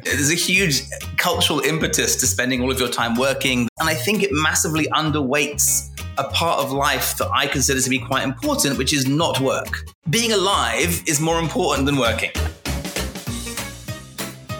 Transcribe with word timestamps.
There's 0.00 0.30
a 0.30 0.34
huge 0.34 0.82
cultural 1.18 1.60
impetus 1.60 2.16
to 2.16 2.26
spending 2.26 2.62
all 2.62 2.70
of 2.70 2.80
your 2.80 2.88
time 2.88 3.14
working. 3.14 3.68
And 3.78 3.88
I 3.88 3.94
think 3.94 4.22
it 4.22 4.30
massively 4.32 4.86
underweights 4.86 5.90
a 6.16 6.24
part 6.24 6.60
of 6.60 6.72
life 6.72 7.18
that 7.18 7.30
I 7.30 7.46
consider 7.46 7.80
to 7.80 7.90
be 7.90 7.98
quite 7.98 8.22
important, 8.24 8.78
which 8.78 8.94
is 8.94 9.06
not 9.06 9.38
work. 9.40 9.84
Being 10.08 10.32
alive 10.32 11.02
is 11.06 11.20
more 11.20 11.38
important 11.38 11.84
than 11.84 11.96
working. 11.96 12.30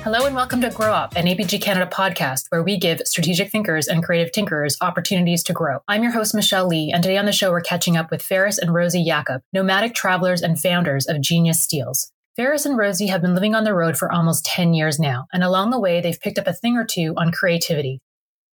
Hello 0.03 0.27
and 0.27 0.35
welcome 0.35 0.61
to 0.61 0.69
Grow 0.69 0.93
Up, 0.93 1.17
an 1.17 1.25
APG 1.25 1.63
Canada 1.63 1.89
podcast 1.91 2.47
where 2.51 2.63
we 2.63 2.77
give 2.77 3.01
strategic 3.07 3.51
thinkers 3.51 3.87
and 3.87 4.03
creative 4.03 4.33
tinkerers 4.33 4.77
opportunities 4.83 5.43
to 5.45 5.55
grow. 5.55 5.79
I'm 5.89 6.03
your 6.03 6.13
host, 6.13 6.35
Michelle 6.35 6.67
Lee, 6.67 6.91
and 6.93 7.03
today 7.03 7.17
on 7.17 7.25
the 7.25 7.33
show 7.33 7.51
we're 7.51 7.63
catching 7.63 7.97
up 7.97 8.11
with 8.11 8.21
Faris 8.21 8.59
and 8.59 8.75
Rosie 8.75 9.01
Yakob, 9.01 9.41
nomadic 9.53 9.95
travelers 9.95 10.43
and 10.43 10.61
founders 10.61 11.07
of 11.07 11.23
Genius 11.23 11.63
Steals. 11.63 12.13
Faris 12.35 12.65
and 12.65 12.79
Rosie 12.79 13.09
have 13.09 13.21
been 13.21 13.35
living 13.35 13.55
on 13.55 13.65
the 13.65 13.75
road 13.75 13.99
for 13.99 14.11
almost 14.11 14.47
10 14.47 14.73
years 14.73 14.99
now, 14.99 15.27
and 15.35 15.45
along 15.45 15.69
the 15.69 15.79
way, 15.79 16.01
they've 16.01 16.19
picked 16.19 16.39
up 16.39 16.47
a 16.47 16.55
thing 16.55 16.79
or 16.79 16.85
two 16.85 17.13
on 17.19 17.31
creativity. 17.31 18.01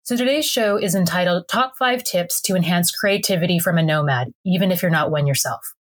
So 0.02 0.16
today's 0.16 0.46
show 0.46 0.76
is 0.76 0.96
entitled 0.96 1.46
Top 1.46 1.74
5 1.78 2.02
Tips 2.02 2.40
to 2.42 2.56
Enhance 2.56 2.90
Creativity 2.90 3.60
from 3.60 3.78
a 3.78 3.82
Nomad, 3.84 4.32
even 4.44 4.72
if 4.72 4.82
you're 4.82 4.90
not 4.90 5.12
one 5.12 5.28
yourself. 5.28 5.74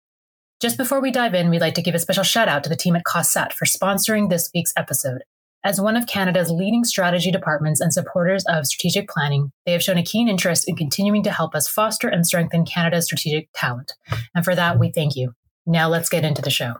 Just 0.59 0.77
before 0.77 1.01
we 1.01 1.09
dive 1.09 1.33
in, 1.33 1.49
we'd 1.49 1.61
like 1.61 1.73
to 1.73 1.81
give 1.81 1.95
a 1.95 1.99
special 1.99 2.23
shout 2.23 2.47
out 2.47 2.63
to 2.65 2.69
the 2.69 2.75
team 2.75 2.95
at 2.95 3.03
COSAT 3.03 3.53
for 3.53 3.65
sponsoring 3.65 4.29
this 4.29 4.51
week's 4.53 4.73
episode. 4.77 5.23
As 5.63 5.81
one 5.81 5.97
of 5.97 6.05
Canada's 6.05 6.51
leading 6.51 6.83
strategy 6.83 7.31
departments 7.31 7.81
and 7.81 7.91
supporters 7.91 8.45
of 8.47 8.67
strategic 8.67 9.09
planning, 9.09 9.51
they 9.65 9.71
have 9.71 9.81
shown 9.81 9.97
a 9.97 10.03
keen 10.03 10.27
interest 10.27 10.69
in 10.69 10.75
continuing 10.75 11.23
to 11.23 11.31
help 11.31 11.55
us 11.55 11.67
foster 11.67 12.07
and 12.07 12.27
strengthen 12.27 12.63
Canada's 12.63 13.05
strategic 13.05 13.49
talent. 13.55 13.93
And 14.35 14.45
for 14.45 14.53
that, 14.53 14.77
we 14.77 14.91
thank 14.91 15.15
you. 15.15 15.33
Now 15.65 15.89
let's 15.89 16.09
get 16.09 16.23
into 16.23 16.43
the 16.43 16.51
show. 16.51 16.75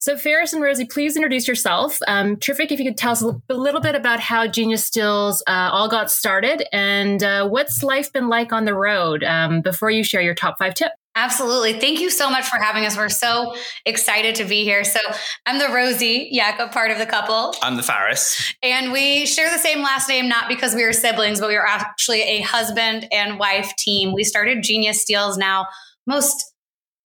So, 0.00 0.16
Faris 0.16 0.52
and 0.52 0.62
Rosie, 0.62 0.84
please 0.84 1.16
introduce 1.16 1.48
yourself. 1.48 1.98
Um, 2.06 2.36
terrific 2.36 2.70
if 2.70 2.78
you 2.78 2.86
could 2.86 2.96
tell 2.96 3.12
us 3.12 3.22
a 3.22 3.54
little 3.54 3.80
bit 3.80 3.96
about 3.96 4.20
how 4.20 4.46
Genius 4.46 4.84
Steals 4.84 5.42
uh, 5.48 5.70
all 5.72 5.88
got 5.88 6.08
started 6.08 6.64
and 6.72 7.22
uh, 7.22 7.48
what's 7.48 7.82
life 7.82 8.12
been 8.12 8.28
like 8.28 8.52
on 8.52 8.64
the 8.64 8.74
road 8.74 9.24
um, 9.24 9.60
before 9.60 9.90
you 9.90 10.04
share 10.04 10.20
your 10.20 10.34
top 10.34 10.56
five 10.56 10.74
tips. 10.74 10.94
Absolutely. 11.16 11.72
Thank 11.80 11.98
you 11.98 12.10
so 12.10 12.30
much 12.30 12.44
for 12.44 12.58
having 12.58 12.86
us. 12.86 12.96
We're 12.96 13.08
so 13.08 13.56
excited 13.84 14.36
to 14.36 14.44
be 14.44 14.62
here. 14.62 14.84
So, 14.84 15.00
I'm 15.46 15.58
the 15.58 15.74
Rosie 15.74 16.28
Yakob 16.30 16.70
part 16.70 16.92
of 16.92 16.98
the 16.98 17.06
couple. 17.06 17.54
I'm 17.60 17.76
the 17.76 17.82
Faris. 17.82 18.54
And 18.62 18.92
we 18.92 19.26
share 19.26 19.50
the 19.50 19.58
same 19.58 19.82
last 19.82 20.08
name, 20.08 20.28
not 20.28 20.48
because 20.48 20.76
we 20.76 20.84
are 20.84 20.92
siblings, 20.92 21.40
but 21.40 21.48
we 21.48 21.56
are 21.56 21.66
actually 21.66 22.22
a 22.22 22.42
husband 22.42 23.08
and 23.10 23.36
wife 23.36 23.74
team. 23.76 24.14
We 24.14 24.22
started 24.22 24.62
Genius 24.62 25.02
Steals 25.02 25.36
now 25.36 25.66
most 26.08 26.54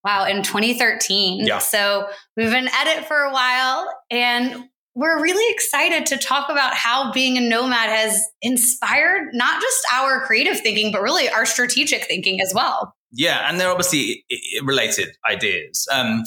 Wow, 0.03 0.25
in 0.25 0.43
2013. 0.43 1.45
Yeah. 1.45 1.59
So 1.59 2.07
we've 2.35 2.51
been 2.51 2.67
at 2.67 2.87
it 2.87 3.05
for 3.05 3.17
a 3.17 3.31
while 3.31 3.87
and 4.11 4.65
we're 4.95 5.21
really 5.21 5.51
excited 5.53 6.05
to 6.07 6.17
talk 6.17 6.49
about 6.49 6.73
how 6.75 7.11
being 7.11 7.37
a 7.37 7.41
nomad 7.41 7.89
has 7.89 8.21
inspired 8.41 9.29
not 9.33 9.61
just 9.61 9.85
our 9.93 10.21
creative 10.25 10.59
thinking, 10.59 10.91
but 10.91 11.01
really 11.01 11.29
our 11.29 11.45
strategic 11.45 12.03
thinking 12.05 12.41
as 12.41 12.53
well. 12.53 12.93
Yeah, 13.11 13.49
and 13.49 13.59
they're 13.59 13.71
obviously 13.71 14.25
related 14.63 15.09
ideas. 15.27 15.87
Um, 15.91 16.23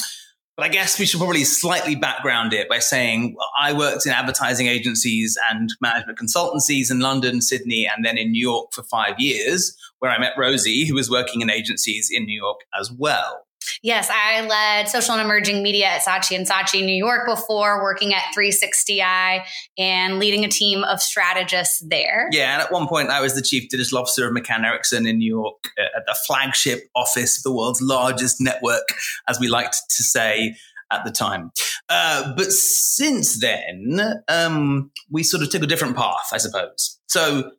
but 0.57 0.65
I 0.65 0.69
guess 0.69 0.99
we 0.99 1.05
should 1.05 1.19
probably 1.19 1.45
slightly 1.45 1.95
background 1.95 2.55
it 2.55 2.69
by 2.69 2.79
saying 2.79 3.37
I 3.61 3.75
worked 3.75 4.07
in 4.07 4.13
advertising 4.13 4.69
agencies 4.69 5.37
and 5.51 5.69
management 5.83 6.19
consultancies 6.19 6.91
in 6.91 7.01
London, 7.01 7.43
Sydney, 7.43 7.87
and 7.87 8.05
then 8.05 8.17
in 8.17 8.33
New 8.33 8.41
York 8.41 8.73
for 8.73 8.83
five 8.83 9.21
years, 9.21 9.77
where 9.99 10.11
I 10.11 10.19
met 10.19 10.33
Rosie, 10.39 10.87
who 10.87 10.95
was 10.95 11.11
working 11.11 11.43
in 11.43 11.51
agencies 11.51 12.09
in 12.11 12.25
New 12.25 12.41
York 12.41 12.61
as 12.79 12.91
well. 12.91 13.46
Yes, 13.83 14.11
I 14.11 14.47
led 14.47 14.89
social 14.89 15.15
and 15.15 15.23
emerging 15.23 15.63
media 15.63 15.87
at 15.87 16.03
Saatchi 16.03 16.37
and 16.37 16.47
Saatchi 16.47 16.85
New 16.85 16.95
York 16.95 17.27
before 17.27 17.83
working 17.83 18.15
at 18.15 18.23
360i 18.37 19.45
and 19.79 20.19
leading 20.19 20.45
a 20.45 20.49
team 20.49 20.85
of 20.85 21.01
strategists 21.01 21.81
there. 21.81 22.29
Yeah, 22.33 22.55
and 22.55 22.63
at 22.63 22.73
one 22.73 22.87
point 22.87 23.11
I 23.11 23.21
was 23.21 23.35
the 23.35 23.43
chief 23.43 23.69
digital 23.69 23.99
officer 23.99 24.29
of 24.29 24.35
McCann 24.35 24.65
Erickson 24.65 25.07
in 25.07 25.19
New 25.19 25.29
York 25.29 25.73
uh, 25.79 25.97
at 25.97 26.07
the 26.07 26.17
flagship 26.27 26.89
office 26.95 27.39
of 27.39 27.43
the 27.43 27.53
world's 27.53 27.83
largest 27.83 28.41
network, 28.41 28.89
as 29.29 29.41
we 29.41 29.49
liked 29.49 29.77
to 29.97 30.03
say 30.03 30.57
at 30.93 31.05
the 31.05 31.11
time. 31.11 31.51
Uh, 31.89 32.35
but 32.37 32.53
since 32.53 33.41
then, 33.41 34.23
um, 34.29 34.91
we 35.11 35.23
sort 35.23 35.43
of 35.43 35.51
took 35.51 35.63
a 35.63 35.67
different 35.67 35.97
path, 35.97 36.29
I 36.33 36.39
suppose. 36.39 36.99
So 37.09 37.51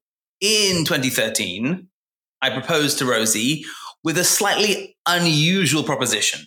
in 0.41 0.85
2013, 0.85 1.87
I 2.41 2.49
proposed 2.49 2.99
to 2.99 3.05
Rosie 3.05 3.65
with 4.07 4.17
a 4.17 4.23
slightly 4.23 4.95
unusual 5.05 5.83
proposition. 5.83 6.39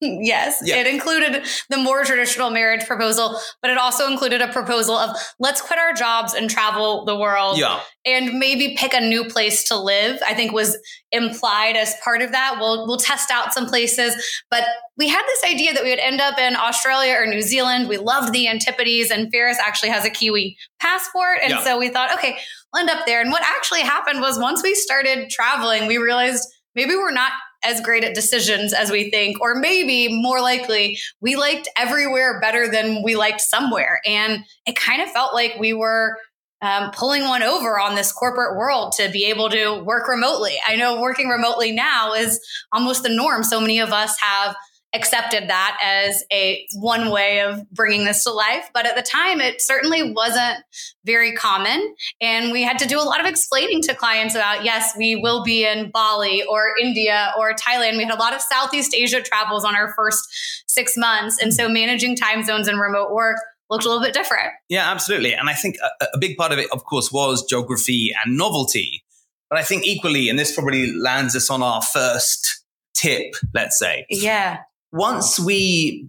Yes, 0.00 0.62
yeah. 0.64 0.76
it 0.76 0.86
included 0.86 1.44
the 1.68 1.76
more 1.76 2.04
traditional 2.04 2.50
marriage 2.50 2.86
proposal, 2.86 3.36
but 3.60 3.70
it 3.72 3.78
also 3.78 4.06
included 4.06 4.40
a 4.40 4.46
proposal 4.46 4.94
of 4.94 5.16
let's 5.40 5.60
quit 5.60 5.78
our 5.80 5.92
jobs 5.92 6.34
and 6.34 6.48
travel 6.48 7.04
the 7.04 7.18
world. 7.18 7.58
Yeah. 7.58 7.80
And 8.06 8.38
maybe 8.38 8.76
pick 8.78 8.94
a 8.94 9.00
new 9.00 9.24
place 9.24 9.64
to 9.64 9.76
live. 9.76 10.20
I 10.24 10.34
think 10.34 10.52
was 10.52 10.78
implied 11.10 11.76
as 11.76 11.96
part 12.04 12.22
of 12.22 12.30
that. 12.30 12.58
We'll 12.60 12.86
we'll 12.86 12.96
test 12.96 13.32
out 13.32 13.52
some 13.52 13.66
places, 13.66 14.14
but 14.48 14.62
we 14.96 15.08
had 15.08 15.22
this 15.26 15.52
idea 15.52 15.74
that 15.74 15.82
we 15.82 15.90
would 15.90 15.98
end 15.98 16.20
up 16.20 16.38
in 16.38 16.54
Australia 16.54 17.16
or 17.18 17.26
New 17.26 17.42
Zealand. 17.42 17.88
We 17.88 17.98
loved 17.98 18.32
the 18.32 18.46
Antipodes, 18.46 19.10
and 19.10 19.32
Faris 19.32 19.58
actually 19.58 19.90
has 19.90 20.04
a 20.04 20.10
Kiwi 20.10 20.56
passport, 20.78 21.40
and 21.42 21.50
yeah. 21.50 21.64
so 21.64 21.76
we 21.76 21.88
thought, 21.88 22.14
okay, 22.14 22.38
we'll 22.72 22.80
end 22.80 22.88
up 22.88 23.04
there. 23.04 23.20
And 23.20 23.32
what 23.32 23.42
actually 23.42 23.82
happened 23.82 24.20
was 24.20 24.38
once 24.38 24.62
we 24.62 24.74
started 24.74 25.28
traveling, 25.28 25.86
we 25.86 25.98
realized 25.98 26.46
maybe 26.74 26.94
we're 26.94 27.10
not 27.10 27.32
as 27.62 27.80
great 27.80 28.04
at 28.04 28.14
decisions 28.14 28.72
as 28.72 28.90
we 28.90 29.10
think, 29.10 29.40
or 29.40 29.54
maybe 29.54 30.08
more 30.22 30.40
likely, 30.40 30.98
we 31.20 31.36
liked 31.36 31.68
everywhere 31.76 32.40
better 32.40 32.68
than 32.68 33.02
we 33.02 33.16
liked 33.16 33.40
somewhere. 33.40 34.00
And 34.06 34.44
it 34.66 34.76
kind 34.76 35.02
of 35.02 35.10
felt 35.10 35.34
like 35.34 35.56
we 35.58 35.72
were 35.74 36.16
um, 36.62 36.90
pulling 36.90 37.24
one 37.24 37.42
over 37.42 37.78
on 37.78 37.94
this 37.94 38.12
corporate 38.12 38.56
world 38.56 38.92
to 38.92 39.08
be 39.10 39.26
able 39.26 39.48
to 39.50 39.82
work 39.82 40.08
remotely. 40.08 40.56
I 40.66 40.76
know 40.76 41.00
working 41.00 41.28
remotely 41.28 41.72
now 41.72 42.12
is 42.12 42.40
almost 42.72 43.02
the 43.02 43.08
norm. 43.08 43.42
So 43.42 43.60
many 43.60 43.78
of 43.78 43.92
us 43.92 44.18
have 44.20 44.54
accepted 44.92 45.48
that 45.48 45.78
as 45.82 46.24
a 46.32 46.66
one 46.74 47.10
way 47.10 47.40
of 47.40 47.68
bringing 47.70 48.04
this 48.04 48.24
to 48.24 48.32
life. 48.32 48.68
But 48.74 48.86
at 48.86 48.96
the 48.96 49.02
time 49.02 49.40
it 49.40 49.62
certainly 49.62 50.12
wasn't 50.12 50.58
very 51.04 51.32
common. 51.34 51.94
And 52.20 52.50
we 52.50 52.62
had 52.62 52.78
to 52.80 52.86
do 52.86 52.98
a 52.98 53.02
lot 53.02 53.20
of 53.20 53.26
explaining 53.26 53.82
to 53.82 53.94
clients 53.94 54.34
about 54.34 54.64
yes 54.64 54.92
we 54.96 55.16
will 55.16 55.44
be 55.44 55.64
in 55.64 55.90
bali 55.90 56.42
or 56.42 56.74
india 56.80 57.32
or 57.38 57.54
thailand. 57.54 57.96
We 57.96 58.04
had 58.04 58.12
a 58.12 58.18
lot 58.18 58.34
of 58.34 58.40
southeast 58.40 58.94
asia 58.94 59.22
travels 59.22 59.64
on 59.64 59.76
our 59.76 59.92
first 59.94 60.24
six 60.66 60.96
months. 60.96 61.40
And 61.40 61.54
so 61.54 61.68
managing 61.68 62.16
time 62.16 62.44
zones 62.44 62.66
and 62.66 62.80
remote 62.80 63.12
work 63.12 63.36
looked 63.70 63.84
a 63.84 63.88
little 63.88 64.02
bit 64.02 64.14
different. 64.14 64.50
Yeah 64.68 64.90
absolutely. 64.90 65.34
And 65.34 65.48
i 65.48 65.54
think 65.54 65.76
a, 66.00 66.06
a 66.14 66.18
big 66.18 66.36
part 66.36 66.50
of 66.52 66.58
it 66.58 66.68
of 66.72 66.84
course 66.84 67.12
was 67.12 67.44
geography 67.46 68.12
and 68.24 68.36
novelty. 68.36 69.04
But 69.48 69.60
i 69.60 69.62
think 69.62 69.86
equally 69.86 70.28
and 70.28 70.36
this 70.36 70.52
probably 70.52 70.92
lands 70.96 71.36
us 71.36 71.48
on 71.48 71.62
our 71.62 71.80
first 71.80 72.64
tip 72.92 73.34
let's 73.54 73.78
say. 73.78 74.04
Yeah 74.10 74.58
once 74.92 75.38
we 75.38 76.08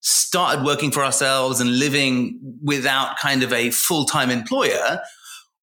started 0.00 0.64
working 0.64 0.90
for 0.90 1.02
ourselves 1.02 1.60
and 1.60 1.78
living 1.78 2.38
without 2.62 3.18
kind 3.18 3.42
of 3.42 3.52
a 3.52 3.70
full 3.70 4.04
time 4.04 4.30
employer, 4.30 5.00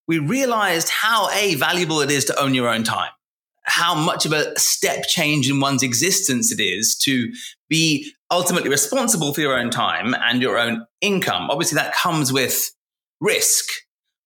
we 0.07 0.19
realized 0.19 0.89
how 0.89 1.29
a 1.31 1.55
valuable 1.55 2.01
it 2.01 2.11
is 2.11 2.25
to 2.25 2.39
own 2.39 2.53
your 2.53 2.67
own 2.67 2.83
time, 2.83 3.11
how 3.63 3.95
much 3.95 4.25
of 4.25 4.33
a 4.33 4.57
step 4.59 5.07
change 5.07 5.49
in 5.49 5.59
one's 5.59 5.83
existence 5.83 6.51
it 6.51 6.61
is 6.61 6.95
to 6.95 7.31
be 7.69 8.11
ultimately 8.29 8.69
responsible 8.69 9.33
for 9.33 9.41
your 9.41 9.57
own 9.57 9.69
time 9.69 10.13
and 10.25 10.41
your 10.41 10.57
own 10.57 10.85
income. 11.01 11.49
Obviously, 11.49 11.75
that 11.75 11.93
comes 11.93 12.33
with 12.33 12.71
risk. 13.21 13.65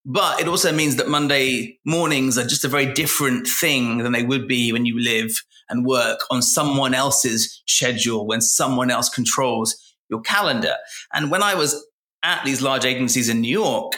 But 0.03 0.39
it 0.39 0.47
also 0.47 0.71
means 0.71 0.95
that 0.95 1.09
Monday 1.09 1.79
mornings 1.85 2.37
are 2.37 2.47
just 2.47 2.63
a 2.63 2.69
very 2.69 2.91
different 2.93 3.45
thing 3.45 3.99
than 3.99 4.13
they 4.13 4.23
would 4.23 4.47
be 4.47 4.71
when 4.71 4.85
you 4.85 4.99
live 4.99 5.31
and 5.69 5.85
work 5.85 6.19
on 6.29 6.41
someone 6.41 6.93
else's 6.93 7.61
schedule, 7.65 8.25
when 8.25 8.41
someone 8.41 8.91
else 8.91 9.09
controls 9.09 9.75
your 10.09 10.21
calendar. 10.21 10.75
And 11.13 11.31
when 11.31 11.43
I 11.43 11.55
was 11.55 11.85
at 12.23 12.43
these 12.45 12.61
large 12.61 12.85
agencies 12.85 13.29
in 13.29 13.41
New 13.41 13.51
York, 13.51 13.93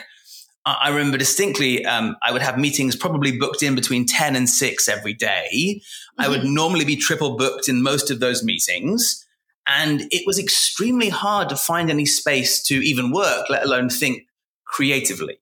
I 0.66 0.90
remember 0.90 1.18
distinctly, 1.18 1.86
um, 1.86 2.16
I 2.22 2.32
would 2.32 2.42
have 2.42 2.60
meetings 2.60 2.96
probably 2.96 3.38
booked 3.38 3.64
in 3.64 3.76
between 3.76 4.06
10 4.06 4.36
and 4.36 4.50
6 4.50 4.90
every 4.90 5.14
day. 5.14 5.48
Mm-hmm. 5.54 6.22
I 6.22 6.28
would 6.28 6.42
mm-hmm. 6.42 6.54
normally 6.54 6.86
be 6.86 6.96
triple 6.96 7.38
booked 7.38 7.70
in 7.70 7.82
most 7.82 8.12
of 8.12 8.20
those 8.20 8.44
meetings. 8.44 9.26
And 9.66 10.02
it 10.12 10.24
was 10.26 10.40
extremely 10.40 11.10
hard 11.10 11.50
to 11.50 11.56
find 11.56 11.90
any 11.90 12.06
space 12.06 12.62
to 12.64 12.76
even 12.76 13.12
work, 13.12 13.50
let 13.50 13.64
alone 13.64 13.90
think 13.90 14.24
creatively. 14.66 15.40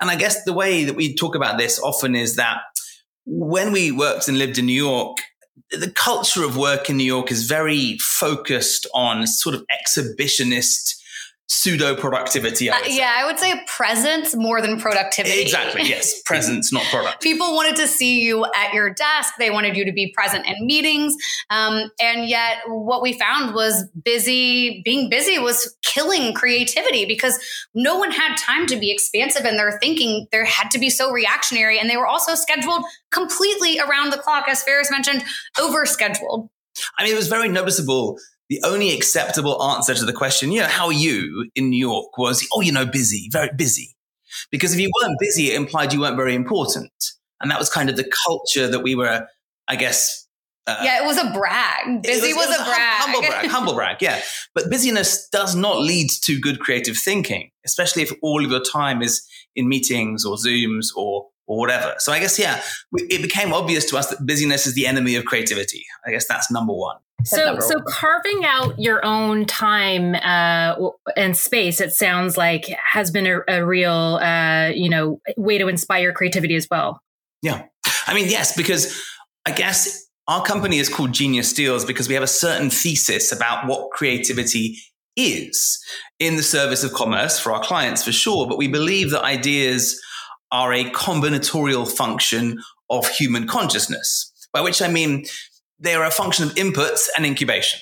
And 0.00 0.10
I 0.10 0.16
guess 0.16 0.44
the 0.44 0.52
way 0.52 0.84
that 0.84 0.96
we 0.96 1.14
talk 1.14 1.34
about 1.34 1.58
this 1.58 1.80
often 1.80 2.14
is 2.14 2.36
that 2.36 2.58
when 3.24 3.72
we 3.72 3.92
worked 3.92 4.28
and 4.28 4.38
lived 4.38 4.58
in 4.58 4.66
New 4.66 4.72
York, 4.72 5.18
the 5.70 5.90
culture 5.90 6.44
of 6.44 6.56
work 6.56 6.90
in 6.90 6.96
New 6.96 7.04
York 7.04 7.30
is 7.30 7.44
very 7.44 7.98
focused 7.98 8.86
on 8.94 9.26
sort 9.26 9.54
of 9.54 9.64
exhibitionist 9.68 10.97
pseudo 11.48 11.96
productivity. 11.96 12.68
Uh, 12.68 12.76
yeah, 12.86 13.14
I 13.16 13.24
would 13.24 13.38
say 13.38 13.62
presence 13.66 14.36
more 14.36 14.60
than 14.60 14.78
productivity. 14.78 15.40
Exactly. 15.40 15.82
Yes, 15.82 16.22
presence, 16.26 16.72
not 16.72 16.84
product. 16.84 17.22
People 17.22 17.54
wanted 17.54 17.76
to 17.76 17.88
see 17.88 18.20
you 18.20 18.44
at 18.44 18.74
your 18.74 18.90
desk. 18.90 19.34
They 19.38 19.50
wanted 19.50 19.76
you 19.76 19.84
to 19.86 19.92
be 19.92 20.12
present 20.14 20.46
in 20.46 20.66
meetings, 20.66 21.16
um, 21.50 21.90
and 22.00 22.28
yet 22.28 22.58
what 22.66 23.02
we 23.02 23.18
found 23.18 23.54
was 23.54 23.88
busy. 24.04 24.82
Being 24.84 25.08
busy 25.08 25.38
was 25.38 25.76
killing 25.82 26.34
creativity 26.34 27.06
because 27.06 27.38
no 27.74 27.98
one 27.98 28.10
had 28.10 28.36
time 28.36 28.66
to 28.66 28.76
be 28.76 28.92
expansive 28.92 29.46
in 29.46 29.56
their 29.56 29.78
thinking. 29.80 30.26
There 30.30 30.44
had 30.44 30.70
to 30.72 30.78
be 30.78 30.90
so 30.90 31.10
reactionary, 31.10 31.78
and 31.80 31.88
they 31.88 31.96
were 31.96 32.06
also 32.06 32.34
scheduled 32.34 32.84
completely 33.10 33.78
around 33.78 34.10
the 34.12 34.18
clock, 34.18 34.44
as 34.48 34.62
Faris 34.62 34.90
mentioned, 34.90 35.24
over 35.58 35.86
scheduled. 35.86 36.50
I 36.98 37.04
mean, 37.04 37.12
it 37.12 37.16
was 37.16 37.28
very 37.28 37.48
noticeable 37.48 38.18
the 38.48 38.62
only 38.64 38.94
acceptable 38.94 39.62
answer 39.62 39.94
to 39.94 40.04
the 40.04 40.12
question, 40.12 40.50
you 40.50 40.60
know, 40.60 40.66
how 40.66 40.86
are 40.86 40.92
you 40.92 41.50
in 41.54 41.70
New 41.70 41.78
York 41.78 42.16
was, 42.16 42.46
oh, 42.52 42.60
you 42.60 42.72
know, 42.72 42.86
busy, 42.86 43.28
very 43.30 43.50
busy. 43.56 43.96
Because 44.50 44.72
if 44.72 44.80
you 44.80 44.90
weren't 45.00 45.18
busy, 45.20 45.50
it 45.50 45.56
implied 45.56 45.92
you 45.92 46.00
weren't 46.00 46.16
very 46.16 46.34
important. 46.34 46.92
And 47.40 47.50
that 47.50 47.58
was 47.58 47.70
kind 47.70 47.90
of 47.90 47.96
the 47.96 48.10
culture 48.26 48.68
that 48.68 48.80
we 48.80 48.94
were, 48.94 49.26
I 49.68 49.76
guess. 49.76 50.26
Uh, 50.66 50.80
yeah, 50.82 51.02
it 51.02 51.06
was 51.06 51.16
a 51.16 51.30
brag. 51.30 52.02
Busy 52.02 52.34
was, 52.34 52.46
was, 52.46 52.58
was, 52.58 52.60
a, 52.60 52.64
brag. 52.64 53.00
humble 53.00 53.20
brag. 53.20 53.46
Humble 53.50 53.74
brag, 53.74 54.02
yeah. 54.02 54.20
But 54.54 54.70
busyness 54.70 55.28
does 55.30 55.54
not 55.54 55.80
lead 55.80 56.10
to 56.24 56.38
good 56.38 56.60
creative 56.60 56.96
thinking, 56.96 57.50
especially 57.64 58.02
if 58.02 58.12
all 58.22 58.44
of 58.44 58.50
your 58.50 58.62
time 58.62 59.00
is 59.00 59.26
in 59.56 59.68
meetings 59.68 60.26
or 60.26 60.36
Zooms 60.36 60.88
or 60.94 61.28
or 61.48 61.58
whatever. 61.58 61.94
So 61.98 62.12
I 62.12 62.20
guess, 62.20 62.38
yeah, 62.38 62.62
it 62.92 63.22
became 63.22 63.52
obvious 63.52 63.84
to 63.86 63.96
us 63.96 64.10
that 64.10 64.24
busyness 64.24 64.66
is 64.66 64.74
the 64.74 64.86
enemy 64.86 65.16
of 65.16 65.24
creativity. 65.24 65.84
I 66.06 66.10
guess 66.10 66.28
that's 66.28 66.50
number 66.50 66.72
one. 66.72 66.98
So, 67.24 67.58
so 67.58 67.80
carving 67.80 68.44
out 68.44 68.78
your 68.78 69.04
own 69.04 69.44
time 69.44 70.14
uh, 70.14 70.90
and 71.16 71.36
space, 71.36 71.80
it 71.80 71.90
sounds 71.90 72.36
like 72.36 72.66
has 72.92 73.10
been 73.10 73.26
a, 73.26 73.40
a 73.48 73.66
real, 73.66 74.20
uh, 74.22 74.68
you 74.68 74.88
know, 74.88 75.20
way 75.36 75.58
to 75.58 75.66
inspire 75.66 76.12
creativity 76.12 76.54
as 76.54 76.68
well. 76.70 77.02
Yeah, 77.42 77.64
I 78.06 78.14
mean, 78.14 78.28
yes, 78.28 78.56
because 78.56 79.02
I 79.44 79.50
guess 79.50 80.06
our 80.28 80.44
company 80.44 80.78
is 80.78 80.88
called 80.88 81.12
Genius 81.12 81.50
Steals 81.50 81.84
because 81.84 82.08
we 82.08 82.14
have 82.14 82.22
a 82.22 82.28
certain 82.28 82.70
thesis 82.70 83.32
about 83.32 83.66
what 83.66 83.90
creativity 83.90 84.78
is 85.16 85.82
in 86.20 86.36
the 86.36 86.42
service 86.42 86.84
of 86.84 86.92
commerce 86.92 87.40
for 87.40 87.52
our 87.52 87.60
clients, 87.60 88.04
for 88.04 88.12
sure. 88.12 88.46
But 88.46 88.58
we 88.58 88.68
believe 88.68 89.10
that 89.10 89.22
ideas 89.22 90.00
are 90.50 90.72
a 90.72 90.84
combinatorial 90.84 91.90
function 91.90 92.58
of 92.90 93.08
human 93.08 93.46
consciousness, 93.46 94.32
by 94.52 94.60
which 94.60 94.80
I 94.80 94.88
mean 94.88 95.26
they 95.78 95.94
are 95.94 96.04
a 96.04 96.10
function 96.10 96.44
of 96.44 96.54
inputs 96.54 97.08
and 97.16 97.26
incubation. 97.26 97.80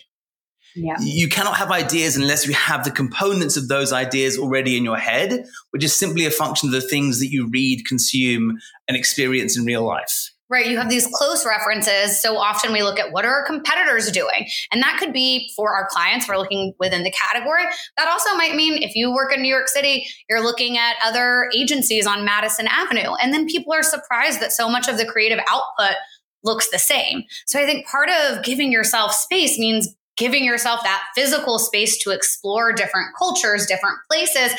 Yeah. 0.74 0.96
You 1.00 1.28
cannot 1.28 1.56
have 1.56 1.70
ideas 1.70 2.16
unless 2.16 2.46
you 2.46 2.52
have 2.52 2.84
the 2.84 2.90
components 2.90 3.56
of 3.56 3.68
those 3.68 3.94
ideas 3.94 4.36
already 4.36 4.76
in 4.76 4.84
your 4.84 4.98
head, 4.98 5.46
which 5.70 5.82
is 5.82 5.94
simply 5.94 6.26
a 6.26 6.30
function 6.30 6.68
of 6.68 6.72
the 6.72 6.86
things 6.86 7.18
that 7.20 7.28
you 7.28 7.48
read, 7.48 7.86
consume, 7.86 8.58
and 8.86 8.96
experience 8.96 9.56
in 9.56 9.64
real 9.64 9.84
life. 9.84 10.32
Right. 10.48 10.66
You 10.66 10.78
have 10.78 10.88
these 10.88 11.08
close 11.12 11.44
references. 11.44 12.22
So 12.22 12.36
often 12.36 12.72
we 12.72 12.84
look 12.84 13.00
at 13.00 13.10
what 13.10 13.24
are 13.24 13.40
our 13.40 13.46
competitors 13.46 14.12
doing? 14.12 14.46
And 14.70 14.80
that 14.80 14.96
could 15.00 15.12
be 15.12 15.50
for 15.56 15.74
our 15.74 15.88
clients, 15.90 16.28
we're 16.28 16.36
looking 16.36 16.72
within 16.78 17.02
the 17.02 17.10
category. 17.10 17.64
That 17.96 18.06
also 18.06 18.36
might 18.36 18.54
mean 18.54 18.80
if 18.80 18.94
you 18.94 19.12
work 19.12 19.34
in 19.34 19.42
New 19.42 19.52
York 19.52 19.66
City, 19.66 20.06
you're 20.30 20.42
looking 20.42 20.78
at 20.78 20.94
other 21.04 21.50
agencies 21.56 22.06
on 22.06 22.24
Madison 22.24 22.68
Avenue. 22.68 23.14
And 23.20 23.34
then 23.34 23.46
people 23.46 23.72
are 23.72 23.82
surprised 23.82 24.40
that 24.40 24.52
so 24.52 24.68
much 24.68 24.86
of 24.86 24.98
the 24.98 25.04
creative 25.04 25.40
output 25.48 25.96
looks 26.44 26.70
the 26.70 26.78
same. 26.78 27.24
So 27.46 27.60
I 27.60 27.66
think 27.66 27.88
part 27.88 28.08
of 28.08 28.44
giving 28.44 28.70
yourself 28.70 29.12
space 29.12 29.58
means 29.58 29.96
giving 30.16 30.44
yourself 30.44 30.82
that 30.82 31.02
physical 31.14 31.58
space 31.58 32.02
to 32.04 32.10
explore 32.10 32.72
different 32.72 33.08
cultures, 33.18 33.66
different 33.66 33.98
places. 34.10 34.52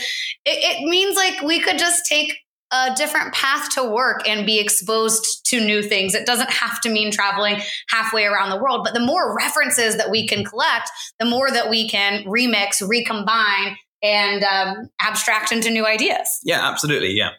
It, 0.45 0.81
it, 0.81 0.87
means 0.87 1.15
like 1.15 1.41
we 1.41 1.59
could 1.59 1.79
just 1.79 2.05
take 2.05 2.37
a 2.71 2.93
different 2.95 3.33
path 3.33 3.69
to 3.75 3.83
work 3.83 4.27
and 4.27 4.45
be 4.45 4.59
exposed 4.59 5.45
to 5.45 5.59
new 5.59 5.81
things. 5.81 6.13
It 6.13 6.25
doesn't 6.25 6.49
have 6.49 6.81
to 6.81 6.89
mean 6.89 7.11
traveling 7.11 7.61
halfway 7.89 8.25
around 8.25 8.49
the 8.49 8.61
world, 8.61 8.81
but 8.83 8.93
the 8.93 8.99
more 8.99 9.35
references 9.35 9.97
that 9.97 10.11
we 10.11 10.27
can 10.27 10.43
collect, 10.43 10.89
the 11.19 11.25
more 11.25 11.49
that 11.49 11.69
we 11.69 11.87
can 11.89 12.23
remix, 12.25 12.87
recombine, 12.87 13.77
and 14.03 14.43
um, 14.43 14.89
abstract 14.99 15.51
into 15.51 15.71
new 15.71 15.85
ideas. 15.85 16.39
Yeah, 16.43 16.67
absolutely. 16.69 17.13
Yeah. 17.13 17.31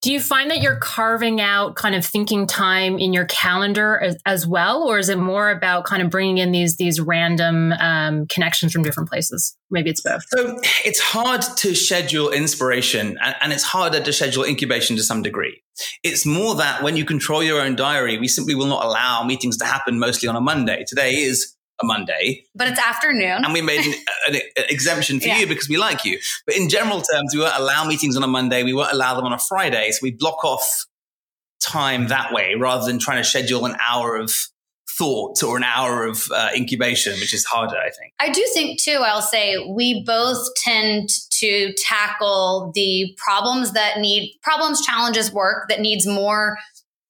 Do 0.00 0.12
you 0.12 0.20
find 0.20 0.48
that 0.52 0.62
you're 0.62 0.76
carving 0.76 1.40
out 1.40 1.74
kind 1.74 1.96
of 1.96 2.06
thinking 2.06 2.46
time 2.46 3.00
in 3.00 3.12
your 3.12 3.24
calendar 3.24 3.98
as, 3.98 4.16
as 4.24 4.46
well, 4.46 4.84
or 4.84 4.98
is 4.98 5.08
it 5.08 5.18
more 5.18 5.50
about 5.50 5.84
kind 5.84 6.02
of 6.02 6.08
bringing 6.08 6.38
in 6.38 6.52
these 6.52 6.76
these 6.76 7.00
random 7.00 7.72
um, 7.72 8.26
connections 8.26 8.72
from 8.72 8.84
different 8.84 9.08
places? 9.08 9.56
Maybe 9.70 9.90
it's 9.90 10.00
both. 10.00 10.22
So 10.28 10.60
it's 10.84 11.00
hard 11.00 11.42
to 11.42 11.74
schedule 11.74 12.30
inspiration, 12.30 13.18
and, 13.20 13.34
and 13.40 13.52
it's 13.52 13.64
harder 13.64 14.00
to 14.00 14.12
schedule 14.12 14.44
incubation 14.44 14.94
to 14.96 15.02
some 15.02 15.22
degree. 15.22 15.62
It's 16.04 16.24
more 16.24 16.54
that 16.54 16.82
when 16.82 16.96
you 16.96 17.04
control 17.04 17.42
your 17.42 17.60
own 17.60 17.74
diary, 17.74 18.18
we 18.18 18.28
simply 18.28 18.54
will 18.54 18.66
not 18.66 18.84
allow 18.84 19.24
meetings 19.24 19.56
to 19.58 19.64
happen 19.64 19.98
mostly 19.98 20.28
on 20.28 20.36
a 20.36 20.40
Monday. 20.40 20.84
Today 20.86 21.14
is 21.14 21.56
a 21.80 21.86
Monday. 21.86 22.44
But 22.54 22.68
it's 22.68 22.80
afternoon. 22.80 23.44
And 23.44 23.52
we 23.52 23.62
made 23.62 23.84
an, 23.84 23.94
an, 24.28 24.34
an 24.56 24.64
exemption 24.68 25.20
for 25.20 25.28
yeah. 25.28 25.38
you 25.38 25.46
because 25.46 25.68
we 25.68 25.76
like 25.76 26.04
you. 26.04 26.18
But 26.46 26.56
in 26.56 26.68
general 26.68 27.00
terms, 27.00 27.34
we 27.34 27.40
won't 27.40 27.56
allow 27.56 27.84
meetings 27.84 28.16
on 28.16 28.22
a 28.22 28.28
Monday. 28.28 28.62
We 28.62 28.74
won't 28.74 28.92
allow 28.92 29.14
them 29.14 29.24
on 29.24 29.32
a 29.32 29.38
Friday. 29.38 29.90
So 29.92 30.00
we 30.02 30.12
block 30.12 30.44
off 30.44 30.86
time 31.60 32.08
that 32.08 32.32
way 32.32 32.54
rather 32.54 32.86
than 32.86 32.98
trying 32.98 33.22
to 33.22 33.28
schedule 33.28 33.66
an 33.66 33.76
hour 33.86 34.16
of 34.16 34.32
thought 34.98 35.42
or 35.42 35.56
an 35.56 35.64
hour 35.64 36.04
of 36.04 36.24
uh, 36.34 36.48
incubation, 36.56 37.12
which 37.14 37.32
is 37.32 37.44
harder, 37.44 37.76
I 37.76 37.90
think. 37.90 38.12
I 38.18 38.30
do 38.30 38.44
think, 38.52 38.80
too, 38.80 39.00
I'll 39.04 39.22
say 39.22 39.56
we 39.58 40.02
both 40.04 40.44
tend 40.56 41.08
to 41.38 41.72
tackle 41.74 42.72
the 42.74 43.16
problems 43.16 43.72
that 43.72 43.98
need 43.98 44.36
problems, 44.42 44.84
challenges, 44.84 45.32
work 45.32 45.68
that 45.68 45.80
needs 45.80 46.06
more 46.06 46.58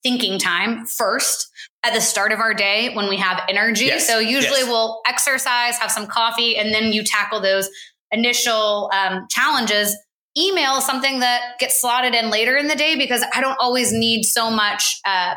thinking 0.03 0.39
time 0.39 0.87
first 0.87 1.49
at 1.85 1.95
the 1.95 2.01
start 2.01 2.33
of 2.33 2.41
our 2.41 2.55
day 2.55 2.95
when 2.95 3.09
we 3.09 3.17
have 3.17 3.43
energy. 3.49 3.87
Yes. 3.87 4.07
So 4.07 4.19
usually 4.19 4.61
yes. 4.61 4.69
we'll 4.69 5.01
exercise, 5.07 5.77
have 5.79 5.91
some 5.91 6.07
coffee, 6.07 6.57
and 6.57 6.73
then 6.73 6.93
you 6.93 7.05
tackle 7.05 7.41
those 7.41 7.69
initial 8.11 8.91
um, 8.93 9.27
challenges. 9.31 9.97
Email 10.37 10.81
something 10.81 11.21
that 11.21 11.59
gets 11.59 11.81
slotted 11.81 12.15
in 12.15 12.31
later 12.31 12.57
in 12.57 12.69
the 12.69 12.77
day 12.77 12.97
because 12.97 13.25
I 13.35 13.41
don't 13.41 13.59
always 13.61 13.93
need 13.93 14.23
so 14.25 14.51
much 14.51 15.01
uh, 15.05 15.35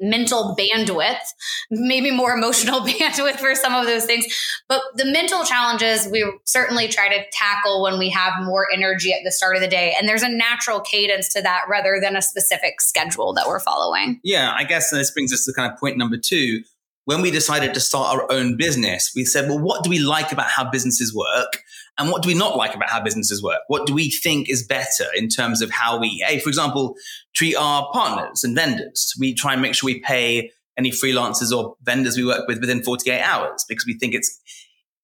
mental 0.00 0.56
bandwidth, 0.58 1.22
maybe 1.70 2.10
more 2.10 2.32
emotional 2.32 2.80
bandwidth 2.86 3.38
for 3.38 3.54
some 3.54 3.74
of 3.74 3.86
those 3.86 4.04
things. 4.04 4.26
But 4.68 4.82
the 4.96 5.04
mental 5.04 5.44
challenges 5.44 6.08
we 6.10 6.24
certainly 6.44 6.88
try 6.88 7.08
to 7.08 7.24
tackle 7.32 7.82
when 7.82 7.98
we 7.98 8.10
have 8.10 8.32
more 8.44 8.66
energy 8.72 9.12
at 9.12 9.20
the 9.24 9.32
start 9.32 9.56
of 9.56 9.62
the 9.62 9.68
day. 9.68 9.94
And 9.98 10.08
there's 10.08 10.22
a 10.22 10.28
natural 10.28 10.80
cadence 10.80 11.32
to 11.34 11.42
that 11.42 11.62
rather 11.68 11.98
than 12.00 12.16
a 12.16 12.22
specific 12.22 12.80
schedule 12.80 13.32
that 13.34 13.46
we're 13.46 13.60
following. 13.60 14.20
Yeah, 14.22 14.52
I 14.54 14.64
guess 14.64 14.90
this 14.90 15.10
brings 15.10 15.32
us 15.32 15.44
to 15.44 15.52
kind 15.52 15.72
of 15.72 15.78
point 15.78 15.96
number 15.96 16.16
two. 16.16 16.62
When 17.06 17.22
we 17.22 17.30
decided 17.30 17.72
to 17.74 17.80
start 17.80 18.14
our 18.14 18.30
own 18.32 18.56
business, 18.56 19.12
we 19.14 19.24
said, 19.24 19.48
well, 19.48 19.60
what 19.60 19.84
do 19.84 19.90
we 19.90 20.00
like 20.00 20.32
about 20.32 20.48
how 20.48 20.68
businesses 20.68 21.14
work? 21.14 21.62
And 21.98 22.10
what 22.10 22.22
do 22.22 22.26
we 22.26 22.34
not 22.34 22.56
like 22.56 22.74
about 22.74 22.90
how 22.90 23.00
businesses 23.00 23.40
work? 23.40 23.60
What 23.68 23.86
do 23.86 23.94
we 23.94 24.10
think 24.10 24.50
is 24.50 24.66
better 24.66 25.06
in 25.14 25.28
terms 25.28 25.62
of 25.62 25.70
how 25.70 26.00
we, 26.00 26.24
hey, 26.26 26.40
for 26.40 26.48
example, 26.48 26.96
treat 27.32 27.54
our 27.54 27.88
partners 27.92 28.42
and 28.42 28.56
vendors? 28.56 29.14
We 29.20 29.34
try 29.34 29.52
and 29.52 29.62
make 29.62 29.76
sure 29.76 29.86
we 29.86 30.00
pay 30.00 30.50
any 30.76 30.90
freelancers 30.90 31.56
or 31.56 31.76
vendors 31.82 32.16
we 32.16 32.26
work 32.26 32.48
with 32.48 32.60
within 32.60 32.82
48 32.82 33.22
hours 33.22 33.64
because 33.68 33.86
we 33.86 33.96
think 33.96 34.12
it's 34.12 34.40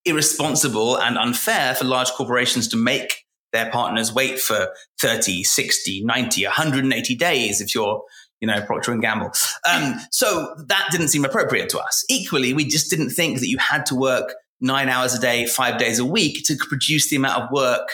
irresponsible 0.05 0.99
and 0.99 1.17
unfair 1.17 1.77
for 1.77 1.85
large 1.85 2.11
corporations 2.11 2.67
to 2.69 2.77
make 2.77 3.25
their 3.53 3.71
partners 3.71 4.13
wait 4.13 4.41
for 4.41 4.71
30, 5.01 5.45
60, 5.45 6.05
90, 6.05 6.45
180 6.47 7.15
days 7.15 7.61
if 7.61 7.75
you're 7.75 8.03
you 8.43 8.49
know, 8.49 8.61
Procter 8.61 8.93
and 8.93 9.01
Gamble. 9.01 9.31
Um, 9.73 9.95
so 10.11 10.55
that 10.67 10.89
didn't 10.91 11.09
seem 11.09 11.25
appropriate 11.25 11.69
to 11.71 11.79
us. 11.79 12.05
Equally, 12.11 12.53
we 12.53 12.65
just 12.65 12.91
didn't 12.91 13.11
think 13.11 13.39
that 13.39 13.49
you 13.49 13.57
had 13.57 13.87
to 13.87 13.95
work 13.95 14.35
nine 14.61 14.89
hours 14.89 15.15
a 15.15 15.21
day, 15.21 15.47
five 15.47 15.79
days 15.79 16.01
a 16.01 16.05
week 16.05 16.43
to 16.47 16.57
produce 16.57 17.09
the 17.09 17.17
amount 17.17 17.41
of 17.41 17.51
work 17.53 17.89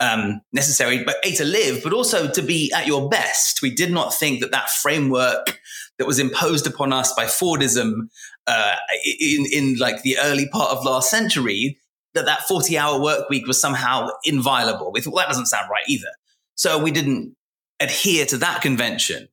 um, 0.00 0.40
necessary, 0.52 1.04
but 1.04 1.16
a 1.24 1.30
to 1.36 1.44
live, 1.44 1.82
but 1.84 1.92
also 1.92 2.28
to 2.28 2.42
be 2.42 2.72
at 2.74 2.88
your 2.88 3.08
best. 3.08 3.62
We 3.62 3.72
did 3.72 3.92
not 3.92 4.12
think 4.12 4.40
that 4.40 4.50
that 4.50 4.68
framework 4.68 5.60
that 5.98 6.08
was 6.08 6.18
imposed 6.18 6.66
upon 6.66 6.92
us 6.92 7.14
by 7.14 7.26
Fordism 7.26 8.08
uh, 8.48 8.76
in 9.20 9.46
in 9.52 9.76
like 9.78 10.02
the 10.02 10.18
early 10.20 10.48
part 10.48 10.70
of 10.70 10.84
last 10.84 11.08
century, 11.08 11.78
that 12.14 12.26
that 12.26 12.42
forty 12.48 12.76
hour 12.76 13.00
work 13.00 13.30
week 13.30 13.46
was 13.46 13.60
somehow 13.60 14.08
inviolable. 14.24 14.90
We 14.90 15.00
thought 15.00 15.14
well, 15.14 15.24
that 15.24 15.30
doesn't 15.30 15.46
sound 15.46 15.70
right 15.70 15.84
either. 15.88 16.10
So 16.56 16.82
we 16.82 16.90
didn't 16.90 17.36
adhere 17.82 18.26
to 18.26 18.36
that 18.38 18.62
convention. 18.62 19.28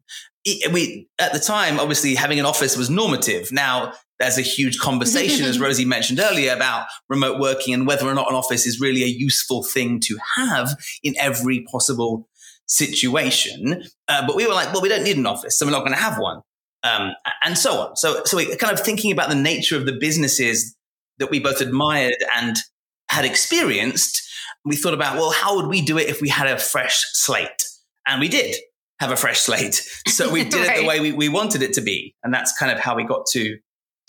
We 0.46 1.08
at 1.20 1.34
the 1.34 1.40
time, 1.40 1.80
obviously, 1.80 2.16
having 2.16 2.40
an 2.40 2.46
office 2.46 2.78
was 2.78 2.90
normative. 2.90 3.52
Now 3.52 3.94
there's 4.20 4.38
a 4.38 4.42
huge 4.42 4.80
conversation, 4.80 5.46
as 5.46 5.60
Rosie 5.62 5.86
mentioned 5.86 6.20
earlier, 6.20 6.54
about 6.54 6.88
remote 7.08 7.40
working 7.40 7.74
and 7.74 7.88
whether 7.88 8.06
or 8.08 8.14
not 8.14 8.30
an 8.30 8.36
office 8.36 8.66
is 8.66 8.80
really 8.80 9.04
a 9.04 9.08
useful 9.08 9.64
thing 9.64 10.00
to 10.02 10.18
have 10.36 10.76
in 11.04 11.16
every 11.18 11.62
possible 11.72 12.28
situation. 12.68 13.84
Uh, 14.08 14.26
but 14.28 14.36
we 14.36 14.46
were 14.46 14.54
like, 14.54 14.72
well, 14.74 14.82
we 14.82 14.90
don't 14.90 15.04
need 15.04 15.18
an 15.18 15.26
office, 15.26 15.58
so 15.58 15.66
we're 15.66 15.72
not 15.72 15.80
going 15.80 15.94
to 15.94 16.02
have 16.02 16.20
one, 16.20 16.42
um, 16.84 17.14
and 17.44 17.58
so 17.58 17.80
on. 17.80 17.96
So, 17.96 18.24
so 18.26 18.38
we 18.38 18.56
kind 18.58 18.74
of 18.74 18.80
thinking 18.80 19.12
about 19.12 19.30
the 19.30 19.36
nature 19.36 19.78
of 19.78 19.86
the 19.86 19.98
businesses 20.00 20.76
that 21.18 21.30
we 21.30 21.40
both 21.40 21.62
admired 21.62 22.16
and 22.38 22.58
had 23.10 23.26
experienced. 23.26 24.22
we 24.66 24.76
thought 24.76 24.94
about, 24.94 25.16
well, 25.16 25.32
how 25.32 25.56
would 25.56 25.68
we 25.68 25.82
do 25.82 25.98
it 25.98 26.08
if 26.08 26.22
we 26.22 26.30
had 26.30 26.48
a 26.48 26.58
fresh 26.58 27.04
slate? 27.14 27.66
And 28.10 28.20
we 28.20 28.28
did 28.28 28.56
have 29.00 29.12
a 29.12 29.16
fresh 29.16 29.40
slate. 29.40 29.82
So 30.08 30.30
we 30.30 30.44
did 30.44 30.68
right. 30.68 30.78
it 30.78 30.82
the 30.82 30.88
way 30.88 31.00
we, 31.00 31.12
we 31.12 31.30
wanted 31.30 31.62
it 31.62 31.74
to 31.74 31.82
be. 31.82 32.16
And 32.24 32.34
that's 32.34 32.58
kind 32.58 32.72
of 32.72 32.80
how 32.80 32.96
we 32.96 33.04
got 33.04 33.26
to 33.34 33.58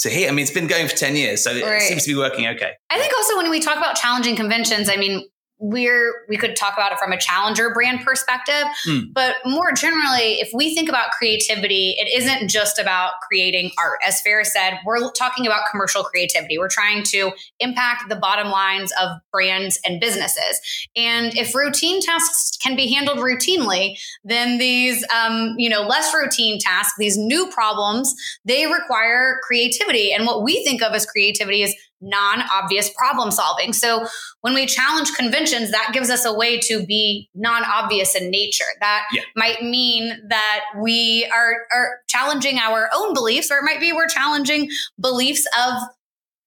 to 0.00 0.09
here. 0.09 0.28
I 0.28 0.33
mean, 0.33 0.42
it's 0.42 0.50
been 0.50 0.66
going 0.66 0.88
for 0.88 0.97
10 0.97 1.14
years, 1.14 1.45
so 1.45 1.50
it 1.52 1.83
seems 1.83 2.04
to 2.04 2.14
be 2.14 2.19
working 2.19 2.47
okay. 2.47 2.73
I 2.88 2.99
think 2.99 3.12
also 3.14 3.37
when 3.37 3.50
we 3.50 3.61
talk 3.61 3.76
about 3.76 3.97
challenging 3.97 4.35
conventions, 4.35 4.88
I 4.88 4.97
mean, 4.97 5.28
we're 5.61 6.25
we 6.29 6.37
could 6.37 6.57
talk 6.57 6.73
about 6.73 6.90
it 6.90 6.99
from 6.99 7.12
a 7.12 7.19
challenger 7.19 7.73
brand 7.73 8.00
perspective 8.00 8.64
mm. 8.87 9.05
but 9.12 9.37
more 9.45 9.73
generally 9.73 10.40
if 10.40 10.50
we 10.55 10.75
think 10.75 10.88
about 10.88 11.11
creativity 11.12 11.95
it 11.99 12.09
isn't 12.21 12.49
just 12.49 12.79
about 12.79 13.12
creating 13.29 13.71
art. 13.79 13.99
As 14.07 14.21
Faris 14.23 14.52
said 14.52 14.79
we're 14.87 15.11
talking 15.12 15.47
about 15.47 15.62
commercial 15.71 16.02
creativity. 16.02 16.59
We're 16.59 16.69
trying 16.69 17.02
to 17.05 17.33
impact 17.59 18.09
the 18.09 18.17
bottom 18.17 18.50
lines 18.50 18.93
of 19.00 19.11
brands 19.31 19.79
and 19.85 20.00
businesses. 20.00 20.61
And 20.97 21.37
if 21.37 21.55
routine 21.55 22.00
tasks 22.00 22.57
can 22.62 22.75
be 22.75 22.93
handled 22.93 23.19
routinely 23.19 23.99
then 24.25 24.59
these 24.59 25.05
um, 25.14 25.55
you 25.59 25.69
know 25.69 25.83
less 25.83 26.14
routine 26.14 26.59
tasks 26.59 26.95
these 26.99 27.19
new 27.19 27.49
problems 27.50 28.14
they 28.45 28.67
require 28.67 29.38
creativity. 29.47 30.12
And 30.12 30.26
what 30.26 30.43
we 30.43 30.64
think 30.64 30.83
of 30.83 30.93
as 30.95 31.05
creativity 31.05 31.62
is 31.62 31.75
non 32.00 32.42
obvious 32.52 32.90
problem 32.90 33.30
solving. 33.30 33.73
So 33.73 34.07
when 34.40 34.54
we 34.54 34.66
challenge 34.66 35.12
conventions, 35.14 35.71
that 35.71 35.90
gives 35.92 36.11
us 36.11 36.25
a 36.25 36.33
way 36.33 36.59
to 36.61 36.85
be 36.85 37.28
non 37.35 37.62
obvious 37.64 38.14
in 38.14 38.30
nature. 38.30 38.64
That 38.80 39.04
yeah. 39.12 39.23
might 39.37 39.62
mean 39.62 40.16
that 40.28 40.61
we 40.80 41.30
are, 41.35 41.54
are 41.73 41.99
challenging 42.09 42.59
our 42.59 42.88
own 42.95 43.14
beliefs, 43.14 43.50
or 43.50 43.59
it 43.59 43.64
might 43.64 43.80
be 43.80 43.92
we're 43.92 44.09
challenging 44.09 44.69
beliefs 45.00 45.47
of 45.66 45.75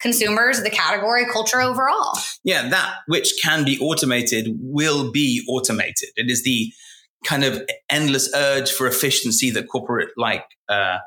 consumers, 0.01 0.61
the 0.61 0.69
category, 0.69 1.25
culture 1.25 1.61
overall. 1.61 2.17
Yeah, 2.43 2.69
that 2.69 2.97
which 3.07 3.33
can 3.41 3.63
be 3.63 3.79
automated 3.79 4.49
will 4.59 5.11
be 5.11 5.43
automated. 5.49 6.09
It 6.15 6.29
is 6.29 6.43
the 6.43 6.71
kind 7.25 7.43
of 7.43 7.63
endless 7.89 8.29
urge 8.35 8.71
for 8.71 8.85
efficiency 8.85 9.49
that 9.51 9.67
corporate 9.69 10.09
like 10.17 10.45
uh, 10.67 10.97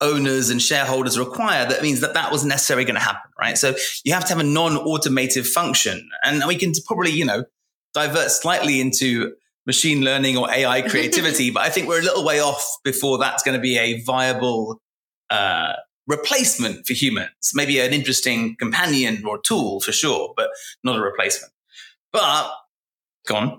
owners 0.00 0.50
and 0.50 0.60
shareholders 0.60 1.18
require, 1.18 1.66
that 1.68 1.82
means 1.82 2.00
that 2.00 2.14
that 2.14 2.32
was 2.32 2.44
necessarily 2.44 2.84
going 2.84 2.96
to 2.96 3.00
happen, 3.00 3.30
right? 3.38 3.58
So 3.58 3.74
you 4.04 4.12
have 4.12 4.24
to 4.24 4.30
have 4.30 4.40
a 4.40 4.48
non-automative 4.48 5.46
function. 5.46 6.08
And 6.24 6.42
we 6.46 6.56
can 6.56 6.72
probably, 6.86 7.10
you 7.10 7.24
know, 7.24 7.44
divert 7.94 8.30
slightly 8.30 8.80
into 8.80 9.34
machine 9.66 10.02
learning 10.02 10.36
or 10.36 10.50
AI 10.50 10.82
creativity, 10.88 11.50
but 11.50 11.62
I 11.62 11.70
think 11.70 11.88
we're 11.88 12.00
a 12.00 12.04
little 12.04 12.24
way 12.24 12.40
off 12.40 12.66
before 12.84 13.18
that's 13.18 13.42
going 13.42 13.56
to 13.56 13.60
be 13.60 13.78
a 13.78 14.00
viable 14.02 14.80
uh, 15.28 15.74
replacement 16.06 16.86
for 16.86 16.94
humans. 16.94 17.52
Maybe 17.54 17.78
an 17.78 17.92
interesting 17.92 18.56
companion 18.56 19.24
or 19.26 19.38
tool 19.38 19.80
for 19.80 19.92
sure, 19.92 20.32
but 20.36 20.50
not 20.82 20.96
a 20.96 21.00
replacement. 21.00 21.52
But 22.12 22.50
gone 23.26 23.58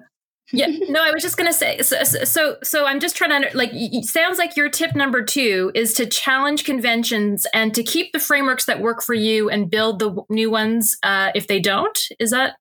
yeah 0.51 0.67
no 0.89 1.01
i 1.01 1.11
was 1.11 1.21
just 1.21 1.37
gonna 1.37 1.53
say 1.53 1.81
so 1.81 2.03
so, 2.03 2.57
so 2.63 2.85
i'm 2.85 2.99
just 2.99 3.15
trying 3.15 3.29
to 3.29 3.35
under, 3.35 3.49
like 3.53 3.69
it 3.73 4.05
sounds 4.05 4.37
like 4.37 4.55
your 4.55 4.69
tip 4.69 4.95
number 4.95 5.23
two 5.23 5.71
is 5.75 5.93
to 5.93 6.05
challenge 6.05 6.63
conventions 6.63 7.45
and 7.53 7.73
to 7.73 7.83
keep 7.83 8.11
the 8.13 8.19
frameworks 8.19 8.65
that 8.65 8.81
work 8.81 9.01
for 9.01 9.13
you 9.13 9.49
and 9.49 9.69
build 9.69 9.99
the 9.99 10.15
new 10.29 10.49
ones 10.49 10.97
uh, 11.03 11.29
if 11.35 11.47
they 11.47 11.59
don't 11.59 11.99
is 12.19 12.31
that 12.31 12.55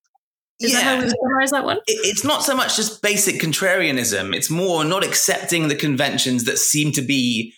is 0.61 0.73
yeah. 0.73 0.81
that 0.81 0.85
how 0.85 1.03
we 1.03 1.09
summarize 1.09 1.51
that 1.53 1.65
one? 1.65 1.79
It's 1.87 2.23
not 2.23 2.43
so 2.43 2.55
much 2.55 2.77
just 2.77 3.01
basic 3.01 3.37
contrarianism. 3.37 4.35
It's 4.35 4.51
more 4.51 4.85
not 4.85 5.03
accepting 5.03 5.69
the 5.69 5.75
conventions 5.75 6.45
that 6.45 6.59
seem 6.59 6.93
to 6.93 7.03
be, 7.03 7.55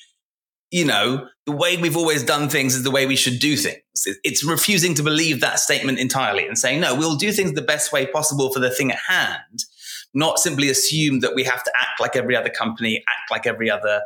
you 0.70 0.84
know, 0.84 1.26
the 1.44 1.52
way 1.52 1.76
we've 1.76 1.96
always 1.96 2.22
done 2.22 2.48
things 2.48 2.76
is 2.76 2.84
the 2.84 2.92
way 2.92 3.06
we 3.06 3.16
should 3.16 3.40
do 3.40 3.56
things. 3.56 3.82
It's 4.22 4.44
refusing 4.44 4.94
to 4.94 5.02
believe 5.02 5.40
that 5.40 5.58
statement 5.58 5.98
entirely 5.98 6.46
and 6.46 6.56
saying, 6.56 6.80
no, 6.80 6.94
we'll 6.94 7.16
do 7.16 7.32
things 7.32 7.54
the 7.54 7.62
best 7.62 7.92
way 7.92 8.06
possible 8.06 8.52
for 8.52 8.60
the 8.60 8.70
thing 8.70 8.92
at 8.92 8.98
hand 9.08 9.64
not 10.14 10.38
simply 10.38 10.68
assume 10.68 11.20
that 11.20 11.34
we 11.34 11.44
have 11.44 11.62
to 11.64 11.72
act 11.80 12.00
like 12.00 12.16
every 12.16 12.36
other 12.36 12.50
company, 12.50 13.02
act 13.08 13.30
like 13.30 13.46
every 13.46 13.70
other 13.70 14.02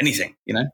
anything, 0.00 0.34
you 0.44 0.54
know? 0.54 0.64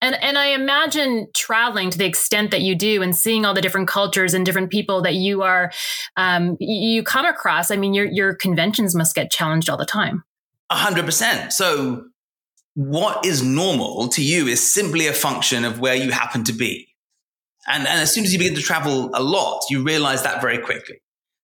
And 0.00 0.14
and 0.22 0.38
I 0.38 0.48
imagine 0.48 1.26
traveling 1.34 1.90
to 1.90 1.98
the 1.98 2.06
extent 2.06 2.52
that 2.52 2.60
you 2.60 2.76
do 2.76 3.02
and 3.02 3.16
seeing 3.16 3.44
all 3.44 3.52
the 3.52 3.60
different 3.60 3.88
cultures 3.88 4.32
and 4.32 4.46
different 4.46 4.70
people 4.70 5.02
that 5.02 5.14
you 5.14 5.42
are 5.42 5.72
um, 6.16 6.56
you 6.60 7.02
come 7.02 7.26
across. 7.26 7.70
I 7.72 7.76
mean, 7.76 7.94
your 7.94 8.06
your 8.06 8.34
conventions 8.34 8.94
must 8.94 9.14
get 9.16 9.30
challenged 9.30 9.68
all 9.68 9.76
the 9.76 9.84
time. 9.84 10.22
A 10.70 10.76
hundred 10.76 11.04
percent. 11.04 11.52
So, 11.52 12.04
what 12.74 13.26
is 13.26 13.42
normal 13.42 14.06
to 14.10 14.22
you 14.22 14.46
is 14.46 14.72
simply 14.72 15.08
a 15.08 15.12
function 15.12 15.64
of 15.64 15.80
where 15.80 15.96
you 15.96 16.12
happen 16.12 16.44
to 16.44 16.52
be. 16.52 16.86
And, 17.66 17.86
and 17.86 18.00
as 18.00 18.14
soon 18.14 18.24
as 18.24 18.32
you 18.32 18.38
begin 18.38 18.54
to 18.54 18.62
travel 18.62 19.10
a 19.12 19.22
lot, 19.22 19.62
you 19.68 19.82
realize 19.82 20.22
that 20.22 20.40
very 20.40 20.58
quickly 20.58 21.00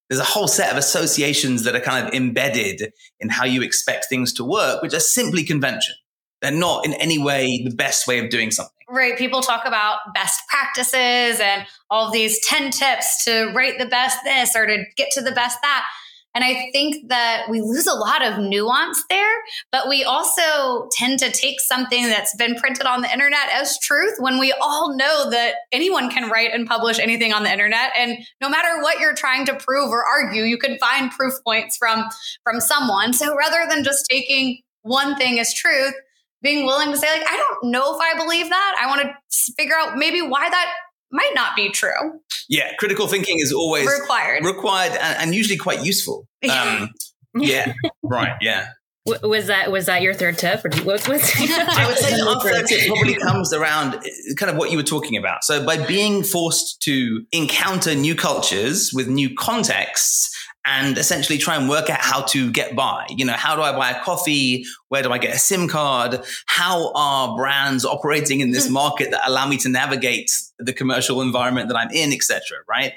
there's 0.08 0.20
a 0.20 0.24
whole 0.24 0.48
set 0.48 0.70
of 0.70 0.76
associations 0.76 1.64
that 1.64 1.74
are 1.74 1.80
kind 1.80 2.06
of 2.06 2.14
embedded 2.14 2.92
in 3.20 3.28
how 3.28 3.44
you 3.44 3.62
expect 3.62 4.06
things 4.06 4.32
to 4.34 4.44
work, 4.44 4.82
which 4.82 4.94
are 4.94 5.00
simply 5.00 5.44
convention. 5.44 5.94
They're 6.42 6.52
not 6.52 6.84
in 6.84 6.92
any 6.94 7.18
way 7.18 7.62
the 7.64 7.74
best 7.74 8.06
way 8.06 8.18
of 8.18 8.28
doing 8.28 8.50
something. 8.50 8.72
Right. 8.86 9.16
People 9.16 9.40
talk 9.40 9.64
about 9.66 10.00
best 10.14 10.42
practices 10.48 11.40
and 11.40 11.66
all 11.90 12.10
these 12.10 12.38
10 12.46 12.70
tips 12.70 13.24
to 13.24 13.50
rate 13.54 13.78
the 13.78 13.86
best 13.86 14.18
this 14.24 14.54
or 14.54 14.66
to 14.66 14.84
get 14.96 15.08
to 15.12 15.22
the 15.22 15.32
best 15.32 15.58
that. 15.62 15.86
And 16.34 16.42
I 16.42 16.68
think 16.72 17.08
that 17.08 17.46
we 17.48 17.60
lose 17.60 17.86
a 17.86 17.94
lot 17.94 18.24
of 18.24 18.38
nuance 18.38 19.02
there, 19.08 19.34
but 19.70 19.88
we 19.88 20.02
also 20.02 20.88
tend 20.92 21.20
to 21.20 21.30
take 21.30 21.60
something 21.60 22.08
that's 22.08 22.34
been 22.36 22.56
printed 22.56 22.86
on 22.86 23.02
the 23.02 23.12
internet 23.12 23.50
as 23.52 23.78
truth 23.78 24.14
when 24.18 24.38
we 24.38 24.52
all 24.60 24.96
know 24.96 25.30
that 25.30 25.54
anyone 25.70 26.10
can 26.10 26.28
write 26.28 26.50
and 26.52 26.66
publish 26.66 26.98
anything 26.98 27.32
on 27.32 27.44
the 27.44 27.52
internet. 27.52 27.92
And 27.96 28.18
no 28.40 28.48
matter 28.48 28.82
what 28.82 28.98
you're 28.98 29.14
trying 29.14 29.46
to 29.46 29.54
prove 29.54 29.90
or 29.90 30.04
argue, 30.04 30.42
you 30.42 30.58
can 30.58 30.76
find 30.78 31.10
proof 31.10 31.34
points 31.46 31.76
from, 31.76 32.04
from 32.42 32.60
someone. 32.60 33.12
So 33.12 33.36
rather 33.36 33.68
than 33.68 33.84
just 33.84 34.06
taking 34.10 34.60
one 34.82 35.16
thing 35.16 35.38
as 35.38 35.54
truth, 35.54 35.94
being 36.42 36.66
willing 36.66 36.90
to 36.90 36.96
say, 36.96 37.10
like, 37.10 37.26
I 37.26 37.36
don't 37.36 37.70
know 37.70 37.94
if 37.94 38.00
I 38.00 38.18
believe 38.18 38.50
that. 38.50 38.76
I 38.80 38.86
want 38.86 39.02
to 39.02 39.52
figure 39.56 39.74
out 39.76 39.96
maybe 39.96 40.20
why 40.20 40.50
that 40.50 40.70
might 41.14 41.30
not 41.34 41.56
be 41.56 41.70
true. 41.70 42.20
Yeah, 42.48 42.72
critical 42.78 43.06
thinking 43.06 43.38
is 43.38 43.52
always 43.52 43.86
required, 43.86 44.44
required, 44.44 44.92
and, 44.92 45.18
and 45.18 45.34
usually 45.34 45.56
quite 45.56 45.84
useful. 45.84 46.26
Um, 46.44 46.90
yeah, 47.36 47.72
right. 48.02 48.34
Yeah. 48.42 48.68
Was 49.06 49.46
that 49.46 49.72
was 49.72 49.86
that 49.86 50.02
your 50.02 50.12
third 50.12 50.36
tip, 50.38 50.62
or 50.64 50.70
what 50.84 51.08
was? 51.08 51.22
I 51.38 51.86
would 51.86 51.96
say 51.98 52.20
our 52.20 52.40
third 52.40 52.66
tip 52.66 52.86
probably 52.86 53.14
comes 53.14 53.52
around 53.52 53.94
uh, 53.94 54.00
kind 54.36 54.50
of 54.50 54.56
what 54.56 54.70
you 54.70 54.76
were 54.76 54.82
talking 54.82 55.16
about. 55.16 55.42
So 55.42 55.64
by 55.64 55.78
being 55.86 56.22
forced 56.22 56.82
to 56.82 57.24
encounter 57.32 57.94
new 57.94 58.14
cultures 58.14 58.92
with 58.94 59.08
new 59.08 59.34
contexts, 59.34 60.30
and 60.66 60.96
essentially 60.96 61.38
try 61.38 61.56
and 61.56 61.68
work 61.68 61.90
out 61.90 62.00
how 62.00 62.22
to 62.22 62.50
get 62.50 62.74
by. 62.74 63.06
You 63.10 63.24
know, 63.24 63.34
how 63.34 63.54
do 63.54 63.62
I 63.62 63.72
buy 63.72 63.90
a 63.90 64.02
coffee? 64.02 64.64
Where 64.88 65.02
do 65.02 65.12
I 65.12 65.18
get 65.18 65.34
a 65.34 65.38
SIM 65.38 65.68
card? 65.68 66.24
How 66.46 66.92
are 66.94 67.36
brands 67.36 67.84
operating 67.84 68.40
in 68.40 68.50
this 68.50 68.66
hmm. 68.66 68.74
market 68.74 69.10
that 69.10 69.22
allow 69.26 69.46
me 69.46 69.56
to 69.58 69.68
navigate 69.68 70.30
the 70.58 70.72
commercial 70.72 71.20
environment 71.20 71.68
that 71.68 71.76
I'm 71.76 71.90
in, 71.90 72.12
etc. 72.12 72.40
Right? 72.68 72.94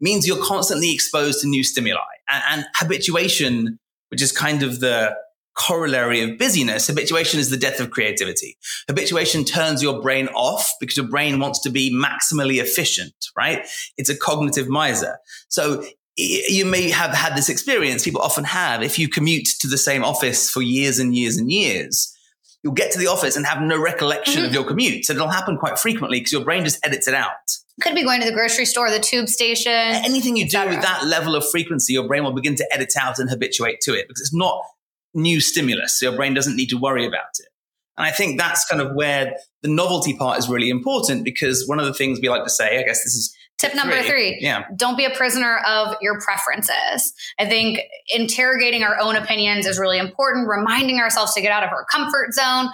Means 0.00 0.26
you're 0.26 0.44
constantly 0.44 0.92
exposed 0.92 1.40
to 1.42 1.48
new 1.48 1.62
stimuli 1.62 2.00
and, 2.28 2.42
and 2.50 2.66
habituation, 2.76 3.78
which 4.10 4.22
is 4.22 4.32
kind 4.32 4.62
of 4.62 4.80
the 4.80 5.16
corollary 5.54 6.20
of 6.20 6.36
busyness. 6.36 6.88
Habituation 6.88 7.38
is 7.38 7.48
the 7.48 7.56
death 7.56 7.80
of 7.80 7.90
creativity. 7.90 8.56
Habituation 8.88 9.44
turns 9.44 9.82
your 9.82 10.02
brain 10.02 10.28
off 10.28 10.72
because 10.80 10.96
your 10.96 11.06
brain 11.06 11.38
wants 11.38 11.60
to 11.60 11.70
be 11.70 11.94
maximally 11.94 12.60
efficient, 12.60 13.14
right? 13.36 13.66
It's 13.96 14.10
a 14.10 14.16
cognitive 14.16 14.68
miser. 14.68 15.18
So 15.48 15.84
you 16.16 16.64
may 16.64 16.90
have 16.90 17.10
had 17.10 17.36
this 17.36 17.48
experience. 17.48 18.04
People 18.04 18.20
often 18.20 18.44
have. 18.44 18.82
If 18.82 18.98
you 18.98 19.08
commute 19.08 19.46
to 19.60 19.68
the 19.68 19.78
same 19.78 20.04
office 20.04 20.48
for 20.48 20.62
years 20.62 20.98
and 20.98 21.14
years 21.16 21.36
and 21.36 21.50
years, 21.50 22.14
you'll 22.62 22.72
get 22.72 22.92
to 22.92 22.98
the 22.98 23.08
office 23.08 23.36
and 23.36 23.44
have 23.44 23.60
no 23.60 23.80
recollection 23.80 24.36
mm-hmm. 24.36 24.46
of 24.46 24.54
your 24.54 24.64
commute. 24.64 25.04
So 25.04 25.12
it'll 25.12 25.28
happen 25.28 25.58
quite 25.58 25.78
frequently 25.78 26.20
because 26.20 26.32
your 26.32 26.44
brain 26.44 26.64
just 26.64 26.84
edits 26.86 27.08
it 27.08 27.14
out. 27.14 27.58
Could 27.80 27.94
be 27.94 28.04
going 28.04 28.20
to 28.20 28.26
the 28.26 28.32
grocery 28.32 28.64
store, 28.64 28.90
the 28.90 29.00
tube 29.00 29.28
station. 29.28 29.72
Anything 29.72 30.36
you 30.36 30.48
do 30.48 30.68
with 30.68 30.80
that 30.82 31.04
level 31.04 31.34
of 31.34 31.44
frequency, 31.48 31.92
your 31.92 32.06
brain 32.06 32.22
will 32.22 32.32
begin 32.32 32.54
to 32.56 32.68
edit 32.72 32.92
out 32.98 33.18
and 33.18 33.28
habituate 33.28 33.80
to 33.82 33.94
it 33.94 34.06
because 34.06 34.20
it's 34.20 34.34
not 34.34 34.62
new 35.12 35.40
stimulus. 35.40 35.98
So 35.98 36.06
your 36.08 36.16
brain 36.16 36.34
doesn't 36.34 36.56
need 36.56 36.68
to 36.70 36.78
worry 36.78 37.04
about 37.04 37.38
it. 37.40 37.48
And 37.96 38.06
I 38.06 38.10
think 38.10 38.38
that's 38.38 38.64
kind 38.64 38.80
of 38.80 38.94
where 38.94 39.36
the 39.62 39.68
novelty 39.68 40.16
part 40.16 40.38
is 40.38 40.48
really 40.48 40.70
important 40.70 41.24
because 41.24 41.66
one 41.66 41.78
of 41.78 41.86
the 41.86 41.94
things 41.94 42.20
we 42.20 42.28
like 42.28 42.44
to 42.44 42.50
say, 42.50 42.78
I 42.78 42.82
guess 42.82 43.04
this 43.04 43.14
is 43.14 43.36
Tip 43.58 43.74
number 43.74 43.96
three. 44.02 44.08
three. 44.08 44.38
Yeah. 44.40 44.64
Don't 44.76 44.96
be 44.96 45.04
a 45.04 45.10
prisoner 45.10 45.58
of 45.66 45.96
your 46.00 46.20
preferences. 46.20 47.14
I 47.38 47.46
think 47.46 47.80
interrogating 48.12 48.82
our 48.82 48.98
own 49.00 49.16
opinions 49.16 49.66
is 49.66 49.78
really 49.78 49.98
important, 49.98 50.48
reminding 50.48 50.98
ourselves 50.98 51.34
to 51.34 51.40
get 51.40 51.52
out 51.52 51.62
of 51.62 51.70
our 51.70 51.84
comfort 51.84 52.34
zone. 52.34 52.68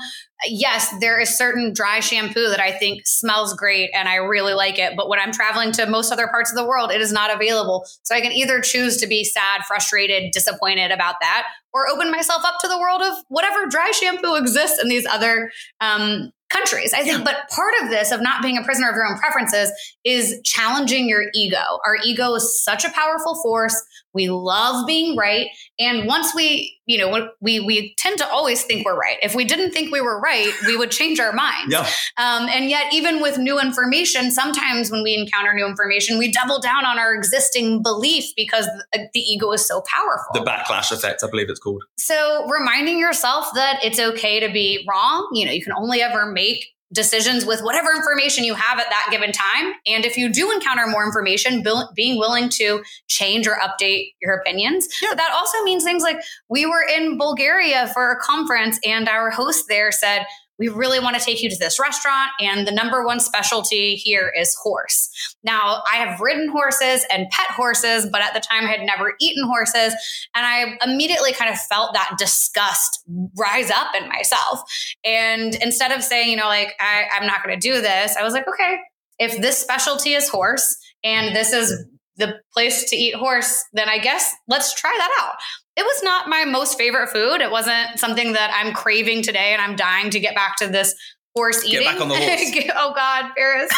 Yes, 0.47 0.91
there 1.01 1.21
is 1.21 1.37
certain 1.37 1.75
dry 1.75 2.01
shampoo 2.01 2.49
that 2.49 2.61
I 2.61 2.73
think 2.73 3.03
smells 3.05 3.53
great 3.53 3.91
and 3.93 4.09
I 4.09 4.17
really 4.17 4.55
like 4.55 4.79
it. 4.79 4.95
But 4.97 5.11
when 5.11 5.19
I'm 5.19 5.33
traveling 5.33 5.71
to 5.73 5.85
most 5.85 6.11
other 6.11 6.29
parts 6.29 6.51
of 6.51 6.57
the 6.57 6.67
world, 6.67 6.91
it 6.91 7.03
is 7.03 7.13
not 7.13 7.35
available. 7.35 7.85
So 8.05 8.15
I 8.15 8.23
can 8.23 8.33
either 8.33 8.61
choose 8.63 8.97
to 8.99 9.07
be 9.07 9.23
sad, 9.23 9.65
frustrated, 9.69 10.33
disappointed 10.33 10.93
about 10.93 11.17
that, 11.21 11.47
or 11.75 11.89
open 11.89 12.11
myself 12.11 12.43
up 12.45 12.59
to 12.61 12.69
the 12.69 12.79
world 12.79 13.03
of 13.03 13.19
whatever 13.29 13.67
dry 13.67 13.91
shampoo 13.91 14.37
exists 14.37 14.83
in 14.83 14.89
these 14.89 15.05
other 15.05 15.51
um, 15.83 16.33
countries. 16.51 16.93
I 16.93 17.03
think, 17.03 17.19
yeah. 17.19 17.25
but 17.25 17.49
part 17.55 17.73
of 17.83 17.91
this 17.91 18.13
of 18.13 18.21
not 18.21 18.43
being 18.43 18.59
a 18.59 18.63
prisoner 18.63 18.89
of 18.89 18.95
your 18.95 19.07
own 19.07 19.19
preferences 19.19 19.73
is 20.05 20.41
challenging 20.45 21.09
your 21.09 21.25
ego. 21.35 21.63
Our 21.87 21.97
ego 22.05 22.35
is 22.35 22.63
such 22.63 22.85
a 22.85 22.91
powerful 22.91 23.41
force. 23.43 23.81
We 24.13 24.29
love 24.29 24.87
being 24.87 25.17
right. 25.17 25.49
And 25.79 26.07
once 26.07 26.35
we, 26.35 26.79
you 26.87 26.99
know, 26.99 27.31
we 27.41 27.61
we 27.61 27.95
tend 27.97 28.19
to 28.19 28.29
always 28.29 28.65
think 28.65 28.85
we're 28.85 28.99
right. 28.99 29.17
If 29.23 29.35
we 29.35 29.45
didn't 29.45 29.71
think 29.71 29.93
we 29.93 30.01
were 30.01 30.21
right, 30.21 30.53
we 30.67 30.77
would 30.77 30.91
change 30.91 31.21
our 31.21 31.33
minds. 31.33 31.73
Yeah. 31.73 31.89
Um, 32.17 32.49
and 32.49 32.69
yet, 32.69 32.93
even 32.93 33.23
with 33.23 33.39
new 33.39 33.61
information, 33.61 34.31
sometimes 34.31 34.91
when 34.91 35.03
we 35.03 35.15
encounter 35.15 35.55
new 35.55 35.67
information, 35.67 36.19
we 36.19 36.33
double 36.33 36.61
down 36.61 36.85
on 36.85 36.99
our 36.99 37.15
existing 37.15 37.83
belief 37.83 38.25
because 38.37 38.67
the, 38.93 39.09
the 39.15 39.21
ego 39.21 39.53
is 39.53 39.67
so 39.67 39.83
powerful. 39.87 40.33
The 40.35 40.41
backlash 40.41 40.91
effect, 40.91 41.23
I 41.23 41.31
believe 41.31 41.49
it's 41.49 41.61
called. 41.61 41.85
So, 41.99 42.49
reminding 42.49 42.99
yourself 42.99 43.49
that 43.55 43.81
it's 43.85 44.01
okay 44.01 44.41
to 44.41 44.53
be 44.53 44.85
wrong. 44.89 45.29
You 45.33 45.47
know, 45.47 45.53
you 45.53 45.63
can 45.63 45.73
only 45.73 46.03
ever 46.03 46.31
make 46.33 46.67
decisions 46.93 47.47
with 47.47 47.63
whatever 47.63 47.91
information 47.93 48.45
you 48.45 48.55
have 48.55 48.79
at 48.79 48.91
that 48.91 49.09
given 49.11 49.33
time. 49.33 49.75
And 49.87 50.05
if 50.05 50.17
you 50.17 50.29
do 50.29 50.51
encounter 50.51 50.87
more 50.87 51.05
information, 51.05 51.63
being 51.95 52.19
willing 52.19 52.49
to 52.51 52.83
change 53.09 53.47
or 53.47 53.57
update 53.57 54.15
your 54.21 54.35
opinions. 54.35 54.89
Yeah. 55.01 55.11
But 55.11 55.19
that 55.19 55.31
also 55.33 55.63
means 55.63 55.85
things 55.85 56.03
like 56.03 56.21
we 56.49 56.67
were 56.67 56.83
in 56.83 57.17
Bulgaria 57.17 57.89
for 57.95 58.13
a 58.13 58.21
conference, 58.21 58.79
and 58.85 59.09
our 59.09 59.31
host 59.31 59.67
there 59.69 59.93
said, 59.93 60.27
we 60.61 60.69
really 60.69 61.01
want 61.01 61.19
to 61.19 61.25
take 61.25 61.43
you 61.43 61.49
to 61.49 61.57
this 61.57 61.81
restaurant. 61.81 62.31
And 62.39 62.69
the 62.69 62.71
number 62.71 63.05
one 63.05 63.19
specialty 63.19 63.97
here 63.97 64.31
is 64.39 64.55
horse. 64.63 65.11
Now, 65.43 65.83
I 65.91 65.97
have 65.97 66.21
ridden 66.21 66.51
horses 66.51 67.05
and 67.11 67.29
pet 67.31 67.51
horses, 67.51 68.07
but 68.13 68.21
at 68.21 68.35
the 68.35 68.41
time 68.41 68.67
I 68.67 68.71
had 68.71 68.83
never 68.83 69.15
eaten 69.21 69.45
horses. 69.47 69.95
And 70.35 70.47
I 70.47 70.77
immediately 70.85 71.33
kind 71.33 71.51
of 71.51 71.59
felt 71.59 71.95
that 71.95 72.17
disgust 72.19 73.03
rise 73.39 73.71
up 73.71 73.89
in 73.99 74.07
myself. 74.09 74.63
And 75.03 75.55
instead 75.57 75.93
of 75.93 76.05
saying, 76.05 76.31
you 76.31 76.37
know, 76.37 76.47
like, 76.47 76.75
I, 76.79 77.05
I'm 77.17 77.27
not 77.27 77.43
going 77.43 77.59
to 77.59 77.69
do 77.69 77.81
this, 77.81 78.17
I 78.17 78.23
was 78.23 78.35
like, 78.35 78.47
okay, 78.47 78.79
if 79.19 79.41
this 79.41 79.59
specialty 79.59 80.13
is 80.13 80.29
horse 80.29 80.77
and 81.03 81.35
this 81.35 81.55
is 81.55 81.87
the 82.21 82.41
place 82.53 82.89
to 82.91 82.97
eat 82.97 83.15
horse, 83.15 83.65
then 83.73 83.89
I 83.89 83.99
guess 83.99 84.33
let's 84.47 84.75
try 84.75 84.95
that 84.97 85.11
out 85.21 85.35
it 85.77 85.85
was 85.85 86.03
not 86.03 86.29
my 86.29 86.45
most 86.45 86.77
favorite 86.77 87.09
food. 87.09 87.41
It 87.41 87.51
wasn't 87.51 87.99
something 87.99 88.35
that 88.35 88.51
I'm 88.53 88.75
craving 88.75 89.23
today 89.23 89.55
and 89.55 89.63
I'm 89.63 89.77
dying 89.77 90.11
to 90.11 90.21
get 90.21 90.35
back 90.35 90.57
to 90.59 90.67
this 90.67 90.95
horse 91.35 91.65
eating. 91.65 91.81
Get 91.81 91.93
back 91.93 92.01
on 92.01 92.09
the 92.09 92.17
horse. 92.17 92.71
oh 92.77 92.93
God, 92.95 93.31
Faris. 93.37 93.71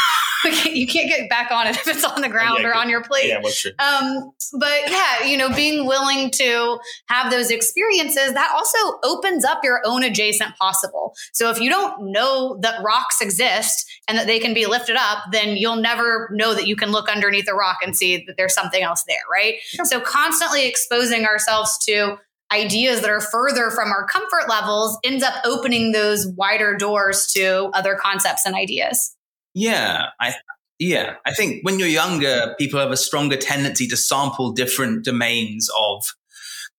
you 0.64 0.87
can't 0.87 1.09
get 1.09 1.28
back 1.28 1.50
on 1.50 1.66
it 1.66 1.76
if 1.76 1.87
it's 1.87 2.04
on 2.04 2.21
the 2.21 2.28
ground 2.28 2.59
yeah, 2.61 2.68
or 2.68 2.75
on 2.75 2.88
your 2.88 3.02
plate. 3.02 3.28
Yeah, 3.28 3.40
what's 3.40 3.61
true. 3.61 3.71
Um, 3.78 4.32
but 4.59 4.90
yeah, 4.90 5.25
you 5.25 5.37
know, 5.37 5.54
being 5.54 5.87
willing 5.87 6.30
to 6.32 6.78
have 7.06 7.30
those 7.30 7.50
experiences, 7.50 8.32
that 8.32 8.50
also 8.54 8.99
opens 9.04 9.44
up 9.44 9.61
your 9.62 9.80
own 9.85 10.02
adjacent 10.02 10.56
possible. 10.56 11.14
So 11.32 11.50
if 11.50 11.61
you 11.61 11.71
don't 11.71 12.11
know 12.11 12.59
that 12.62 12.82
rocks 12.82 13.21
exist 13.21 13.88
and 14.09 14.18
that 14.18 14.26
they 14.26 14.38
can 14.38 14.52
be 14.52 14.66
lifted 14.66 14.97
up, 14.97 15.18
then 15.30 15.56
you'll 15.56 15.76
never 15.76 16.28
know 16.32 16.54
that 16.54 16.66
you 16.66 16.76
can 16.76 16.90
look 16.90 17.09
underneath 17.09 17.49
a 17.49 17.54
rock 17.54 17.78
and 17.82 17.97
see 17.97 18.25
that 18.26 18.37
there's 18.37 18.54
something 18.54 18.82
else 18.82 19.04
there, 19.06 19.16
right? 19.30 19.54
So 19.85 20.00
constantly 20.00 20.66
exposing 20.66 21.25
ourselves 21.25 21.78
to 21.87 22.18
ideas 22.52 23.00
that 23.00 23.11
are 23.11 23.21
further 23.21 23.71
from 23.71 23.90
our 23.90 24.06
comfort 24.06 24.49
levels 24.49 24.99
ends 25.04 25.25
up 25.25 25.35
opening 25.44 25.92
those 25.92 26.26
wider 26.26 26.76
doors 26.76 27.26
to 27.32 27.71
other 27.73 27.97
concepts 28.00 28.44
and 28.44 28.54
ideas. 28.54 29.16
Yeah, 29.54 30.06
I 30.21 30.35
yeah, 30.78 31.14
I 31.25 31.32
think 31.32 31.64
when 31.64 31.78
you're 31.78 31.88
younger, 31.88 32.54
people 32.59 32.80
have 32.80 32.90
a 32.90 32.97
stronger 32.97 33.37
tendency 33.37 33.87
to 33.88 33.97
sample 33.97 34.52
different 34.52 35.04
domains 35.04 35.68
of 35.78 36.04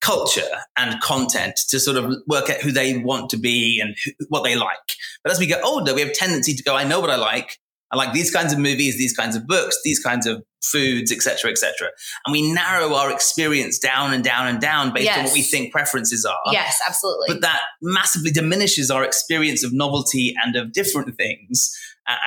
culture 0.01 0.41
and 0.77 0.99
content 1.01 1.57
to 1.69 1.79
sort 1.79 1.95
of 1.95 2.13
work 2.27 2.49
out 2.49 2.57
who 2.57 2.71
they 2.71 2.97
want 2.97 3.29
to 3.29 3.37
be 3.37 3.79
and 3.81 3.95
who, 4.03 4.11
what 4.27 4.43
they 4.43 4.55
like. 4.55 4.77
But 5.23 5.31
as 5.31 5.39
we 5.39 5.45
get 5.45 5.63
older, 5.63 5.95
we 5.95 6.01
have 6.01 6.11
tendency 6.11 6.53
to 6.53 6.63
go, 6.63 6.75
I 6.75 6.83
know 6.83 6.99
what 6.99 7.09
I 7.09 7.15
like. 7.15 7.57
I 7.91 7.95
like 7.95 8.11
these 8.11 8.29
kinds 8.29 8.51
of 8.51 8.59
movies, 8.59 8.97
these 8.97 9.15
kinds 9.15 9.37
of 9.37 9.47
books, 9.47 9.79
these 9.85 9.99
kinds 9.99 10.27
of 10.27 10.43
foods, 10.63 11.11
etc., 11.11 11.51
etc. 11.51 11.89
And 12.25 12.31
we 12.31 12.53
narrow 12.53 12.93
our 12.93 13.11
experience 13.11 13.77
down 13.77 14.13
and 14.13 14.23
down 14.23 14.47
and 14.47 14.59
down 14.59 14.93
based 14.93 15.05
yes. 15.05 15.17
on 15.17 15.23
what 15.25 15.33
we 15.33 15.41
think 15.41 15.71
preferences 15.71 16.25
are. 16.25 16.51
Yes, 16.51 16.81
absolutely. 16.87 17.27
But 17.29 17.41
that 17.41 17.61
massively 17.81 18.31
diminishes 18.31 18.89
our 18.89 19.03
experience 19.03 19.63
of 19.63 19.73
novelty 19.73 20.33
and 20.43 20.55
of 20.55 20.71
different 20.71 21.15
things, 21.17 21.77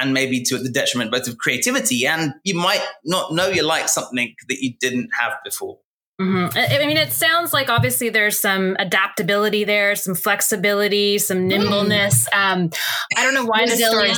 and 0.01 0.13
maybe 0.13 0.43
to 0.45 0.59
the 0.59 0.71
detriment 0.71 1.11
both 1.11 1.27
of 1.27 1.39
creativity. 1.39 2.07
And 2.07 2.35
you 2.45 2.55
might 2.55 2.85
not 3.05 3.33
know 3.33 3.49
you 3.49 3.63
like 3.63 3.89
something 3.89 4.35
that 4.49 4.59
you 4.61 4.75
didn't 4.79 5.11
have 5.19 5.35
before. 5.45 5.79
Mm-hmm. 6.21 6.57
I 6.57 6.87
mean, 6.87 6.97
it 6.97 7.13
sounds 7.13 7.53
like 7.53 7.69
obviously 7.69 8.09
there's 8.09 8.41
some 8.41 8.75
adaptability 8.79 9.65
there, 9.65 9.95
some 9.95 10.15
flexibility, 10.15 11.19
some 11.19 11.47
nimbleness. 11.47 12.27
Mm. 12.33 12.53
Um, 12.53 12.71
I 13.15 13.23
don't 13.23 13.35
know 13.35 13.45
why 13.45 13.67
the 13.67 13.77
story 13.77 14.13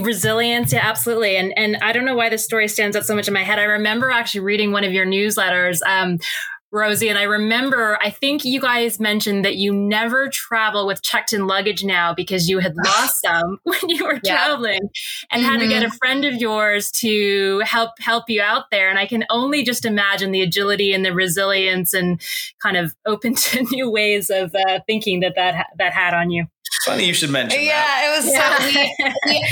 Resilience, 0.00 0.72
yeah, 0.72 0.80
absolutely. 0.82 1.36
And 1.36 1.56
and 1.56 1.76
I 1.82 1.92
don't 1.92 2.04
know 2.04 2.14
why 2.14 2.28
this 2.28 2.44
story 2.44 2.68
stands 2.68 2.96
out 2.96 3.06
so 3.06 3.14
much 3.14 3.28
in 3.28 3.34
my 3.34 3.44
head. 3.44 3.58
I 3.58 3.64
remember 3.64 4.10
actually 4.10 4.40
reading 4.40 4.72
one 4.72 4.84
of 4.84 4.92
your 4.92 5.06
newsletters, 5.06 5.80
um, 5.86 6.18
Rosie, 6.72 7.08
and 7.08 7.18
I 7.18 7.22
remember 7.22 7.98
I 8.02 8.10
think 8.10 8.44
you 8.44 8.60
guys 8.60 8.98
mentioned 8.98 9.44
that 9.44 9.56
you 9.56 9.72
never 9.72 10.28
travel 10.28 10.86
with 10.86 11.02
checked 11.02 11.32
in 11.32 11.46
luggage 11.46 11.84
now 11.84 12.12
because 12.12 12.48
you 12.48 12.58
had 12.58 12.74
lost 12.84 13.22
some 13.22 13.58
when 13.62 13.88
you 13.88 14.04
were 14.04 14.20
yeah. 14.22 14.34
traveling 14.34 14.80
and 15.30 15.42
mm-hmm. 15.42 15.52
had 15.52 15.60
to 15.60 15.68
get 15.68 15.82
a 15.82 15.86
mm-hmm. 15.86 15.96
friend 15.96 16.24
of 16.24 16.34
yours 16.34 16.90
to 16.90 17.60
help 17.64 17.92
help 18.00 18.24
you 18.28 18.42
out 18.42 18.64
there. 18.70 18.90
And 18.90 18.98
I 18.98 19.06
can 19.06 19.24
only 19.30 19.62
just 19.62 19.84
imagine 19.84 20.32
the 20.32 20.42
agility 20.42 20.92
and 20.92 21.04
the 21.04 21.14
resilience 21.14 21.94
and 21.94 22.20
kind 22.62 22.76
of 22.76 22.94
open 23.06 23.34
to 23.36 23.62
new 23.70 23.90
ways 23.90 24.30
of 24.30 24.54
uh, 24.54 24.80
thinking 24.86 25.20
that 25.20 25.34
that 25.36 25.68
that 25.78 25.92
had 25.92 26.12
on 26.14 26.30
you. 26.30 26.46
Funny 26.84 27.04
you 27.04 27.14
should 27.14 27.30
mention 27.30 27.62
yeah, 27.62 27.84
that. 27.84 28.04
it 28.04 28.16
was 28.16 28.32
yeah. 28.32 28.58
so 28.58 28.66
we, 29.26 29.32
we, 29.32 29.42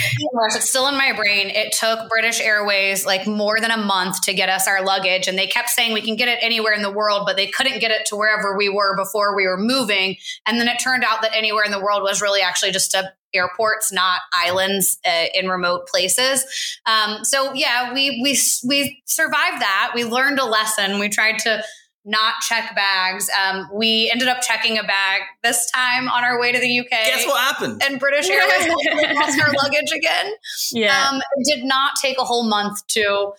it's 0.55 0.69
still 0.69 0.89
in 0.89 0.97
my 0.97 1.13
brain. 1.13 1.51
It 1.51 1.73
took 1.73 2.09
British 2.09 2.41
Airways 2.41 3.05
like 3.05 3.27
more 3.27 3.61
than 3.61 3.71
a 3.71 3.77
month 3.77 4.23
to 4.23 4.35
get 4.35 4.49
us 4.49 4.69
our 4.69 4.85
luggage. 4.85 5.27
And 5.27 5.37
they 5.37 5.47
kept 5.47 5.71
saying 5.71 5.93
we 5.93 6.03
can 6.03 6.17
get 6.17 6.29
it 6.29 6.39
anywhere 6.43 6.73
in 6.73 6.83
the 6.83 6.91
world, 6.93 7.23
but 7.27 7.37
they 7.37 7.47
couldn't 7.47 7.81
get 7.81 7.91
it 7.91 8.07
to 8.07 8.17
wherever 8.17 8.57
we 8.57 8.69
were 8.69 8.97
before 8.97 9.37
we 9.37 9.47
were 9.47 9.59
moving. 9.59 10.17
And 10.47 10.61
then 10.61 10.69
it 10.69 10.79
turned 10.79 11.05
out 11.05 11.23
that 11.23 11.35
anywhere 11.35 11.65
in 11.65 11.71
the 11.71 11.81
world 11.81 12.03
was 12.03 12.23
really 12.23 12.41
actually 12.41 12.73
just 12.73 12.95
a 12.95 13.13
airports, 13.35 13.93
not 13.93 14.21
islands 14.33 14.99
uh, 15.05 15.25
in 15.35 15.49
remote 15.49 15.89
places. 15.89 16.45
Um, 16.87 17.25
so 17.25 17.53
yeah, 17.53 17.93
we 17.93 18.21
we 18.23 18.39
we 18.67 19.03
survived 19.07 19.61
that. 19.61 19.93
We 19.95 20.05
learned 20.05 20.39
a 20.39 20.45
lesson. 20.45 20.99
We 20.99 21.09
tried 21.09 21.41
to 21.41 21.63
not 22.05 22.35
check 22.43 22.75
bags. 22.75 23.29
Um, 23.31 23.69
we 23.73 24.11
ended 24.13 24.29
up 24.29 24.43
checking 24.43 24.79
a 24.79 24.83
bag 24.83 25.23
this 25.43 25.71
time 25.71 26.09
on 26.09 26.23
our 26.23 26.39
way 26.39 26.53
to 26.53 26.59
the 26.59 26.81
UK. 26.81 26.91
Guess 26.91 27.27
what 27.27 27.41
happened? 27.41 27.83
And 27.85 27.99
British 27.99 28.29
Airways 28.31 28.69
lost 29.15 29.41
our 29.41 29.53
luggage 29.63 29.93
again. 29.95 30.33
Yeah, 30.73 31.11
um, 31.11 31.21
did 31.45 31.65
not 31.65 31.97
take 32.01 32.19
a 32.19 32.25
whole 32.25 32.45
month 32.45 32.87
to 32.89 33.33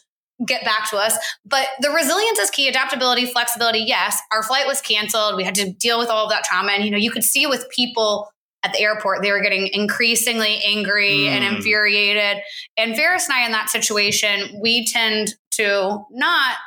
get 0.45 0.65
back 0.65 0.89
to 0.89 0.97
us. 0.97 1.17
But 1.45 1.67
the 1.79 1.89
resilience 1.91 2.39
is 2.39 2.49
key. 2.49 2.67
Adaptability, 2.67 3.25
flexibility. 3.27 3.79
Yes, 3.79 4.19
our 4.31 4.43
flight 4.43 4.67
was 4.67 4.81
canceled. 4.81 5.37
We 5.37 5.43
had 5.43 5.55
to 5.55 5.71
deal 5.71 5.99
with 5.99 6.09
all 6.09 6.25
of 6.25 6.31
that 6.31 6.43
trauma, 6.43 6.71
and 6.71 6.83
you 6.83 6.91
know, 6.91 6.97
you 6.97 7.11
could 7.11 7.23
see 7.23 7.45
with 7.45 7.69
people 7.69 8.29
at 8.63 8.73
the 8.73 8.79
airport, 8.79 9.21
they 9.21 9.31
were 9.31 9.41
getting 9.41 9.67
increasingly 9.67 10.59
angry 10.65 11.19
mm. 11.19 11.27
and 11.27 11.55
infuriated. 11.55 12.41
And 12.77 12.95
Faris 12.95 13.25
and 13.29 13.33
I, 13.33 13.45
in 13.45 13.51
that 13.51 13.69
situation, 13.69 14.59
we 14.59 14.87
tend 14.87 15.35
to 15.51 16.03
not 16.09 16.57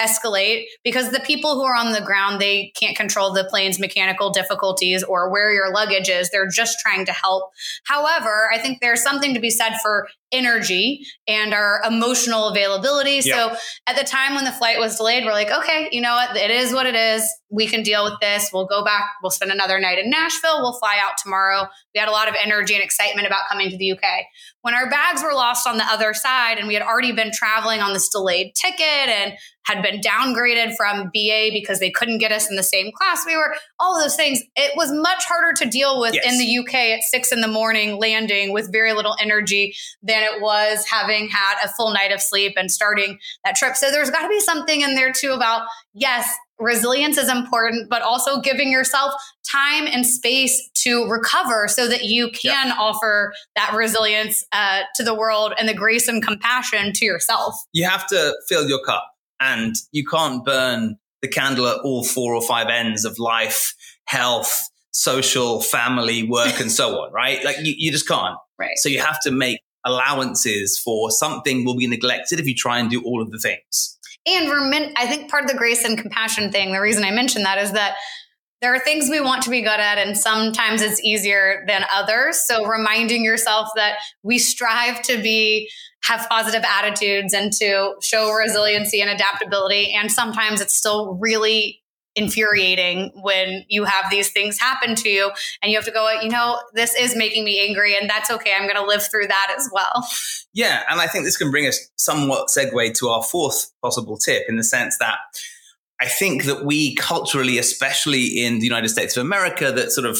escalate 0.00 0.64
because 0.82 1.10
the 1.10 1.20
people 1.20 1.54
who 1.54 1.64
are 1.64 1.74
on 1.74 1.92
the 1.92 2.00
ground 2.00 2.40
they 2.40 2.72
can't 2.78 2.96
control 2.96 3.32
the 3.32 3.44
plane's 3.44 3.78
mechanical 3.78 4.30
difficulties 4.30 5.02
or 5.02 5.30
where 5.30 5.52
your 5.52 5.72
luggage 5.72 6.08
is. 6.08 6.30
They're 6.30 6.48
just 6.48 6.78
trying 6.80 7.04
to 7.06 7.12
help. 7.12 7.50
However 7.84 8.50
i 8.52 8.58
think 8.58 8.80
there's 8.80 9.02
something 9.02 9.34
to 9.34 9.40
be 9.40 9.50
said 9.50 9.78
for 9.82 10.08
energy 10.32 11.04
and 11.26 11.54
our 11.54 11.80
emotional 11.86 12.48
availability. 12.48 13.20
So 13.22 13.54
at 13.86 13.96
the 13.96 14.04
time 14.04 14.34
when 14.34 14.44
the 14.44 14.52
flight 14.52 14.78
was 14.78 14.96
delayed 14.96 15.24
we're 15.24 15.32
like 15.32 15.50
okay 15.50 15.88
you 15.92 16.00
know 16.00 16.14
what? 16.14 16.36
It 16.36 16.50
is 16.50 16.72
what 16.72 16.86
it 16.86 16.94
is. 16.94 17.28
We 17.50 17.66
can 17.66 17.82
deal 17.82 18.04
with 18.04 18.20
this. 18.20 18.50
We'll 18.52 18.66
go 18.66 18.84
back. 18.84 19.04
We'll 19.22 19.30
spend 19.30 19.50
another 19.50 19.80
night 19.80 19.98
in 19.98 20.10
nashville. 20.10 20.60
We'll 20.60 20.78
fly 20.78 20.98
out 21.02 21.16
tomorrow. 21.22 21.66
We 21.94 22.00
had 22.00 22.08
a 22.08 22.12
lot 22.12 22.28
of 22.28 22.34
energy 22.40 22.74
and 22.74 22.82
excitement 22.82 23.26
about 23.26 23.48
coming 23.48 23.70
to 23.70 23.76
the 23.76 23.92
uk 23.92 24.02
when 24.62 24.74
our 24.74 24.90
bags 24.90 25.22
were 25.22 25.32
lost 25.32 25.66
on 25.66 25.78
the 25.78 25.84
other 25.84 26.12
side 26.12 26.58
and 26.58 26.68
we 26.68 26.74
had 26.74 26.82
already 26.82 27.12
been 27.12 27.30
traveling 27.32 27.80
on 27.80 27.92
this 27.92 28.08
delayed 28.08 28.54
ticket 28.54 29.08
and 29.08 29.32
had 29.64 29.82
been 29.82 30.00
downgraded 30.00 30.74
from 30.76 31.10
BA 31.14 31.50
because 31.52 31.78
they 31.78 31.90
couldn't 31.90 32.18
get 32.18 32.32
us 32.32 32.50
in 32.50 32.56
the 32.56 32.62
same 32.62 32.90
class 32.92 33.24
we 33.26 33.36
were, 33.36 33.54
all 33.78 33.98
those 34.00 34.16
things. 34.16 34.40
It 34.56 34.72
was 34.76 34.90
much 34.90 35.24
harder 35.24 35.52
to 35.62 35.68
deal 35.68 36.00
with 36.00 36.14
yes. 36.14 36.26
in 36.26 36.38
the 36.38 36.58
UK 36.58 36.74
at 36.74 37.02
six 37.02 37.32
in 37.32 37.40
the 37.40 37.48
morning 37.48 37.98
landing 37.98 38.52
with 38.52 38.72
very 38.72 38.92
little 38.92 39.14
energy 39.20 39.74
than 40.02 40.17
it 40.24 40.40
was 40.40 40.84
having 40.86 41.28
had 41.28 41.56
a 41.64 41.68
full 41.68 41.92
night 41.92 42.12
of 42.12 42.20
sleep 42.20 42.54
and 42.56 42.70
starting 42.70 43.18
that 43.44 43.56
trip. 43.56 43.76
So 43.76 43.90
there's 43.90 44.10
got 44.10 44.22
to 44.22 44.28
be 44.28 44.40
something 44.40 44.80
in 44.80 44.94
there 44.94 45.12
too 45.12 45.32
about, 45.32 45.66
yes, 45.94 46.32
resilience 46.58 47.18
is 47.18 47.30
important, 47.30 47.88
but 47.88 48.02
also 48.02 48.40
giving 48.40 48.72
yourself 48.72 49.14
time 49.48 49.86
and 49.86 50.04
space 50.04 50.68
to 50.74 51.08
recover 51.08 51.68
so 51.68 51.88
that 51.88 52.04
you 52.04 52.30
can 52.30 52.68
yep. 52.68 52.76
offer 52.78 53.32
that 53.56 53.72
resilience 53.74 54.44
uh, 54.52 54.82
to 54.96 55.04
the 55.04 55.14
world 55.14 55.54
and 55.58 55.68
the 55.68 55.74
grace 55.74 56.08
and 56.08 56.22
compassion 56.22 56.92
to 56.94 57.04
yourself. 57.04 57.54
You 57.72 57.88
have 57.88 58.06
to 58.08 58.34
fill 58.48 58.68
your 58.68 58.82
cup 58.84 59.04
and 59.40 59.74
you 59.92 60.04
can't 60.04 60.44
burn 60.44 60.96
the 61.22 61.28
candle 61.28 61.66
at 61.66 61.80
all 61.80 62.04
four 62.04 62.34
or 62.34 62.42
five 62.42 62.68
ends 62.68 63.04
of 63.04 63.18
life, 63.18 63.74
health, 64.04 64.68
social, 64.90 65.60
family, 65.60 66.24
work, 66.24 66.60
and 66.60 66.72
so 66.72 67.00
on, 67.00 67.12
right? 67.12 67.44
Like 67.44 67.58
you, 67.60 67.74
you 67.76 67.92
just 67.92 68.08
can't. 68.08 68.36
Right. 68.58 68.76
So 68.78 68.88
you 68.88 69.00
have 69.00 69.20
to 69.20 69.30
make 69.30 69.60
allowances 69.84 70.78
for 70.78 71.10
something 71.10 71.64
will 71.64 71.76
be 71.76 71.86
neglected 71.86 72.40
if 72.40 72.46
you 72.46 72.54
try 72.54 72.78
and 72.78 72.90
do 72.90 73.02
all 73.02 73.22
of 73.22 73.30
the 73.30 73.38
things. 73.38 73.98
And 74.26 74.50
remin- 74.50 74.92
I 74.96 75.06
think 75.06 75.30
part 75.30 75.44
of 75.44 75.50
the 75.50 75.56
grace 75.56 75.84
and 75.84 75.96
compassion 75.96 76.50
thing, 76.52 76.72
the 76.72 76.80
reason 76.80 77.04
I 77.04 77.10
mentioned 77.10 77.46
that 77.46 77.58
is 77.58 77.72
that 77.72 77.96
there 78.60 78.74
are 78.74 78.80
things 78.80 79.08
we 79.08 79.20
want 79.20 79.42
to 79.42 79.50
be 79.50 79.60
good 79.60 79.78
at, 79.78 79.98
and 79.98 80.18
sometimes 80.18 80.82
it's 80.82 81.00
easier 81.02 81.64
than 81.68 81.84
others. 81.94 82.44
So 82.44 82.66
reminding 82.66 83.24
yourself 83.24 83.68
that 83.76 83.98
we 84.24 84.38
strive 84.38 85.00
to 85.02 85.22
be 85.22 85.70
have 86.02 86.28
positive 86.28 86.64
attitudes 86.64 87.32
and 87.34 87.52
to 87.52 87.94
show 88.02 88.32
resiliency 88.32 89.00
and 89.00 89.10
adaptability. 89.10 89.92
And 89.92 90.10
sometimes 90.10 90.60
it's 90.60 90.74
still 90.74 91.14
really 91.20 91.77
infuriating 92.18 93.12
when 93.22 93.64
you 93.68 93.84
have 93.84 94.10
these 94.10 94.30
things 94.30 94.58
happen 94.58 94.94
to 94.96 95.08
you 95.08 95.30
and 95.62 95.70
you 95.70 95.78
have 95.78 95.84
to 95.84 95.92
go, 95.92 96.10
you 96.20 96.28
know, 96.28 96.60
this 96.74 96.94
is 96.94 97.16
making 97.16 97.44
me 97.44 97.66
angry 97.66 97.96
and 97.96 98.10
that's 98.10 98.30
okay. 98.30 98.52
I'm 98.54 98.64
going 98.64 98.76
to 98.76 98.84
live 98.84 99.02
through 99.08 99.28
that 99.28 99.54
as 99.56 99.70
well. 99.72 100.06
Yeah. 100.52 100.82
And 100.90 101.00
I 101.00 101.06
think 101.06 101.24
this 101.24 101.36
can 101.36 101.50
bring 101.50 101.66
us 101.66 101.90
somewhat 101.96 102.48
segue 102.48 102.94
to 102.98 103.08
our 103.08 103.22
fourth 103.22 103.70
possible 103.82 104.18
tip 104.18 104.42
in 104.48 104.56
the 104.56 104.64
sense 104.64 104.98
that 104.98 105.18
I 106.00 106.06
think 106.06 106.44
that 106.44 106.64
we 106.64 106.94
culturally, 106.96 107.58
especially 107.58 108.24
in 108.44 108.58
the 108.58 108.64
United 108.64 108.88
States 108.88 109.16
of 109.16 109.20
America, 109.20 109.72
that 109.72 109.92
sort 109.92 110.06
of 110.06 110.18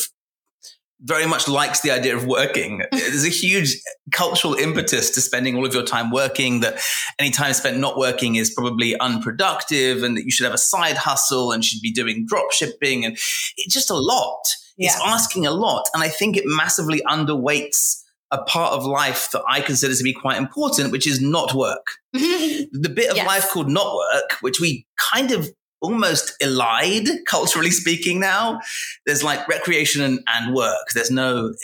very 1.01 1.27
much 1.27 1.47
likes 1.47 1.81
the 1.81 1.91
idea 1.91 2.17
of 2.17 2.27
working. 2.27 2.83
There's 2.93 3.25
a 3.25 3.31
huge 3.31 3.81
cultural 4.11 4.55
impetus 4.55 5.11
to 5.11 5.21
spending 5.21 5.57
all 5.57 5.65
of 5.65 5.73
your 5.73 5.85
time 5.85 6.11
working, 6.11 6.61
that 6.61 6.81
any 7.19 7.31
time 7.31 7.53
spent 7.53 7.79
not 7.79 7.97
working 7.97 8.37
is 8.37 8.51
probably 8.51 8.99
unproductive 8.99 10.03
and 10.03 10.17
that 10.17 10.25
you 10.25 10.31
should 10.31 10.45
have 10.45 10.55
a 10.55 10.59
side 10.59 10.97
hustle 10.97 11.53
and 11.53 11.65
should 11.65 11.81
be 11.81 11.93
doing 11.93 12.27
drop 12.27 12.53
shipping. 12.53 13.05
And 13.05 13.15
it's 13.57 13.75
just 13.75 13.91
a 13.91 13.95
lot. 13.95 14.41
Yeah. 14.77 14.91
It's 14.91 15.01
asking 15.05 15.47
a 15.47 15.51
lot. 15.51 15.89
And 15.95 16.03
I 16.03 16.09
think 16.09 16.37
it 16.37 16.45
massively 16.47 17.01
underweights 17.07 18.03
a 18.31 18.43
part 18.43 18.75
of 18.75 18.85
life 18.85 19.31
that 19.31 19.43
I 19.49 19.61
consider 19.61 19.95
to 19.95 20.03
be 20.03 20.13
quite 20.13 20.37
important, 20.37 20.93
which 20.93 21.07
is 21.07 21.21
not 21.21 21.55
work. 21.55 21.87
the 22.13 22.93
bit 22.95 23.11
of 23.11 23.17
yes. 23.17 23.27
life 23.27 23.49
called 23.49 23.69
not 23.69 23.95
work, 23.95 24.33
which 24.41 24.61
we 24.61 24.87
kind 25.13 25.31
of 25.31 25.49
almost 25.81 26.39
elide 26.41 27.09
culturally 27.27 27.71
speaking 27.71 28.21
now. 28.21 28.61
There's 29.07 29.23
like 29.23 29.47
recreation 29.49 30.03
and, 30.03 30.21
and 30.29 30.55
work. 30.55 30.89
There's 30.95 31.11
no 31.11 31.55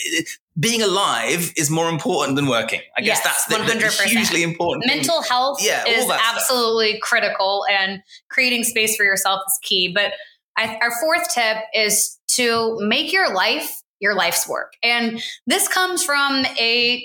being 0.59 0.83
alive 0.83 1.53
is 1.57 1.68
more 1.68 1.88
important 1.88 2.37
than 2.37 2.46
working. 2.46 2.81
I 2.96 3.00
guess 3.00 3.20
yes, 3.24 3.46
that's 3.46 3.46
the, 3.46 3.57
the, 3.57 4.09
hugely 4.09 4.42
important 4.42 4.87
mental 4.87 5.20
thing. 5.20 5.31
health 5.31 5.59
yeah, 5.61 5.85
is 5.87 6.09
absolutely 6.09 6.92
stuff. 6.92 7.00
critical 7.03 7.64
and 7.70 8.03
creating 8.29 8.62
space 8.62 8.96
for 8.96 9.05
yourself 9.05 9.42
is 9.48 9.59
key. 9.62 9.92
But 9.92 10.12
I, 10.57 10.79
our 10.81 10.92
fourth 11.00 11.29
tip 11.35 11.57
is 11.74 12.18
to 12.29 12.79
make 12.81 13.12
your 13.12 13.35
life 13.35 13.83
your 14.00 14.14
life's 14.14 14.48
work. 14.48 14.74
And 14.83 15.22
this 15.46 15.66
comes 15.66 16.05
from 16.05 16.44
a 16.59 17.05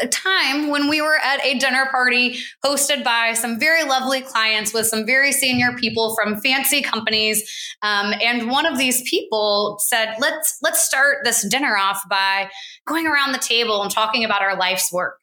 a 0.00 0.06
time 0.06 0.68
when 0.68 0.88
we 0.88 1.00
were 1.00 1.16
at 1.16 1.44
a 1.44 1.58
dinner 1.58 1.86
party 1.90 2.38
hosted 2.64 3.02
by 3.02 3.32
some 3.32 3.58
very 3.58 3.82
lovely 3.82 4.20
clients 4.20 4.72
with 4.72 4.86
some 4.86 5.04
very 5.04 5.32
senior 5.32 5.72
people 5.76 6.14
from 6.14 6.40
fancy 6.40 6.82
companies. 6.82 7.42
Um, 7.82 8.14
and 8.22 8.50
one 8.50 8.66
of 8.66 8.78
these 8.78 9.02
people 9.08 9.78
said 9.80 10.14
let's 10.20 10.58
let's 10.62 10.84
start 10.84 11.18
this 11.24 11.46
dinner 11.48 11.76
off 11.76 12.02
by 12.08 12.50
going 12.86 13.06
around 13.06 13.32
the 13.32 13.38
table 13.38 13.82
and 13.82 13.90
talking 13.90 14.24
about 14.24 14.42
our 14.42 14.56
life's 14.56 14.92
work. 14.92 15.16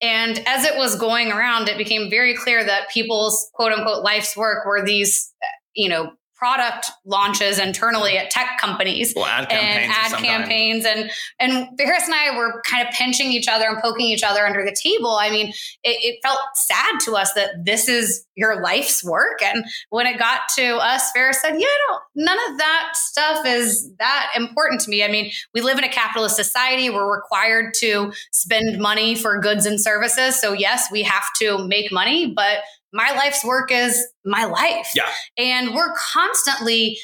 And 0.00 0.38
as 0.46 0.64
it 0.64 0.76
was 0.76 0.96
going 0.96 1.30
around 1.30 1.68
it 1.68 1.78
became 1.78 2.10
very 2.10 2.34
clear 2.36 2.64
that 2.64 2.90
people's 2.90 3.50
quote 3.54 3.72
unquote 3.72 4.02
life's 4.02 4.36
work 4.36 4.64
were 4.66 4.84
these 4.84 5.32
you 5.74 5.88
know 5.88 6.12
product 6.42 6.90
launches 7.04 7.60
internally 7.60 8.18
at 8.18 8.28
tech 8.28 8.58
companies 8.58 9.12
well, 9.14 9.26
ad 9.26 9.46
and 9.52 9.92
ad 9.92 10.12
campaigns 10.20 10.84
and 10.84 11.08
and 11.38 11.68
Faris 11.78 12.06
and 12.06 12.14
I 12.14 12.36
were 12.36 12.60
kind 12.68 12.84
of 12.84 12.92
pinching 12.92 13.30
each 13.30 13.46
other 13.46 13.66
and 13.66 13.80
poking 13.80 14.06
each 14.06 14.24
other 14.24 14.44
under 14.44 14.64
the 14.64 14.74
table. 14.82 15.12
I 15.12 15.30
mean, 15.30 15.50
it, 15.50 15.54
it, 15.84 16.18
felt 16.20 16.40
sad 16.54 16.98
to 17.04 17.14
us 17.14 17.32
that 17.34 17.64
this 17.64 17.88
is 17.88 18.26
your 18.34 18.60
life's 18.60 19.04
work. 19.04 19.40
And 19.40 19.64
when 19.90 20.08
it 20.08 20.18
got 20.18 20.40
to 20.56 20.78
us, 20.78 21.12
Faris 21.12 21.40
said, 21.40 21.60
"Yeah, 21.60 21.68
no, 21.90 22.24
none 22.24 22.38
of 22.50 22.58
that 22.58 22.90
stuff 22.94 23.46
is 23.46 23.92
that 24.00 24.32
important 24.34 24.80
to 24.80 24.90
me. 24.90 25.04
I 25.04 25.08
mean, 25.08 25.30
we 25.54 25.60
live 25.60 25.78
in 25.78 25.84
a 25.84 25.88
capitalist 25.88 26.34
society. 26.34 26.90
We're 26.90 27.14
required 27.14 27.72
to 27.78 28.12
spend 28.32 28.80
money 28.80 29.14
for 29.14 29.38
goods 29.38 29.64
and 29.64 29.80
services. 29.80 30.40
So 30.40 30.52
yes, 30.52 30.88
we 30.90 31.04
have 31.04 31.28
to 31.40 31.64
make 31.68 31.92
money, 31.92 32.32
but 32.34 32.58
my 32.92 33.12
life's 33.12 33.44
work 33.44 33.70
is 33.70 34.06
my 34.24 34.44
life. 34.44 34.90
Yeah. 34.94 35.08
And 35.38 35.74
we're 35.74 35.94
constantly 35.94 36.98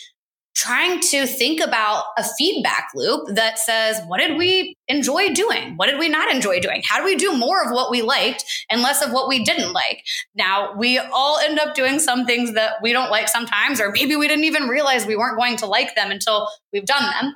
trying 0.55 0.99
to 0.99 1.25
think 1.25 1.61
about 1.61 2.05
a 2.19 2.25
feedback 2.37 2.89
loop 2.93 3.29
that 3.29 3.61
says, 3.61 4.01
what 4.09 4.19
did 4.19 4.37
we 4.37 4.75
enjoy 4.89 5.33
doing? 5.33 5.77
What 5.77 5.87
did 5.87 6.01
we 6.01 6.09
not 6.09 6.35
enjoy 6.35 6.59
doing? 6.59 6.83
How 6.85 6.99
do 6.99 7.05
we 7.05 7.15
do 7.15 7.37
more 7.37 7.63
of 7.63 7.71
what 7.71 7.93
we 7.93 8.03
liked 8.03 8.45
and 8.69 8.83
less 8.83 9.01
of 9.01 9.13
what 9.13 9.29
we 9.29 9.45
didn't 9.45 9.73
like? 9.73 10.03
Now, 10.35 10.75
we 10.77 10.99
all 10.99 11.39
end 11.39 11.61
up 11.61 11.77
doing 11.77 12.01
some 12.01 12.27
things 12.27 12.55
that 12.55 12.83
we 12.83 12.93
don't 12.93 13.09
like 13.09 13.29
sometimes, 13.29 13.81
or 13.81 13.93
maybe 13.93 14.17
we 14.17 14.27
didn't 14.27 14.45
even 14.45 14.65
realize 14.65 15.07
we 15.07 15.15
weren't 15.15 15.39
going 15.39 15.57
to 15.59 15.67
like 15.67 15.95
them 15.95 16.11
until 16.11 16.49
we've 16.73 16.87
done 16.87 17.05
them. 17.05 17.35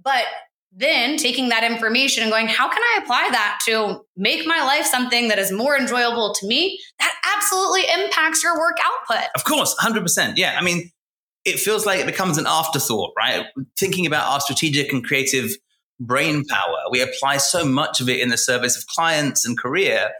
But 0.00 0.24
then 0.72 1.16
taking 1.16 1.48
that 1.48 1.64
information 1.64 2.22
and 2.22 2.30
going, 2.30 2.46
how 2.46 2.68
can 2.68 2.80
I 2.80 3.00
apply 3.02 3.28
that 3.32 3.60
to 3.66 4.02
make 4.16 4.46
my 4.46 4.62
life 4.62 4.86
something 4.86 5.28
that 5.28 5.38
is 5.38 5.50
more 5.50 5.76
enjoyable 5.76 6.32
to 6.34 6.46
me? 6.46 6.78
That 7.00 7.12
absolutely 7.36 7.82
impacts 8.02 8.42
your 8.42 8.58
work 8.58 8.76
output. 8.82 9.28
Of 9.34 9.44
course, 9.44 9.74
100%. 9.80 10.34
Yeah. 10.36 10.56
I 10.58 10.62
mean, 10.62 10.90
it 11.44 11.58
feels 11.58 11.86
like 11.86 11.98
it 11.98 12.06
becomes 12.06 12.38
an 12.38 12.46
afterthought, 12.46 13.12
right? 13.16 13.46
Thinking 13.78 14.06
about 14.06 14.28
our 14.28 14.40
strategic 14.40 14.92
and 14.92 15.04
creative 15.04 15.50
brain 15.98 16.44
power, 16.44 16.76
we 16.90 17.02
apply 17.02 17.38
so 17.38 17.64
much 17.64 18.00
of 18.00 18.08
it 18.08 18.20
in 18.20 18.28
the 18.28 18.36
service 18.36 18.76
of 18.76 18.86
clients 18.86 19.44
and 19.44 19.58
career. 19.58 20.10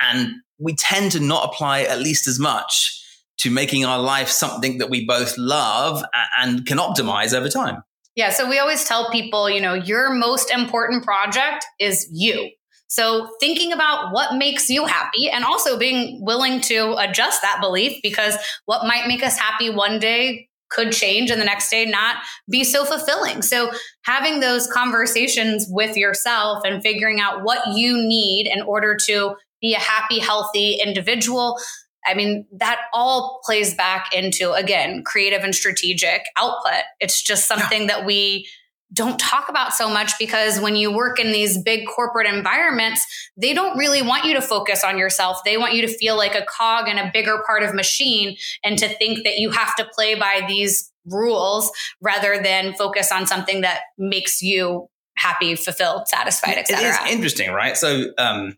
And 0.00 0.34
we 0.58 0.74
tend 0.74 1.12
to 1.12 1.20
not 1.20 1.52
apply 1.52 1.82
at 1.82 1.98
least 1.98 2.28
as 2.28 2.38
much 2.38 2.96
to 3.38 3.50
making 3.50 3.84
our 3.84 3.98
life 3.98 4.28
something 4.28 4.78
that 4.78 4.90
we 4.90 5.04
both 5.04 5.36
love 5.36 6.04
and 6.38 6.64
can 6.66 6.78
optimize 6.78 7.34
over 7.34 7.48
time. 7.48 7.82
Yeah. 8.16 8.30
So 8.30 8.48
we 8.48 8.58
always 8.58 8.84
tell 8.84 9.10
people, 9.10 9.48
you 9.48 9.60
know, 9.60 9.74
your 9.74 10.12
most 10.12 10.50
important 10.50 11.04
project 11.04 11.64
is 11.78 12.08
you. 12.12 12.50
So 12.88 13.28
thinking 13.38 13.72
about 13.72 14.12
what 14.12 14.34
makes 14.34 14.68
you 14.68 14.84
happy 14.84 15.30
and 15.30 15.44
also 15.44 15.78
being 15.78 16.18
willing 16.24 16.60
to 16.62 16.96
adjust 16.98 17.40
that 17.42 17.58
belief 17.60 18.00
because 18.02 18.36
what 18.66 18.84
might 18.84 19.06
make 19.06 19.22
us 19.22 19.38
happy 19.38 19.70
one 19.70 20.00
day 20.00 20.48
could 20.70 20.92
change 20.92 21.30
and 21.30 21.40
the 21.40 21.44
next 21.44 21.70
day 21.70 21.84
not 21.84 22.16
be 22.48 22.64
so 22.64 22.84
fulfilling. 22.84 23.42
So 23.42 23.70
having 24.02 24.40
those 24.40 24.66
conversations 24.66 25.66
with 25.68 25.96
yourself 25.96 26.62
and 26.64 26.82
figuring 26.82 27.20
out 27.20 27.44
what 27.44 27.76
you 27.76 27.96
need 27.96 28.48
in 28.48 28.62
order 28.62 28.96
to 29.06 29.36
be 29.60 29.74
a 29.74 29.78
happy, 29.78 30.18
healthy 30.18 30.80
individual 30.84 31.58
I 32.06 32.14
mean, 32.14 32.46
that 32.52 32.80
all 32.92 33.40
plays 33.44 33.74
back 33.74 34.14
into, 34.14 34.52
again, 34.52 35.02
creative 35.04 35.42
and 35.42 35.54
strategic 35.54 36.22
output. 36.36 36.82
It's 36.98 37.20
just 37.20 37.46
something 37.46 37.82
yeah. 37.82 37.88
that 37.88 38.06
we 38.06 38.48
don't 38.92 39.20
talk 39.20 39.48
about 39.48 39.72
so 39.72 39.88
much 39.88 40.18
because 40.18 40.60
when 40.60 40.74
you 40.74 40.92
work 40.92 41.20
in 41.20 41.30
these 41.30 41.62
big 41.62 41.86
corporate 41.86 42.26
environments, 42.26 43.04
they 43.36 43.54
don't 43.54 43.78
really 43.78 44.02
want 44.02 44.24
you 44.24 44.34
to 44.34 44.42
focus 44.42 44.82
on 44.82 44.98
yourself. 44.98 45.38
They 45.44 45.56
want 45.56 45.74
you 45.74 45.82
to 45.82 45.88
feel 45.88 46.16
like 46.16 46.34
a 46.34 46.44
cog 46.44 46.88
in 46.88 46.98
a 46.98 47.10
bigger 47.12 47.40
part 47.46 47.62
of 47.62 47.74
machine 47.74 48.36
and 48.64 48.76
to 48.78 48.88
think 48.88 49.24
that 49.24 49.38
you 49.38 49.50
have 49.50 49.76
to 49.76 49.88
play 49.94 50.16
by 50.16 50.44
these 50.48 50.90
rules 51.06 51.70
rather 52.00 52.42
than 52.42 52.74
focus 52.74 53.12
on 53.12 53.26
something 53.26 53.60
that 53.60 53.80
makes 53.96 54.42
you 54.42 54.88
happy, 55.16 55.54
fulfilled, 55.54 56.08
satisfied, 56.08 56.58
etc. 56.58 56.84
It 56.84 56.88
is 56.88 57.14
interesting, 57.14 57.52
right? 57.52 57.76
So, 57.76 58.06
um, 58.18 58.56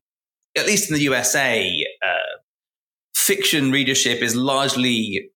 at 0.56 0.66
least 0.66 0.90
in 0.90 0.94
the 0.94 1.02
USA, 1.02 1.86
fiction 3.22 3.70
readership 3.70 4.22
is 4.22 4.34
largely 4.34 5.30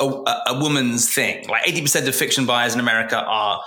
a, 0.00 0.06
a, 0.06 0.58
woman's 0.60 1.12
thing. 1.12 1.46
Like 1.48 1.64
80% 1.64 2.06
of 2.06 2.14
fiction 2.14 2.46
buyers 2.46 2.74
in 2.74 2.80
America 2.80 3.16
are 3.16 3.60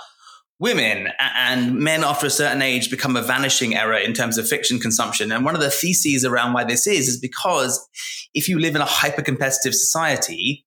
women 0.58 1.08
and 1.20 1.76
men 1.76 2.02
after 2.02 2.26
a 2.26 2.30
certain 2.30 2.62
age 2.62 2.90
become 2.90 3.16
a 3.16 3.22
vanishing 3.22 3.76
error 3.76 3.96
in 3.96 4.12
terms 4.12 4.38
of 4.38 4.48
fiction 4.48 4.78
consumption. 4.78 5.30
And 5.30 5.44
one 5.44 5.54
of 5.54 5.60
the 5.60 5.70
theses 5.70 6.24
around 6.24 6.52
why 6.52 6.64
this 6.64 6.86
is, 6.86 7.08
is 7.08 7.20
because 7.20 7.86
if 8.34 8.48
you 8.48 8.58
live 8.58 8.74
in 8.74 8.80
a 8.80 8.86
hyper 8.86 9.22
competitive 9.22 9.74
society, 9.74 10.66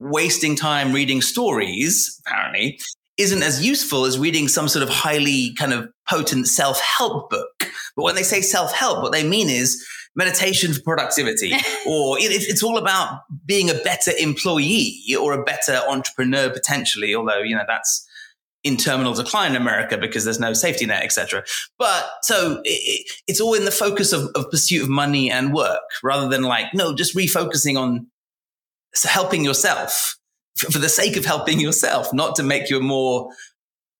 wasting 0.00 0.56
time 0.56 0.92
reading 0.92 1.22
stories, 1.22 2.20
apparently, 2.26 2.80
isn't 3.18 3.42
as 3.42 3.64
useful 3.64 4.06
as 4.06 4.18
reading 4.18 4.48
some 4.48 4.66
sort 4.66 4.82
of 4.82 4.88
highly 4.88 5.54
kind 5.54 5.72
of 5.72 5.88
potent 6.08 6.48
self 6.48 6.80
help 6.80 7.30
book. 7.30 7.48
But 7.96 8.02
when 8.02 8.14
they 8.14 8.22
say 8.22 8.40
self 8.40 8.72
help, 8.72 9.02
what 9.02 9.12
they 9.12 9.26
mean 9.28 9.48
is 9.48 9.86
meditation 10.16 10.72
for 10.74 10.82
productivity, 10.82 11.52
or 11.86 12.18
it, 12.18 12.30
it's 12.30 12.62
all 12.62 12.78
about 12.78 13.20
being 13.46 13.70
a 13.70 13.74
better 13.74 14.12
employee 14.18 15.02
or 15.18 15.32
a 15.32 15.42
better 15.42 15.80
entrepreneur 15.88 16.50
potentially. 16.50 17.14
Although 17.14 17.40
you 17.40 17.54
know 17.54 17.64
that's 17.66 18.06
in 18.62 18.76
terminal 18.76 19.14
decline 19.14 19.52
in 19.52 19.56
America 19.56 19.96
because 19.96 20.24
there's 20.24 20.40
no 20.40 20.52
safety 20.52 20.86
net, 20.86 21.02
etc. 21.02 21.44
But 21.78 22.10
so 22.22 22.60
it, 22.64 23.08
it's 23.26 23.40
all 23.40 23.54
in 23.54 23.64
the 23.64 23.70
focus 23.70 24.12
of, 24.12 24.30
of 24.34 24.50
pursuit 24.50 24.82
of 24.82 24.88
money 24.88 25.30
and 25.30 25.52
work, 25.52 25.80
rather 26.02 26.28
than 26.28 26.42
like 26.42 26.74
no, 26.74 26.94
just 26.94 27.16
refocusing 27.16 27.78
on 27.78 28.06
helping 29.04 29.44
yourself 29.44 30.16
for 30.56 30.78
the 30.78 30.88
sake 30.88 31.16
of 31.16 31.24
helping 31.24 31.60
yourself, 31.60 32.12
not 32.12 32.36
to 32.36 32.42
make 32.42 32.68
you 32.68 32.78
a 32.78 32.82
more 32.82 33.30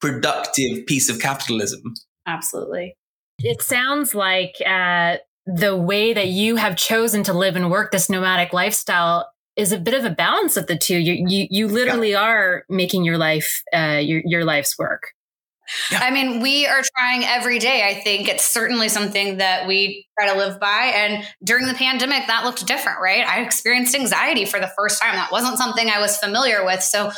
productive 0.00 0.86
piece 0.86 1.08
of 1.08 1.20
capitalism. 1.20 1.94
Absolutely. 2.26 2.96
It 3.38 3.62
sounds 3.62 4.14
like 4.14 4.56
uh, 4.66 5.16
the 5.54 5.76
way 5.76 6.12
that 6.12 6.28
you 6.28 6.56
have 6.56 6.76
chosen 6.76 7.22
to 7.24 7.32
live 7.32 7.56
and 7.56 7.70
work 7.70 7.92
this 7.92 8.08
nomadic 8.08 8.52
lifestyle 8.52 9.30
is 9.56 9.72
a 9.72 9.78
bit 9.78 9.94
of 9.94 10.04
a 10.04 10.10
balance 10.10 10.56
of 10.56 10.66
the 10.66 10.76
two. 10.76 10.96
You 10.96 11.24
you, 11.26 11.46
you 11.50 11.68
literally 11.68 12.12
yeah. 12.12 12.22
are 12.22 12.64
making 12.68 13.04
your 13.04 13.18
life 13.18 13.62
uh, 13.72 14.00
your 14.02 14.22
your 14.24 14.44
life's 14.44 14.78
work. 14.78 15.12
Yeah. 15.90 16.00
I 16.02 16.10
mean, 16.10 16.40
we 16.40 16.66
are 16.66 16.82
trying 16.96 17.24
every 17.24 17.58
day. 17.58 17.86
I 17.86 18.00
think 18.00 18.28
it's 18.28 18.44
certainly 18.44 18.88
something 18.88 19.38
that 19.38 19.68
we 19.68 20.06
try 20.18 20.32
to 20.32 20.36
live 20.36 20.58
by. 20.58 20.92
And 20.96 21.24
during 21.44 21.66
the 21.66 21.74
pandemic, 21.74 22.26
that 22.26 22.44
looked 22.44 22.66
different, 22.66 22.98
right? 23.00 23.24
I 23.24 23.42
experienced 23.42 23.94
anxiety 23.94 24.44
for 24.46 24.58
the 24.58 24.70
first 24.76 25.00
time. 25.00 25.14
That 25.14 25.30
wasn't 25.30 25.58
something 25.58 25.88
I 25.88 26.00
was 26.00 26.16
familiar 26.16 26.64
with. 26.64 26.82
So 26.82 27.12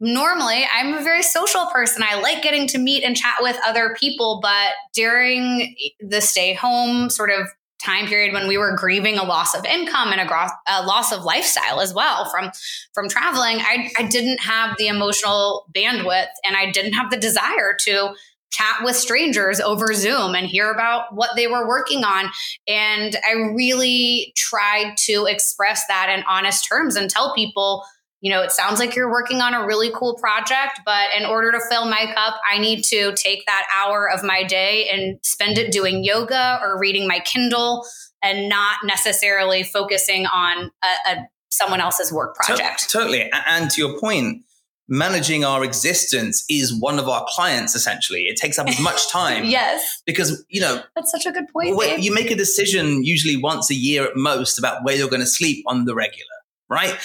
normally 0.00 0.64
I'm 0.72 0.94
a 0.94 1.02
very 1.02 1.22
social 1.22 1.66
person. 1.66 2.02
I 2.02 2.20
like 2.20 2.42
getting 2.42 2.66
to 2.68 2.78
meet 2.78 3.04
and 3.04 3.16
chat 3.16 3.36
with 3.40 3.58
other 3.66 3.94
people, 3.98 4.40
but 4.42 4.70
during 4.94 5.76
the 6.00 6.20
stay 6.20 6.54
home 6.54 7.10
sort 7.10 7.30
of 7.30 7.46
time 7.82 8.06
period 8.06 8.32
when 8.32 8.48
we 8.48 8.58
were 8.58 8.76
grieving 8.76 9.18
a 9.18 9.24
loss 9.24 9.54
of 9.54 9.64
income 9.64 10.12
and 10.12 10.20
a, 10.20 10.26
gro- 10.26 10.46
a 10.68 10.84
loss 10.84 11.12
of 11.12 11.24
lifestyle 11.24 11.80
as 11.80 11.92
well 11.92 12.30
from 12.30 12.50
from 12.94 13.08
traveling 13.08 13.58
I, 13.60 13.90
I 13.98 14.04
didn't 14.04 14.40
have 14.40 14.76
the 14.78 14.88
emotional 14.88 15.66
bandwidth 15.74 16.32
and 16.44 16.56
i 16.56 16.70
didn't 16.70 16.92
have 16.92 17.10
the 17.10 17.16
desire 17.16 17.76
to 17.82 18.14
chat 18.52 18.84
with 18.84 18.94
strangers 18.94 19.60
over 19.60 19.94
zoom 19.94 20.34
and 20.34 20.46
hear 20.46 20.70
about 20.70 21.14
what 21.14 21.30
they 21.36 21.46
were 21.46 21.66
working 21.66 22.04
on. 22.04 22.30
And 22.68 23.16
i 23.26 23.32
really 23.32 24.32
tried 24.36 24.94
to 25.06 25.26
express 25.26 25.86
that 25.86 26.14
in 26.16 26.24
honest 26.28 26.68
terms 26.68 26.96
and 26.96 27.10
tell 27.10 27.34
people 27.34 27.84
you 28.22 28.32
know, 28.32 28.40
it 28.40 28.52
sounds 28.52 28.78
like 28.78 28.94
you're 28.94 29.10
working 29.10 29.40
on 29.40 29.52
a 29.52 29.66
really 29.66 29.90
cool 29.92 30.16
project, 30.16 30.80
but 30.86 31.08
in 31.18 31.26
order 31.26 31.50
to 31.50 31.60
fill 31.68 31.86
my 31.86 32.06
cup, 32.14 32.36
I 32.48 32.58
need 32.58 32.84
to 32.84 33.12
take 33.16 33.44
that 33.46 33.66
hour 33.74 34.08
of 34.08 34.22
my 34.22 34.44
day 34.44 34.88
and 34.88 35.18
spend 35.24 35.58
it 35.58 35.72
doing 35.72 36.04
yoga 36.04 36.60
or 36.62 36.78
reading 36.78 37.08
my 37.08 37.18
Kindle 37.18 37.84
and 38.22 38.48
not 38.48 38.78
necessarily 38.84 39.64
focusing 39.64 40.26
on 40.26 40.70
a, 40.84 41.10
a 41.10 41.16
someone 41.50 41.80
else's 41.80 42.12
work 42.12 42.36
project. 42.36 42.88
totally. 42.90 43.28
And 43.48 43.70
to 43.72 43.80
your 43.82 43.98
point, 43.98 44.44
managing 44.88 45.44
our 45.44 45.64
existence 45.64 46.44
is 46.48 46.72
one 46.72 46.98
of 46.98 47.08
our 47.08 47.24
clients 47.28 47.74
essentially 47.74 48.22
it 48.22 48.36
takes 48.36 48.58
up 48.58 48.68
as 48.68 48.80
much 48.80 49.08
time 49.10 49.44
yes 49.44 50.02
because 50.04 50.44
you 50.50 50.60
know 50.60 50.82
that's 50.96 51.10
such 51.10 51.24
a 51.24 51.30
good 51.30 51.46
point 51.48 52.02
you 52.02 52.12
make 52.12 52.32
a 52.32 52.34
decision 52.34 53.02
usually 53.04 53.36
once 53.36 53.70
a 53.70 53.74
year 53.74 54.04
at 54.04 54.16
most 54.16 54.58
about 54.58 54.84
where 54.84 54.94
you're 54.96 55.08
going 55.08 55.20
to 55.20 55.26
sleep 55.26 55.64
on 55.68 55.84
the 55.84 55.94
regular 55.94 56.26
right? 56.72 56.98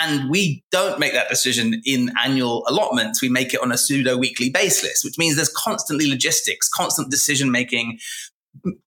and 0.00 0.30
we 0.30 0.62
don't 0.70 0.98
make 0.98 1.12
that 1.12 1.28
decision 1.28 1.82
in 1.84 2.10
annual 2.24 2.64
allotments. 2.68 3.20
We 3.20 3.28
make 3.28 3.52
it 3.52 3.60
on 3.62 3.72
a 3.72 3.78
pseudo 3.78 4.16
weekly 4.16 4.50
basis, 4.50 5.02
which 5.04 5.18
means 5.18 5.36
there's 5.36 5.52
constantly 5.52 6.08
logistics, 6.08 6.68
constant 6.68 7.10
decision 7.10 7.50
making, 7.50 7.98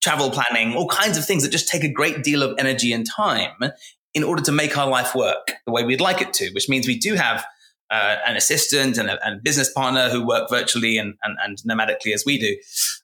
travel 0.02 0.32
planning, 0.32 0.76
all 0.76 0.88
kinds 0.88 1.18
of 1.18 1.26
things 1.26 1.44
that 1.44 1.52
just 1.52 1.68
take 1.68 1.84
a 1.84 1.92
great 1.92 2.24
deal 2.24 2.42
of 2.42 2.56
energy 2.58 2.94
and 2.94 3.06
time 3.06 3.52
in 4.14 4.24
order 4.24 4.42
to 4.44 4.52
make 4.52 4.78
our 4.78 4.88
life 4.88 5.16
work 5.16 5.54
the 5.66 5.72
way 5.72 5.84
we'd 5.84 6.02
like 6.02 6.22
it 6.22 6.34
to, 6.34 6.50
which 6.52 6.70
means 6.70 6.88
we 6.88 6.98
do 6.98 7.16
have 7.16 7.46
uh, 7.92 8.18
an 8.26 8.36
assistant 8.36 8.98
and 8.98 9.10
a, 9.10 9.26
and 9.26 9.44
business 9.44 9.72
partner 9.72 10.10
who 10.10 10.26
work 10.26 10.50
virtually 10.50 10.98
and, 10.98 11.16
and, 11.24 11.38
and 11.44 11.58
nomadically 11.70 12.14
as 12.14 12.24
we 12.26 12.38
do. 12.38 12.56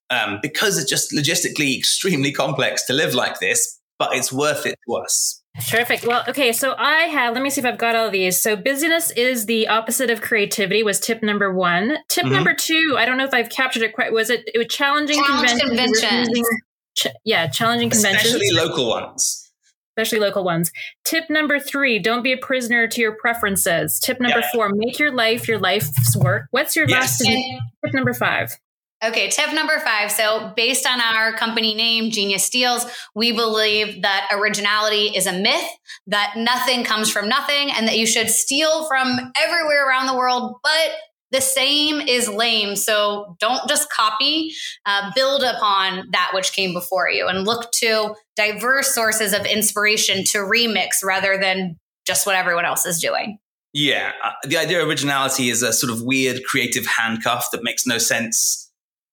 Um, 0.09 0.39
because 0.41 0.77
it's 0.77 0.89
just 0.89 1.11
logistically 1.11 1.77
extremely 1.77 2.31
complex 2.31 2.85
to 2.85 2.93
live 2.93 3.13
like 3.13 3.39
this, 3.39 3.79
but 3.97 4.15
it's 4.15 4.31
worth 4.31 4.65
it 4.65 4.75
to 4.87 4.95
us. 4.95 5.38
Terrific. 5.67 6.03
Well, 6.05 6.23
okay, 6.27 6.53
so 6.53 6.75
I 6.77 7.03
have, 7.03 7.33
let 7.33 7.43
me 7.43 7.49
see 7.49 7.59
if 7.59 7.65
I've 7.65 7.77
got 7.77 7.95
all 7.95 8.09
these. 8.09 8.41
So, 8.41 8.55
busyness 8.55 9.11
is 9.11 9.45
the 9.45 9.67
opposite 9.67 10.09
of 10.09 10.21
creativity, 10.21 10.83
was 10.83 10.99
tip 10.99 11.21
number 11.21 11.53
one. 11.53 11.97
Tip 12.07 12.25
mm-hmm. 12.25 12.33
number 12.33 12.53
two, 12.53 12.95
I 12.97 13.05
don't 13.05 13.17
know 13.17 13.25
if 13.25 13.33
I've 13.33 13.49
captured 13.49 13.83
it 13.83 13.93
quite. 13.93 14.13
Was 14.13 14.29
it, 14.29 14.49
it 14.53 14.57
was 14.57 14.67
challenging 14.67 15.17
Challenge 15.17 15.59
conventions? 15.59 16.01
conventions. 16.01 16.49
Ch- 16.97 17.07
yeah, 17.25 17.47
challenging 17.47 17.89
conventions. 17.89 18.33
Especially 18.33 18.55
local 18.55 18.87
ones. 18.87 19.51
Especially 19.97 20.19
local 20.19 20.45
ones. 20.45 20.71
Tip 21.03 21.29
number 21.29 21.59
three, 21.59 21.99
don't 21.99 22.23
be 22.23 22.31
a 22.31 22.37
prisoner 22.37 22.87
to 22.87 23.01
your 23.01 23.17
preferences. 23.19 23.99
Tip 23.99 24.21
number 24.21 24.39
yeah. 24.39 24.51
four, 24.53 24.69
make 24.73 24.97
your 24.97 25.11
life 25.11 25.47
your 25.47 25.59
life's 25.59 26.15
work. 26.15 26.47
What's 26.51 26.75
your 26.75 26.87
yes. 26.87 27.19
last 27.19 27.61
tip 27.83 27.93
number 27.93 28.13
five? 28.13 28.57
Okay, 29.01 29.29
tip 29.29 29.53
number 29.53 29.79
five. 29.79 30.11
So, 30.11 30.51
based 30.57 30.85
on 30.85 30.99
our 30.99 31.31
company 31.31 31.73
name, 31.73 32.11
Genius 32.11 32.43
Steals, 32.43 32.85
we 33.15 33.31
believe 33.31 34.01
that 34.01 34.27
originality 34.33 35.15
is 35.15 35.25
a 35.25 35.31
myth, 35.31 35.69
that 36.07 36.33
nothing 36.35 36.83
comes 36.83 37.09
from 37.09 37.29
nothing, 37.29 37.71
and 37.71 37.87
that 37.87 37.97
you 37.97 38.05
should 38.05 38.29
steal 38.29 38.85
from 38.89 39.31
everywhere 39.41 39.87
around 39.87 40.07
the 40.07 40.17
world, 40.17 40.57
but 40.63 40.91
the 41.31 41.39
same 41.39 42.01
is 42.01 42.27
lame. 42.27 42.75
So, 42.75 43.37
don't 43.39 43.69
just 43.69 43.89
copy, 43.89 44.53
uh, 44.85 45.11
build 45.15 45.43
upon 45.43 46.09
that 46.11 46.31
which 46.33 46.51
came 46.51 46.73
before 46.73 47.09
you 47.09 47.27
and 47.27 47.45
look 47.45 47.71
to 47.75 48.15
diverse 48.35 48.93
sources 48.93 49.31
of 49.31 49.45
inspiration 49.45 50.25
to 50.25 50.39
remix 50.39 51.05
rather 51.05 51.37
than 51.37 51.79
just 52.05 52.25
what 52.25 52.35
everyone 52.35 52.65
else 52.65 52.85
is 52.85 52.99
doing. 52.99 53.37
Yeah, 53.71 54.11
uh, 54.25 54.31
the 54.45 54.57
idea 54.57 54.81
of 54.81 54.89
originality 54.89 55.49
is 55.49 55.61
a 55.61 55.71
sort 55.71 55.93
of 55.93 56.01
weird 56.01 56.43
creative 56.43 56.85
handcuff 56.85 57.51
that 57.51 57.63
makes 57.63 57.85
no 57.85 57.97
sense 57.97 58.68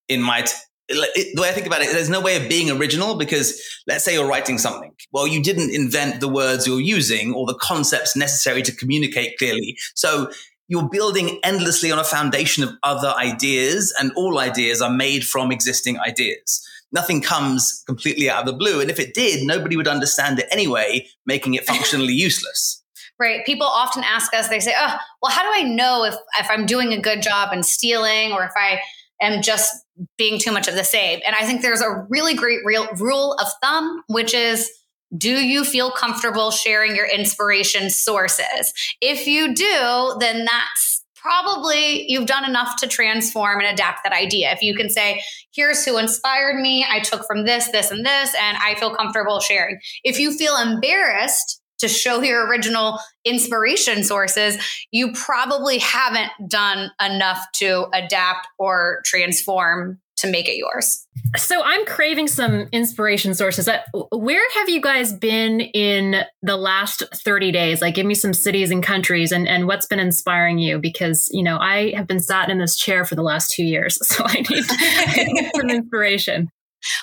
in 0.09 0.23
my 0.23 0.43
t- 0.43 0.53
the 0.89 1.41
way 1.41 1.49
I 1.49 1.53
think 1.53 1.67
about 1.67 1.83
it, 1.83 1.91
there's 1.93 2.11
no 2.11 2.21
way 2.21 2.37
of 2.37 2.49
being 2.49 2.71
original 2.71 3.17
because 3.17 3.61
let's 3.87 4.05
say 4.05 4.15
you're 4.15 4.29
writing 4.29 4.59
something. 4.59 4.93
Well, 5.13 5.27
you 5.27 5.43
didn't 5.43 5.75
invent 5.75 6.21
the 6.21 6.29
words 6.29 6.67
you're 6.67 6.81
using 6.81 7.35
or 7.35 7.47
the 7.47 7.59
concepts 7.61 8.15
necessary 8.15 8.63
to 8.63 8.75
communicate 8.75 9.37
clearly. 9.39 9.77
So 9.95 10.31
you're 10.69 10.89
building 10.89 11.41
endlessly 11.43 11.91
on 11.91 11.99
a 11.99 12.05
foundation 12.05 12.63
of 12.63 12.71
other 12.83 13.13
ideas 13.17 13.95
and 14.01 14.13
all 14.17 14.39
ideas 14.39 14.81
are 14.81 14.91
made 14.91 15.25
from 15.25 15.51
existing 15.51 15.99
ideas. 16.01 16.65
Nothing 16.93 17.21
comes 17.21 17.83
completely 17.87 18.31
out 18.31 18.41
of 18.41 18.47
the 18.47 18.53
blue. 18.53 18.81
And 18.81 18.91
if 18.91 19.01
it 19.01 19.13
did, 19.13 19.45
nobody 19.45 19.77
would 19.77 19.89
understand 19.89 20.39
it 20.39 20.47
anyway, 20.51 21.07
making 21.25 21.55
it 21.55 21.67
functionally 21.67 22.13
useless. 22.15 22.83
Right. 23.19 23.47
People 23.47 23.67
often 23.67 24.05
ask 24.05 24.35
us, 24.35 24.49
they 24.49 24.61
say, 24.61 24.75
oh, 24.77 24.97
well, 25.23 25.33
how 25.33 25.43
do 25.43 25.49
I 25.53 25.63
know 25.67 26.05
if, 26.05 26.15
if 26.39 26.47
I'm 26.51 26.67
doing 26.67 26.93
a 26.93 27.01
good 27.01 27.23
job 27.23 27.53
in 27.53 27.63
stealing 27.63 28.33
or 28.33 28.45
if 28.45 28.53
I 28.57 28.81
am 29.21 29.43
just 29.43 29.73
being 30.19 30.39
too 30.39 30.53
much 30.53 30.69
of 30.69 30.75
the 30.75 30.85
same. 30.85 31.21
And 31.27 31.35
I 31.39 31.47
think 31.47 31.63
there's 31.63 31.81
a 31.81 32.07
really 32.09 32.35
great 32.35 32.61
real 32.65 32.87
rule 32.99 33.35
of 33.35 33.49
thumb, 33.63 34.03
which 34.09 34.35
is 34.35 34.71
do 35.17 35.31
you 35.31 35.65
feel 35.65 35.91
comfortable 35.91 36.51
sharing 36.51 36.97
your 36.97 37.07
inspiration 37.07 37.91
sources? 37.91 38.73
If 39.01 39.27
you 39.27 39.55
do, 39.55 40.17
then 40.19 40.45
that's 40.45 41.05
probably 41.15 42.05
you've 42.09 42.27
done 42.27 42.45
enough 42.45 42.77
to 42.77 42.87
transform 42.87 43.61
and 43.61 43.69
adapt 43.69 44.01
that 44.05 44.13
idea. 44.13 44.53
If 44.53 44.63
you 44.63 44.75
can 44.75 44.89
say, 44.91 45.23
here's 45.55 45.85
who 45.85 45.99
inspired 45.99 46.61
me, 46.61 46.87
I 46.89 47.01
took 47.01 47.27
from 47.27 47.45
this, 47.45 47.69
this, 47.71 47.91
and 47.91 48.05
this, 48.05 48.35
and 48.41 48.57
I 48.59 48.75
feel 48.77 48.95
comfortable 48.95 49.41
sharing. 49.41 49.79
If 50.05 50.19
you 50.19 50.37
feel 50.37 50.57
embarrassed 50.57 51.61
to 51.79 51.89
show 51.89 52.23
your 52.23 52.47
original 52.47 52.99
inspiration 53.25 54.05
sources, 54.05 54.59
you 54.91 55.13
probably 55.13 55.79
haven't 55.79 56.31
done 56.49 56.91
enough 57.05 57.45
to 57.55 57.87
adapt 57.93 58.49
or 58.59 59.03
transform 59.05 60.01
to 60.17 60.31
make 60.31 60.49
it 60.49 60.57
yours. 60.57 61.07
So 61.37 61.63
I'm 61.63 61.85
craving 61.85 62.29
some 62.29 62.69
inspiration 62.73 63.35
sources. 63.35 63.69
Uh, 63.69 63.81
where 64.13 64.49
have 64.55 64.69
you 64.69 64.81
guys 64.81 65.13
been 65.13 65.61
in 65.61 66.23
the 66.43 66.57
last 66.57 67.03
30 67.15 67.53
days? 67.53 67.83
Like 67.83 67.95
give 67.95 68.07
me 68.07 68.15
some 68.15 68.33
cities 68.33 68.71
and 68.71 68.83
countries 68.83 69.33
and, 69.33 69.47
and 69.47 69.67
what's 69.67 69.87
been 69.87 69.99
inspiring 69.99 70.59
you? 70.59 70.79
Because, 70.79 71.29
you 71.33 71.43
know, 71.43 71.59
I 71.59 71.93
have 71.95 72.07
been 72.07 72.21
sat 72.21 72.49
in 72.49 72.59
this 72.59 72.77
chair 72.77 73.05
for 73.05 73.15
the 73.15 73.23
last 73.23 73.53
two 73.53 73.65
years. 73.65 73.99
So 74.17 74.25
I 74.25 74.41
need, 74.49 74.65
I 74.71 75.25
need 75.27 75.51
some 75.55 75.69
inspiration. 75.69 76.49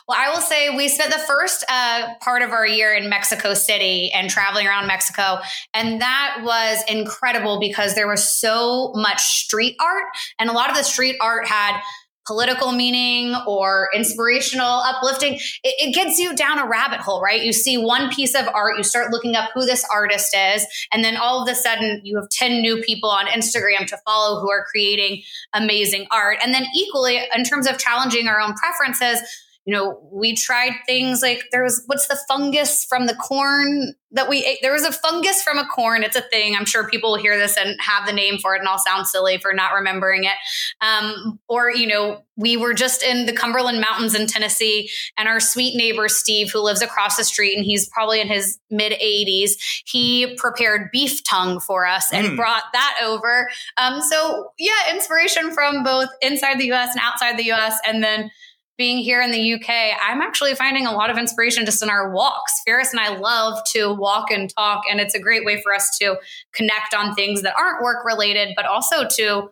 Well, 0.07 0.17
I 0.19 0.29
will 0.29 0.41
say 0.41 0.75
we 0.75 0.87
spent 0.87 1.11
the 1.11 1.19
first 1.19 1.63
uh, 1.69 2.15
part 2.21 2.41
of 2.41 2.51
our 2.51 2.67
year 2.67 2.93
in 2.93 3.09
Mexico 3.09 3.53
City 3.53 4.11
and 4.11 4.29
traveling 4.29 4.67
around 4.67 4.87
Mexico. 4.87 5.39
And 5.73 6.01
that 6.01 6.41
was 6.43 6.83
incredible 6.87 7.59
because 7.59 7.95
there 7.95 8.07
was 8.07 8.27
so 8.27 8.91
much 8.95 9.21
street 9.21 9.75
art. 9.79 10.05
And 10.39 10.49
a 10.49 10.53
lot 10.53 10.69
of 10.69 10.75
the 10.75 10.83
street 10.83 11.17
art 11.21 11.47
had 11.47 11.81
political 12.25 12.71
meaning 12.71 13.35
or 13.47 13.89
inspirational 13.93 14.81
uplifting 14.85 15.33
it, 15.33 15.41
it, 15.63 15.93
gets 15.93 16.17
you 16.17 16.33
down 16.35 16.57
a 16.57 16.65
rabbit 16.65 17.01
hole 17.01 17.21
right 17.21 17.43
you 17.43 17.51
see 17.51 17.77
one 17.77 18.09
piece 18.13 18.33
of 18.33 18.47
art 18.53 18.77
you 18.77 18.83
start 18.83 19.11
looking 19.11 19.35
up 19.35 19.49
who 19.53 19.65
this 19.65 19.85
artist 19.93 20.33
is 20.33 20.65
and 20.93 21.03
then 21.03 21.17
all 21.17 21.43
of 21.43 21.49
a 21.49 21.55
sudden 21.55 21.99
you 22.03 22.15
have 22.15 22.29
10 22.29 22.61
new 22.61 22.81
people 22.81 23.09
on 23.09 23.25
instagram 23.25 23.85
to 23.85 23.97
follow 24.05 24.39
who 24.39 24.49
are 24.49 24.63
creating 24.71 25.21
amazing 25.53 26.07
art 26.11 26.37
and 26.41 26.53
then 26.53 26.65
equally 26.73 27.19
in 27.35 27.43
terms 27.43 27.67
of 27.67 27.77
challenging 27.77 28.27
our 28.29 28.39
own 28.39 28.53
preferences 28.53 29.19
you 29.65 29.73
know, 29.73 30.01
we 30.11 30.35
tried 30.35 30.73
things 30.85 31.21
like 31.21 31.45
there 31.51 31.63
was 31.63 31.83
what's 31.85 32.07
the 32.07 32.19
fungus 32.27 32.83
from 32.83 33.07
the 33.07 33.15
corn 33.15 33.95
that 34.11 34.27
we 34.29 34.43
ate? 34.45 34.59
There 34.61 34.73
was 34.73 34.83
a 34.83 34.91
fungus 34.91 35.41
from 35.41 35.57
a 35.57 35.65
corn. 35.65 36.03
It's 36.03 36.17
a 36.17 36.21
thing. 36.21 36.55
I'm 36.55 36.65
sure 36.65 36.87
people 36.87 37.11
will 37.11 37.17
hear 37.17 37.37
this 37.37 37.55
and 37.57 37.75
have 37.79 38.05
the 38.05 38.11
name 38.11 38.39
for 38.39 38.55
it, 38.55 38.59
and 38.59 38.67
I'll 38.67 38.77
sound 38.77 39.07
silly 39.07 39.37
for 39.37 39.53
not 39.53 39.73
remembering 39.73 40.25
it. 40.25 40.33
Um, 40.81 41.39
or, 41.47 41.71
you 41.71 41.87
know, 41.87 42.23
we 42.35 42.57
were 42.57 42.73
just 42.73 43.03
in 43.03 43.25
the 43.25 43.31
Cumberland 43.31 43.79
Mountains 43.79 44.13
in 44.13 44.27
Tennessee, 44.27 44.89
and 45.17 45.29
our 45.29 45.39
sweet 45.39 45.77
neighbor, 45.77 46.09
Steve, 46.09 46.51
who 46.51 46.59
lives 46.59 46.81
across 46.81 47.15
the 47.15 47.23
street, 47.23 47.55
and 47.55 47.63
he's 47.65 47.87
probably 47.89 48.19
in 48.19 48.27
his 48.27 48.59
mid 48.69 48.91
80s, 48.91 49.51
he 49.85 50.35
prepared 50.35 50.89
beef 50.91 51.23
tongue 51.23 51.61
for 51.61 51.87
us 51.87 52.11
and 52.11 52.27
mm. 52.27 52.35
brought 52.35 52.63
that 52.73 52.99
over. 53.01 53.49
Um, 53.77 54.01
so, 54.01 54.51
yeah, 54.59 54.91
inspiration 54.91 55.51
from 55.51 55.83
both 55.83 56.09
inside 56.21 56.59
the 56.59 56.71
US 56.73 56.91
and 56.91 57.01
outside 57.01 57.37
the 57.37 57.51
US. 57.51 57.77
And 57.87 58.03
then 58.03 58.29
being 58.77 58.99
here 58.99 59.21
in 59.21 59.31
the 59.31 59.53
UK, 59.53 59.69
I'm 60.01 60.21
actually 60.21 60.55
finding 60.55 60.85
a 60.85 60.91
lot 60.91 61.09
of 61.09 61.17
inspiration 61.17 61.65
just 61.65 61.83
in 61.83 61.89
our 61.89 62.11
walks. 62.11 62.61
Faris 62.65 62.91
and 62.91 62.99
I 62.99 63.17
love 63.17 63.59
to 63.73 63.93
walk 63.93 64.31
and 64.31 64.53
talk, 64.53 64.83
and 64.89 64.99
it's 64.99 65.13
a 65.13 65.19
great 65.19 65.45
way 65.45 65.61
for 65.61 65.73
us 65.73 65.97
to 65.99 66.17
connect 66.53 66.93
on 66.93 67.13
things 67.13 67.41
that 67.43 67.53
aren't 67.57 67.83
work 67.83 68.05
related, 68.05 68.49
but 68.55 68.65
also 68.65 69.07
to 69.17 69.49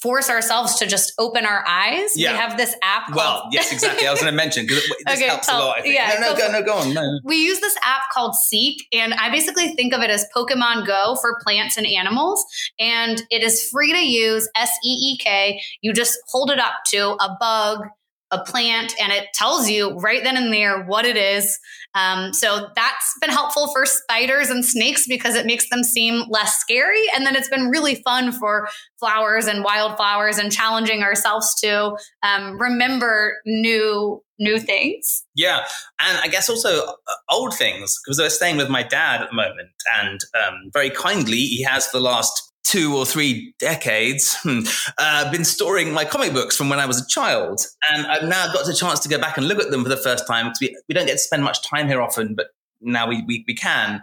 force 0.00 0.30
ourselves 0.30 0.76
to 0.76 0.86
just 0.86 1.12
open 1.18 1.44
our 1.44 1.62
eyes. 1.68 2.16
Yeah. 2.16 2.32
We 2.32 2.38
have 2.38 2.56
this 2.56 2.74
app. 2.82 3.06
Called- 3.06 3.16
well, 3.16 3.48
yes, 3.52 3.70
exactly. 3.72 4.06
I 4.06 4.10
was 4.10 4.20
going 4.20 4.32
to 4.32 4.36
mention 4.36 4.64
because 4.66 4.82
this 4.82 4.94
okay, 5.16 5.28
helps 5.28 5.46
tell, 5.46 5.62
a 5.62 5.64
lot. 5.64 5.78
I 5.78 5.82
think. 5.82 5.94
Yeah, 5.94 6.16
no, 6.20 6.32
no, 6.32 6.38
go, 6.38 6.52
no, 6.52 6.62
go 6.62 6.74
on. 6.74 6.94
No. 6.94 7.20
We 7.24 7.36
use 7.36 7.60
this 7.60 7.76
app 7.84 8.02
called 8.12 8.34
Seek, 8.34 8.86
and 8.92 9.12
I 9.14 9.30
basically 9.30 9.74
think 9.74 9.92
of 9.92 10.00
it 10.00 10.10
as 10.10 10.26
Pokemon 10.34 10.86
Go 10.86 11.16
for 11.20 11.38
plants 11.42 11.76
and 11.76 11.86
animals. 11.86 12.44
And 12.78 13.22
it 13.30 13.42
is 13.42 13.68
free 13.68 13.92
to 13.92 13.98
use. 13.98 14.48
S 14.56 14.70
E 14.84 15.12
E 15.12 15.18
K. 15.18 15.60
You 15.82 15.92
just 15.92 16.18
hold 16.28 16.50
it 16.50 16.58
up 16.58 16.74
to 16.92 17.10
a 17.20 17.36
bug 17.38 17.86
a 18.30 18.42
plant 18.44 18.94
and 19.00 19.12
it 19.12 19.28
tells 19.34 19.68
you 19.68 19.96
right 19.98 20.22
then 20.22 20.36
and 20.36 20.52
there 20.52 20.84
what 20.84 21.04
it 21.04 21.16
is. 21.16 21.58
Um, 21.94 22.32
so 22.32 22.68
that's 22.76 23.14
been 23.20 23.30
helpful 23.30 23.72
for 23.72 23.84
spiders 23.84 24.48
and 24.48 24.64
snakes 24.64 25.06
because 25.08 25.34
it 25.34 25.46
makes 25.46 25.68
them 25.70 25.82
seem 25.82 26.24
less 26.28 26.58
scary. 26.60 27.04
And 27.14 27.26
then 27.26 27.34
it's 27.34 27.48
been 27.48 27.68
really 27.68 27.96
fun 27.96 28.30
for 28.32 28.68
flowers 29.00 29.46
and 29.46 29.64
wildflowers 29.64 30.38
and 30.38 30.52
challenging 30.52 31.02
ourselves 31.02 31.54
to 31.62 31.96
um, 32.22 32.60
remember 32.60 33.38
new 33.44 34.22
new 34.38 34.58
things. 34.58 35.24
Yeah, 35.34 35.66
and 36.00 36.18
I 36.18 36.28
guess 36.28 36.48
also 36.48 36.86
uh, 36.86 36.94
old 37.30 37.54
things 37.54 37.98
because 38.02 38.18
I 38.18 38.24
was 38.24 38.34
staying 38.34 38.56
with 38.56 38.70
my 38.70 38.82
dad 38.82 39.20
at 39.20 39.28
the 39.28 39.36
moment, 39.36 39.68
and 40.00 40.18
um, 40.34 40.70
very 40.72 40.88
kindly 40.88 41.36
he 41.36 41.62
has 41.62 41.86
for 41.86 41.98
the 41.98 42.04
last 42.04 42.49
two 42.64 42.96
or 42.96 43.04
three 43.04 43.54
decades, 43.58 44.36
hmm, 44.42 44.60
uh, 44.98 45.30
been 45.30 45.44
storing 45.44 45.92
my 45.92 46.04
comic 46.04 46.32
books 46.32 46.56
from 46.56 46.68
when 46.68 46.78
I 46.78 46.86
was 46.86 47.00
a 47.00 47.06
child. 47.06 47.60
And 47.90 48.06
I've 48.06 48.28
now 48.28 48.52
got 48.52 48.66
the 48.66 48.74
chance 48.74 49.00
to 49.00 49.08
go 49.08 49.18
back 49.18 49.36
and 49.36 49.48
look 49.48 49.60
at 49.60 49.70
them 49.70 49.82
for 49.82 49.88
the 49.88 49.96
first 49.96 50.26
time 50.26 50.46
because 50.46 50.60
we, 50.60 50.76
we 50.88 50.94
don't 50.94 51.06
get 51.06 51.12
to 51.12 51.18
spend 51.18 51.42
much 51.42 51.62
time 51.62 51.88
here 51.88 52.00
often, 52.00 52.34
but 52.34 52.48
now 52.80 53.08
we, 53.08 53.22
we, 53.22 53.44
we 53.46 53.54
can. 53.54 54.02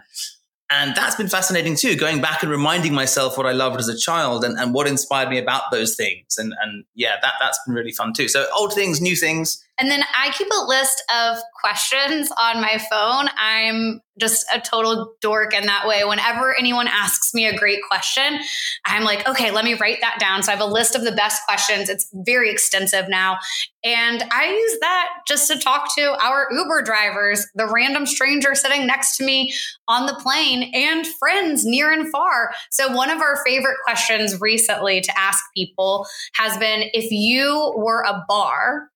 And 0.70 0.94
that's 0.94 1.16
been 1.16 1.28
fascinating 1.28 1.76
too, 1.76 1.96
going 1.96 2.20
back 2.20 2.42
and 2.42 2.50
reminding 2.50 2.92
myself 2.92 3.38
what 3.38 3.46
I 3.46 3.52
loved 3.52 3.80
as 3.80 3.88
a 3.88 3.96
child 3.96 4.44
and, 4.44 4.58
and 4.58 4.74
what 4.74 4.86
inspired 4.86 5.30
me 5.30 5.38
about 5.38 5.62
those 5.70 5.96
things. 5.96 6.36
And, 6.36 6.52
and 6.60 6.84
yeah, 6.94 7.14
that, 7.22 7.34
that's 7.40 7.58
been 7.64 7.74
really 7.74 7.92
fun 7.92 8.12
too. 8.12 8.28
So 8.28 8.46
old 8.54 8.74
things, 8.74 9.00
new 9.00 9.16
things. 9.16 9.64
And 9.78 9.90
then 9.90 10.02
I 10.16 10.30
keep 10.30 10.48
a 10.48 10.64
list 10.66 11.02
of 11.14 11.38
questions 11.60 12.30
on 12.38 12.60
my 12.60 12.78
phone. 12.90 13.28
I'm 13.36 14.00
just 14.18 14.44
a 14.52 14.60
total 14.60 15.14
dork 15.20 15.54
in 15.54 15.66
that 15.66 15.86
way. 15.86 16.02
Whenever 16.04 16.56
anyone 16.58 16.88
asks 16.88 17.32
me 17.32 17.46
a 17.46 17.56
great 17.56 17.80
question, 17.88 18.40
I'm 18.84 19.04
like, 19.04 19.28
okay, 19.28 19.52
let 19.52 19.64
me 19.64 19.74
write 19.74 20.00
that 20.00 20.18
down. 20.18 20.42
So 20.42 20.50
I 20.50 20.56
have 20.56 20.68
a 20.68 20.70
list 20.70 20.96
of 20.96 21.04
the 21.04 21.12
best 21.12 21.42
questions. 21.44 21.88
It's 21.88 22.08
very 22.12 22.50
extensive 22.50 23.08
now. 23.08 23.38
And 23.84 24.24
I 24.32 24.50
use 24.50 24.78
that 24.80 25.08
just 25.28 25.48
to 25.50 25.58
talk 25.58 25.94
to 25.96 26.16
our 26.20 26.48
Uber 26.50 26.82
drivers, 26.82 27.46
the 27.54 27.66
random 27.66 28.06
stranger 28.06 28.56
sitting 28.56 28.86
next 28.86 29.16
to 29.18 29.24
me 29.24 29.54
on 29.86 30.06
the 30.06 30.14
plane, 30.14 30.72
and 30.74 31.06
friends 31.06 31.64
near 31.64 31.92
and 31.92 32.10
far. 32.10 32.50
So, 32.70 32.92
one 32.92 33.10
of 33.10 33.20
our 33.20 33.42
favorite 33.46 33.78
questions 33.84 34.40
recently 34.40 35.00
to 35.00 35.18
ask 35.18 35.44
people 35.56 36.06
has 36.34 36.58
been 36.58 36.90
if 36.92 37.12
you 37.12 37.72
were 37.76 38.02
a 38.02 38.24
bar, 38.26 38.90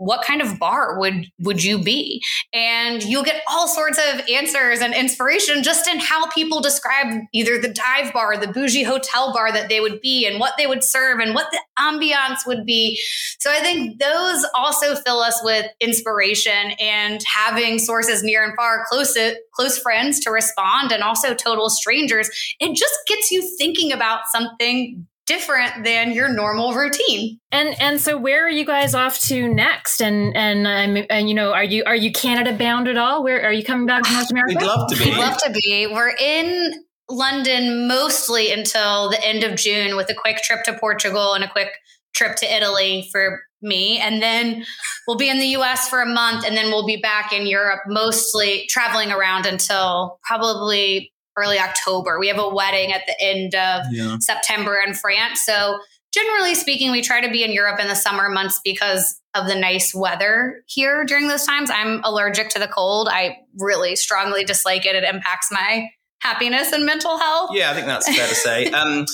what 0.00 0.24
kind 0.24 0.40
of 0.40 0.58
bar 0.58 0.98
would 0.98 1.26
would 1.40 1.62
you 1.62 1.78
be? 1.78 2.24
And 2.54 3.02
you'll 3.02 3.22
get 3.22 3.42
all 3.48 3.68
sorts 3.68 3.98
of 3.98 4.22
answers 4.28 4.80
and 4.80 4.94
inspiration 4.94 5.62
just 5.62 5.86
in 5.86 5.98
how 5.98 6.26
people 6.30 6.60
describe 6.60 7.22
either 7.34 7.60
the 7.60 7.68
dive 7.68 8.12
bar 8.12 8.36
the 8.38 8.48
bougie 8.48 8.82
hotel 8.82 9.32
bar 9.32 9.52
that 9.52 9.68
they 9.68 9.80
would 9.80 10.00
be 10.00 10.26
and 10.26 10.40
what 10.40 10.54
they 10.56 10.66
would 10.66 10.82
serve 10.82 11.20
and 11.20 11.34
what 11.34 11.50
the 11.52 11.60
ambiance 11.78 12.46
would 12.46 12.64
be. 12.64 12.98
So 13.38 13.50
i 13.50 13.60
think 13.60 14.00
those 14.00 14.44
also 14.54 14.94
fill 14.94 15.20
us 15.20 15.38
with 15.44 15.66
inspiration 15.80 16.72
and 16.80 17.22
having 17.24 17.78
sources 17.78 18.22
near 18.22 18.42
and 18.42 18.54
far 18.56 18.84
close 18.88 19.16
close 19.54 19.78
friends 19.78 20.20
to 20.20 20.30
respond 20.30 20.92
and 20.92 21.02
also 21.02 21.34
total 21.34 21.68
strangers. 21.68 22.30
It 22.60 22.76
just 22.76 22.94
gets 23.06 23.30
you 23.30 23.42
thinking 23.58 23.92
about 23.92 24.28
something 24.28 25.06
different 25.30 25.84
than 25.84 26.10
your 26.10 26.28
normal 26.28 26.74
routine. 26.74 27.38
And 27.52 27.80
and 27.80 28.00
so 28.00 28.18
where 28.18 28.44
are 28.44 28.50
you 28.50 28.66
guys 28.66 28.96
off 28.96 29.20
to 29.20 29.46
next? 29.46 30.02
And 30.02 30.36
and 30.36 30.66
um, 30.66 31.06
and 31.08 31.28
you 31.28 31.36
know, 31.36 31.52
are 31.52 31.62
you 31.62 31.84
are 31.86 31.94
you 31.94 32.10
Canada 32.10 32.52
bound 32.52 32.88
at 32.88 32.98
all? 32.98 33.22
Where 33.22 33.40
are 33.44 33.52
you 33.52 33.62
coming 33.62 33.86
back 33.86 34.02
to 34.02 34.12
North 34.12 34.30
America? 34.32 34.56
We'd 34.58 34.66
love 34.66 34.90
to 34.90 34.98
be. 34.98 35.04
We'd 35.04 35.18
love 35.18 35.36
to 35.38 35.52
be. 35.52 35.86
We're 35.86 36.14
in 36.18 36.84
London 37.08 37.86
mostly 37.86 38.52
until 38.52 39.08
the 39.10 39.24
end 39.24 39.44
of 39.44 39.56
June 39.56 39.96
with 39.96 40.10
a 40.10 40.14
quick 40.14 40.38
trip 40.38 40.64
to 40.64 40.76
Portugal 40.76 41.34
and 41.34 41.44
a 41.44 41.48
quick 41.48 41.70
trip 42.12 42.34
to 42.36 42.52
Italy 42.52 43.08
for 43.12 43.40
me. 43.62 43.98
And 43.98 44.20
then 44.20 44.64
we'll 45.06 45.16
be 45.16 45.28
in 45.28 45.38
the 45.38 45.46
US 45.58 45.88
for 45.88 46.00
a 46.02 46.06
month 46.06 46.44
and 46.44 46.56
then 46.56 46.72
we'll 46.72 46.86
be 46.86 46.96
back 46.96 47.32
in 47.32 47.46
Europe, 47.46 47.82
mostly 47.86 48.66
traveling 48.68 49.12
around 49.12 49.46
until 49.46 50.18
probably 50.24 51.12
early 51.36 51.58
October. 51.58 52.18
We 52.18 52.28
have 52.28 52.38
a 52.38 52.48
wedding 52.48 52.92
at 52.92 53.02
the 53.06 53.14
end 53.20 53.54
of 53.54 53.86
yeah. 53.90 54.16
September 54.20 54.78
in 54.84 54.94
France. 54.94 55.42
So, 55.44 55.78
generally 56.12 56.54
speaking, 56.54 56.90
we 56.90 57.02
try 57.02 57.20
to 57.20 57.30
be 57.30 57.44
in 57.44 57.52
Europe 57.52 57.80
in 57.80 57.88
the 57.88 57.94
summer 57.94 58.28
months 58.28 58.60
because 58.64 59.20
of 59.34 59.46
the 59.46 59.54
nice 59.54 59.94
weather 59.94 60.62
here 60.66 61.04
during 61.04 61.28
those 61.28 61.46
times. 61.46 61.70
I'm 61.72 62.02
allergic 62.04 62.50
to 62.50 62.58
the 62.58 62.66
cold. 62.66 63.08
I 63.08 63.38
really 63.58 63.96
strongly 63.96 64.44
dislike 64.44 64.86
it. 64.86 64.96
It 64.96 65.04
impacts 65.04 65.50
my 65.52 65.88
happiness 66.20 66.72
and 66.72 66.84
mental 66.84 67.18
health. 67.18 67.50
Yeah, 67.52 67.70
I 67.70 67.74
think 67.74 67.86
that's 67.86 68.14
fair 68.14 68.28
to 68.28 68.34
say. 68.34 68.70
Um, 68.80 69.06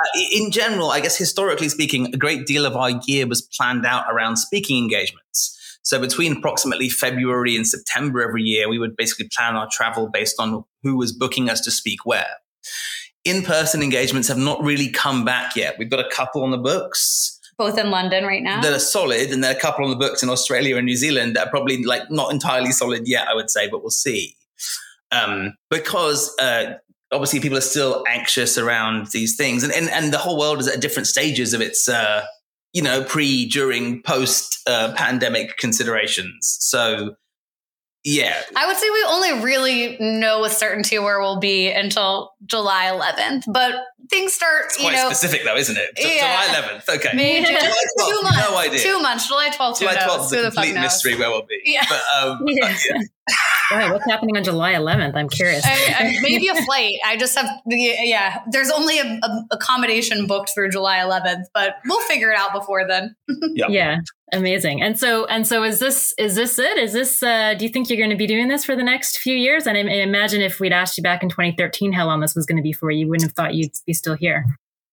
uh, 0.00 0.20
in 0.32 0.52
general, 0.52 0.92
I 0.92 1.00
guess 1.00 1.16
historically 1.16 1.68
speaking, 1.68 2.14
a 2.14 2.16
great 2.16 2.46
deal 2.46 2.66
of 2.66 2.76
our 2.76 3.00
year 3.06 3.26
was 3.26 3.42
planned 3.42 3.84
out 3.84 4.04
around 4.08 4.36
speaking 4.36 4.80
engagements. 4.80 5.57
So 5.88 5.98
between 5.98 6.36
approximately 6.36 6.90
February 6.90 7.56
and 7.56 7.66
September 7.66 8.20
every 8.20 8.42
year, 8.42 8.68
we 8.68 8.78
would 8.78 8.94
basically 8.94 9.30
plan 9.34 9.56
our 9.56 9.66
travel 9.72 10.10
based 10.12 10.38
on 10.38 10.62
who 10.82 10.98
was 10.98 11.12
booking 11.12 11.48
us 11.48 11.62
to 11.62 11.70
speak 11.70 12.04
where. 12.04 12.28
In 13.24 13.42
person 13.42 13.82
engagements 13.82 14.28
have 14.28 14.36
not 14.36 14.62
really 14.62 14.90
come 14.90 15.24
back 15.24 15.56
yet. 15.56 15.76
We've 15.78 15.88
got 15.88 16.00
a 16.00 16.08
couple 16.10 16.44
on 16.44 16.50
the 16.50 16.58
books. 16.58 17.40
Both 17.56 17.78
in 17.78 17.88
London 17.90 18.24
right 18.24 18.42
now. 18.42 18.60
That 18.60 18.74
are 18.74 18.78
solid, 18.78 19.30
and 19.30 19.42
there 19.42 19.50
are 19.50 19.56
a 19.56 19.60
couple 19.60 19.82
on 19.82 19.90
the 19.90 19.96
books 19.96 20.22
in 20.22 20.28
Australia 20.28 20.76
and 20.76 20.84
New 20.84 20.94
Zealand 20.94 21.36
that 21.36 21.46
are 21.46 21.50
probably 21.50 21.82
like 21.82 22.10
not 22.10 22.34
entirely 22.34 22.72
solid 22.72 23.08
yet, 23.08 23.26
I 23.26 23.34
would 23.34 23.48
say, 23.48 23.66
but 23.70 23.80
we'll 23.80 23.88
see. 23.88 24.36
Um, 25.10 25.54
because 25.70 26.36
uh, 26.38 26.74
obviously 27.10 27.40
people 27.40 27.56
are 27.56 27.62
still 27.62 28.04
anxious 28.06 28.58
around 28.58 29.06
these 29.12 29.36
things, 29.36 29.64
and, 29.64 29.72
and 29.72 29.88
and 29.88 30.12
the 30.12 30.18
whole 30.18 30.38
world 30.38 30.60
is 30.60 30.68
at 30.68 30.82
different 30.82 31.06
stages 31.06 31.54
of 31.54 31.62
its 31.62 31.88
uh, 31.88 32.26
you 32.78 32.84
know, 32.84 33.02
pre, 33.02 33.44
during, 33.44 34.00
post 34.02 34.60
uh, 34.68 34.94
pandemic 34.94 35.56
considerations. 35.56 36.58
So, 36.60 37.16
yeah. 38.04 38.40
I 38.54 38.68
would 38.68 38.76
say 38.76 38.88
we 38.88 39.04
only 39.08 39.44
really 39.44 39.96
know 39.98 40.42
with 40.42 40.52
certainty 40.52 40.96
where 41.00 41.18
we'll 41.18 41.40
be 41.40 41.72
until 41.72 42.34
July 42.46 42.84
11th, 42.84 43.52
but 43.52 43.74
things 44.10 44.32
start, 44.32 44.66
it's 44.66 44.76
quite 44.76 44.92
you 44.92 44.96
know, 44.96 45.08
specific 45.08 45.42
though, 45.44 45.56
isn't 45.56 45.76
it? 45.76 45.90
Yeah. 45.98 46.46
July 46.46 46.60
11th. 46.60 46.94
Okay. 46.98 47.10
Maybe 47.16 47.46
July 47.46 47.58
12th, 47.58 48.08
two 48.08 48.22
months. 48.22 48.38
No 48.48 48.56
idea. 48.56 48.78
Two 48.78 49.02
months. 49.02 49.26
July 49.26 49.50
12th. 49.50 49.78
July 49.80 49.94
12th 49.96 50.24
is 50.26 50.32
a 50.32 50.42
complete 50.42 50.74
mystery 50.74 51.16
where 51.16 51.30
we'll 51.30 51.46
be. 51.46 51.60
Yeah. 51.64 51.84
But, 51.88 52.02
um, 52.22 52.42
yeah. 52.46 52.68
But, 52.68 52.78
yeah. 52.88 53.00
Right, 53.70 53.92
what's 53.92 54.06
happening 54.06 54.36
on 54.36 54.44
July 54.44 54.72
11th? 54.72 55.14
I'm 55.14 55.28
curious. 55.28 55.62
I, 55.64 55.94
I, 55.98 56.18
maybe 56.22 56.48
a 56.48 56.54
flight. 56.62 56.94
I 57.04 57.16
just 57.16 57.36
have, 57.36 57.48
yeah. 57.66 58.40
There's 58.50 58.70
only 58.70 58.98
a, 58.98 59.20
a, 59.22 59.44
accommodation 59.50 60.26
booked 60.26 60.52
through 60.54 60.70
July 60.70 60.98
11th, 60.98 61.44
but 61.52 61.76
we'll 61.84 62.00
figure 62.02 62.30
it 62.30 62.38
out 62.38 62.52
before 62.54 62.86
then. 62.86 63.14
yep. 63.54 63.68
Yeah, 63.70 63.98
amazing. 64.32 64.80
And 64.80 64.98
so, 64.98 65.26
and 65.26 65.46
so, 65.46 65.64
is 65.64 65.80
this 65.80 66.14
is 66.16 66.34
this 66.34 66.58
it? 66.58 66.78
Is 66.78 66.94
this? 66.94 67.22
Uh, 67.22 67.54
do 67.54 67.64
you 67.66 67.68
think 67.70 67.90
you're 67.90 67.98
going 67.98 68.10
to 68.10 68.16
be 68.16 68.26
doing 68.26 68.48
this 68.48 68.64
for 68.64 68.74
the 68.74 68.84
next 68.84 69.18
few 69.18 69.34
years? 69.34 69.66
And 69.66 69.76
I, 69.76 69.80
I 69.80 69.96
imagine 70.02 70.40
if 70.40 70.60
we'd 70.60 70.72
asked 70.72 70.96
you 70.96 71.02
back 71.02 71.22
in 71.22 71.28
2013 71.28 71.92
how 71.92 72.06
long 72.06 72.20
this 72.20 72.34
was 72.34 72.46
going 72.46 72.56
to 72.56 72.62
be 72.62 72.72
for, 72.72 72.90
you 72.90 73.06
wouldn't 73.06 73.28
have 73.28 73.34
thought 73.34 73.54
you'd 73.54 73.72
be 73.86 73.92
still 73.92 74.14
here. 74.14 74.46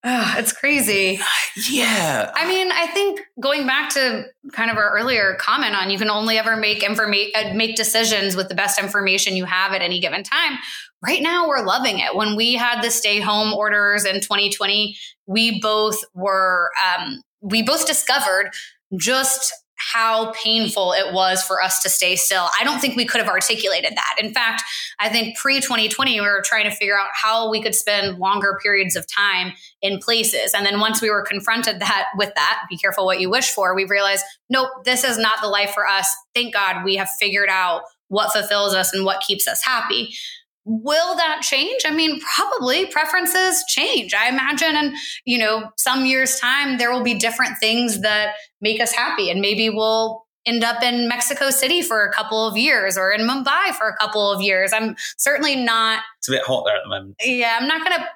Oh, 0.05 0.33
it's 0.37 0.53
crazy. 0.53 1.19
Yeah. 1.69 2.33
I 2.35 2.45
mean, 2.49 2.69
I 2.69 2.85
think 2.87 3.21
going 3.39 3.65
back 3.65 3.89
to 3.91 4.25
kind 4.51 4.69
of 4.69 4.75
our 4.75 4.91
earlier 4.91 5.35
comment 5.39 5.73
on 5.73 5.89
you 5.89 5.97
can 5.97 6.09
only 6.09 6.37
ever 6.37 6.57
make 6.57 6.83
information 6.83 7.31
uh, 7.33 7.53
make 7.53 7.77
decisions 7.77 8.35
with 8.35 8.49
the 8.49 8.55
best 8.55 8.77
information 8.77 9.37
you 9.37 9.45
have 9.45 9.71
at 9.71 9.81
any 9.81 10.01
given 10.01 10.21
time. 10.21 10.57
Right 11.01 11.21
now 11.21 11.47
we're 11.47 11.65
loving 11.65 11.99
it. 11.99 12.13
When 12.13 12.35
we 12.35 12.55
had 12.55 12.81
the 12.81 12.91
stay 12.91 13.21
home 13.21 13.53
orders 13.53 14.03
in 14.03 14.15
2020, 14.15 14.97
we 15.27 15.61
both 15.61 16.03
were 16.13 16.71
um, 16.85 17.21
we 17.39 17.63
both 17.63 17.87
discovered 17.87 18.51
just 18.97 19.53
how 19.77 20.31
painful 20.31 20.93
it 20.93 21.13
was 21.13 21.43
for 21.43 21.61
us 21.61 21.81
to 21.83 21.89
stay 21.89 22.15
still. 22.15 22.47
I 22.59 22.63
don't 22.63 22.79
think 22.79 22.95
we 22.95 23.05
could 23.05 23.19
have 23.19 23.29
articulated 23.29 23.93
that. 23.95 24.15
In 24.21 24.33
fact, 24.33 24.63
I 24.99 25.09
think 25.09 25.37
pre 25.37 25.59
2020, 25.59 26.19
we 26.19 26.25
were 26.25 26.43
trying 26.43 26.63
to 26.65 26.75
figure 26.75 26.97
out 26.97 27.09
how 27.13 27.49
we 27.49 27.61
could 27.61 27.75
spend 27.75 28.17
longer 28.17 28.57
periods 28.61 28.95
of 28.95 29.05
time 29.07 29.53
in 29.81 29.99
places. 29.99 30.53
And 30.53 30.65
then 30.65 30.79
once 30.79 31.01
we 31.01 31.09
were 31.09 31.23
confronted 31.23 31.79
that 31.79 32.07
with 32.17 32.33
that, 32.35 32.63
be 32.69 32.77
careful 32.77 33.05
what 33.05 33.19
you 33.19 33.29
wish 33.29 33.51
for, 33.51 33.75
we 33.75 33.85
realized, 33.85 34.23
nope, 34.49 34.69
this 34.85 35.03
is 35.03 35.17
not 35.17 35.41
the 35.41 35.47
life 35.47 35.71
for 35.71 35.87
us. 35.87 36.13
Thank 36.33 36.53
God 36.53 36.83
we 36.85 36.95
have 36.95 37.09
figured 37.19 37.49
out 37.49 37.83
what 38.07 38.31
fulfills 38.31 38.73
us 38.73 38.93
and 38.93 39.03
what 39.03 39.21
keeps 39.21 39.47
us 39.47 39.63
happy. 39.63 40.13
Will 40.65 41.15
that 41.15 41.41
change? 41.41 41.83
I 41.85 41.91
mean, 41.91 42.19
probably 42.21 42.87
preferences 42.87 43.63
change. 43.67 44.13
I 44.13 44.29
imagine 44.29 44.75
in, 44.75 44.95
you 45.23 45.37
know, 45.37 45.69
some 45.77 46.05
years 46.05 46.39
time 46.39 46.77
there 46.77 46.91
will 46.91 47.03
be 47.03 47.13
different 47.13 47.59
things 47.59 48.01
that 48.01 48.33
make 48.61 48.81
us 48.81 48.91
happy 48.91 49.29
and 49.29 49.41
maybe 49.41 49.69
we'll 49.69 50.25
end 50.45 50.63
up 50.63 50.83
in 50.83 51.07
Mexico 51.07 51.49
City 51.49 51.81
for 51.81 52.05
a 52.05 52.11
couple 52.11 52.47
of 52.47 52.57
years 52.57 52.97
or 52.97 53.11
in 53.11 53.27
Mumbai 53.27 53.73
for 53.75 53.87
a 53.87 53.97
couple 53.97 54.31
of 54.31 54.41
years. 54.41 54.73
I'm 54.73 54.95
certainly 55.17 55.55
not. 55.55 56.03
It's 56.19 56.29
a 56.29 56.31
bit 56.31 56.43
hot 56.43 56.63
there 56.65 56.75
at 56.75 56.83
the 56.83 56.89
moment. 56.89 57.15
Yeah, 57.23 57.57
I'm 57.59 57.67
not 57.67 57.87
going 57.87 57.99
to 57.99 58.07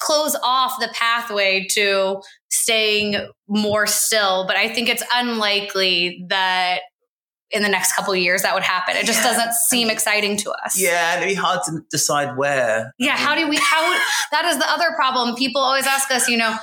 close 0.00 0.36
off 0.42 0.80
the 0.80 0.88
pathway 0.94 1.66
to 1.70 2.20
staying 2.50 3.28
more 3.48 3.86
still, 3.86 4.46
but 4.46 4.56
I 4.56 4.68
think 4.68 4.88
it's 4.88 5.04
unlikely 5.12 6.24
that 6.28 6.80
in 7.50 7.62
the 7.62 7.68
next 7.68 7.94
couple 7.94 8.12
of 8.12 8.18
years 8.18 8.42
that 8.42 8.54
would 8.54 8.62
happen. 8.62 8.96
It 8.96 9.06
just 9.06 9.22
yeah. 9.22 9.32
doesn't 9.32 9.54
seem 9.54 9.90
exciting 9.90 10.36
to 10.38 10.50
us. 10.64 10.78
Yeah, 10.78 11.14
and 11.14 11.22
it'd 11.22 11.36
be 11.36 11.40
hard 11.40 11.60
to 11.66 11.80
decide 11.90 12.36
where. 12.36 12.92
Yeah, 12.98 13.16
how 13.16 13.34
do 13.34 13.48
we 13.48 13.56
how 13.56 13.82
that 14.32 14.44
is 14.46 14.58
the 14.58 14.70
other 14.70 14.92
problem. 14.96 15.36
People 15.36 15.60
always 15.60 15.86
ask 15.86 16.10
us, 16.10 16.28
you 16.28 16.36
know, 16.36 16.56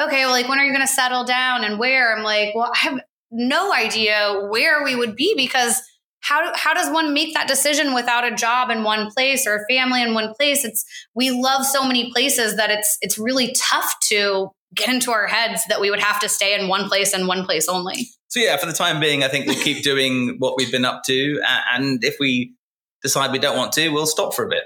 okay, 0.00 0.24
well, 0.24 0.32
like 0.32 0.48
when 0.48 0.58
are 0.58 0.64
you 0.64 0.72
going 0.72 0.86
to 0.86 0.92
settle 0.92 1.24
down 1.24 1.64
and 1.64 1.78
where? 1.78 2.14
I'm 2.14 2.22
like, 2.22 2.54
well, 2.54 2.70
I 2.74 2.78
have 2.78 3.00
no 3.30 3.72
idea 3.72 4.46
where 4.50 4.84
we 4.84 4.94
would 4.94 5.16
be 5.16 5.34
because 5.36 5.80
how 6.20 6.52
how 6.56 6.74
does 6.74 6.92
one 6.92 7.14
make 7.14 7.34
that 7.34 7.46
decision 7.46 7.94
without 7.94 8.30
a 8.30 8.34
job 8.34 8.70
in 8.70 8.82
one 8.82 9.10
place 9.10 9.46
or 9.46 9.56
a 9.56 9.72
family 9.72 10.02
in 10.02 10.14
one 10.14 10.34
place? 10.34 10.64
It's 10.64 10.84
we 11.14 11.30
love 11.30 11.64
so 11.64 11.84
many 11.84 12.12
places 12.12 12.56
that 12.56 12.70
it's 12.70 12.98
it's 13.00 13.18
really 13.18 13.54
tough 13.56 13.94
to 14.08 14.50
get 14.74 14.88
into 14.88 15.12
our 15.12 15.26
heads 15.26 15.62
that 15.68 15.80
we 15.80 15.90
would 15.90 16.00
have 16.00 16.20
to 16.20 16.28
stay 16.28 16.58
in 16.58 16.68
one 16.68 16.88
place 16.88 17.12
and 17.12 17.28
one 17.28 17.44
place 17.44 17.68
only. 17.68 18.08
So 18.28 18.40
yeah, 18.40 18.56
for 18.56 18.66
the 18.66 18.72
time 18.72 19.00
being, 19.00 19.22
I 19.22 19.28
think 19.28 19.46
we'll 19.46 19.62
keep 19.62 19.82
doing 19.82 20.36
what 20.38 20.56
we've 20.56 20.72
been 20.72 20.84
up 20.84 21.02
to, 21.06 21.40
and 21.72 22.02
if 22.02 22.16
we 22.18 22.54
decide 23.02 23.32
we 23.32 23.38
don't 23.38 23.56
want 23.56 23.72
to, 23.72 23.88
we'll 23.90 24.06
stop 24.06 24.34
for 24.34 24.44
a 24.44 24.48
bit. 24.48 24.64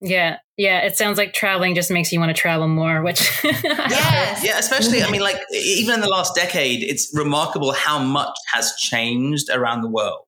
Yeah, 0.00 0.38
yeah. 0.56 0.80
It 0.80 0.96
sounds 0.96 1.18
like 1.18 1.32
traveling 1.32 1.74
just 1.74 1.90
makes 1.90 2.12
you 2.12 2.20
want 2.20 2.34
to 2.34 2.40
travel 2.40 2.68
more, 2.68 3.02
which 3.02 3.20
yes. 3.44 4.44
yeah, 4.44 4.58
especially. 4.58 5.02
I 5.02 5.10
mean, 5.10 5.20
like 5.20 5.40
even 5.52 5.94
in 5.94 6.00
the 6.00 6.08
last 6.08 6.34
decade, 6.36 6.82
it's 6.84 7.10
remarkable 7.14 7.72
how 7.72 7.98
much 7.98 8.36
has 8.52 8.74
changed 8.76 9.48
around 9.50 9.82
the 9.82 9.88
world. 9.88 10.26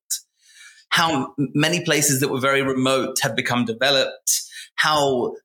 How 0.89 1.33
many 1.37 1.85
places 1.85 2.19
that 2.19 2.29
were 2.29 2.39
very 2.39 2.61
remote 2.61 3.19
have 3.21 3.33
become 3.33 3.63
developed. 3.63 4.41
How 4.75 5.35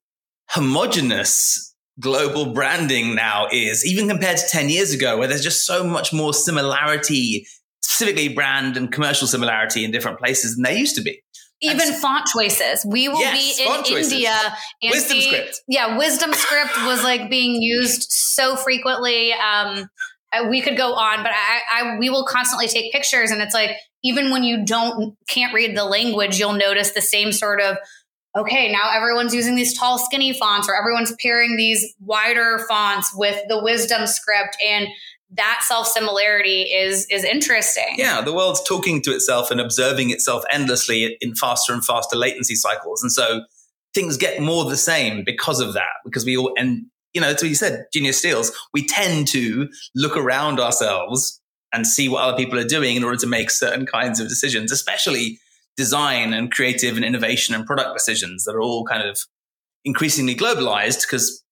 homogenous 0.49 1.66
global 1.99 2.53
branding 2.53 3.15
now 3.15 3.47
is, 3.51 3.85
even 3.85 4.07
compared 4.07 4.37
to 4.37 4.47
10 4.47 4.69
years 4.69 4.93
ago, 4.93 5.17
where 5.17 5.27
there's 5.27 5.43
just 5.43 5.65
so 5.65 5.83
much 5.83 6.13
more 6.13 6.33
similarity, 6.33 7.47
specifically 7.81 8.29
brand 8.29 8.77
and 8.77 8.91
commercial 8.91 9.27
similarity 9.27 9.83
in 9.83 9.91
different 9.91 10.19
places 10.19 10.55
than 10.55 10.63
there 10.63 10.73
used 10.73 10.95
to 10.95 11.01
be. 11.01 11.21
Even 11.61 11.91
font 11.93 12.27
choices. 12.27 12.85
We 12.85 13.09
will 13.09 13.19
yes, 13.19 13.57
be 13.57 13.63
in 13.63 13.83
choices. 13.83 14.13
India. 14.13 14.37
And 14.83 14.91
wisdom 14.91 15.21
script. 15.21 15.61
Yeah, 15.67 15.97
wisdom 15.97 16.33
script 16.33 16.77
was 16.85 17.03
like 17.03 17.31
being 17.31 17.59
used 17.61 18.11
so 18.11 18.55
frequently. 18.55 19.33
Um, 19.33 19.89
uh, 20.31 20.47
we 20.49 20.61
could 20.61 20.77
go 20.77 20.93
on, 20.93 21.23
but 21.23 21.31
I, 21.31 21.61
I, 21.71 21.97
we 21.97 22.11
will 22.11 22.25
constantly 22.25 22.67
take 22.67 22.91
pictures, 22.91 23.31
and 23.31 23.41
it's 23.41 23.55
like 23.55 23.71
even 24.03 24.29
when 24.29 24.43
you 24.43 24.65
don't 24.65 25.15
can't 25.27 25.53
read 25.53 25.75
the 25.75 25.85
language, 25.85 26.37
you'll 26.37 26.53
notice 26.53 26.91
the 26.91 27.01
same 27.01 27.31
sort 27.31 27.59
of 27.59 27.77
okay, 28.37 28.71
now 28.71 28.91
everyone's 28.93 29.33
using 29.33 29.55
these 29.55 29.77
tall, 29.77 29.97
skinny 29.97 30.33
fonts, 30.33 30.69
or 30.69 30.75
everyone's 30.75 31.13
pairing 31.21 31.57
these 31.57 31.93
wider 31.99 32.59
fonts 32.69 33.11
with 33.15 33.41
the 33.47 33.61
wisdom 33.61 34.07
script. 34.07 34.57
And 34.65 34.87
that 35.31 35.61
self 35.67 35.87
similarity 35.87 36.63
is 36.63 37.05
is 37.09 37.23
interesting. 37.23 37.95
Yeah, 37.97 38.21
the 38.21 38.33
world's 38.33 38.63
talking 38.63 39.01
to 39.03 39.11
itself 39.11 39.51
and 39.51 39.59
observing 39.59 40.11
itself 40.11 40.43
endlessly 40.51 41.17
in 41.19 41.35
faster 41.35 41.73
and 41.73 41.83
faster 41.83 42.15
latency 42.15 42.55
cycles, 42.55 43.03
and 43.03 43.11
so 43.11 43.41
things 43.93 44.15
get 44.15 44.41
more 44.41 44.63
the 44.65 44.77
same 44.77 45.23
because 45.25 45.59
of 45.59 45.73
that. 45.73 45.95
Because 46.05 46.23
we 46.23 46.37
all 46.37 46.53
and 46.57 46.85
you 47.13 47.21
know, 47.21 47.29
it's 47.29 47.41
what 47.41 47.49
you 47.49 47.55
said, 47.55 47.85
genius 47.91 48.19
steals. 48.19 48.51
We 48.73 48.85
tend 48.85 49.27
to 49.29 49.67
look 49.95 50.15
around 50.15 50.59
ourselves 50.59 51.41
and 51.73 51.85
see 51.85 52.07
what 52.07 52.23
other 52.23 52.37
people 52.37 52.59
are 52.59 52.63
doing 52.63 52.95
in 52.95 53.03
order 53.03 53.17
to 53.17 53.27
make 53.27 53.49
certain 53.49 53.85
kinds 53.85 54.19
of 54.19 54.29
decisions, 54.29 54.71
especially 54.71 55.39
design 55.77 56.33
and 56.33 56.51
creative 56.51 56.95
and 56.95 57.05
innovation 57.05 57.55
and 57.55 57.65
product 57.65 57.93
decisions 57.93 58.43
that 58.43 58.55
are 58.55 58.61
all 58.61 58.83
kind 58.83 59.07
of 59.07 59.19
increasingly 59.85 60.35
globalized 60.35 61.01
because 61.01 61.43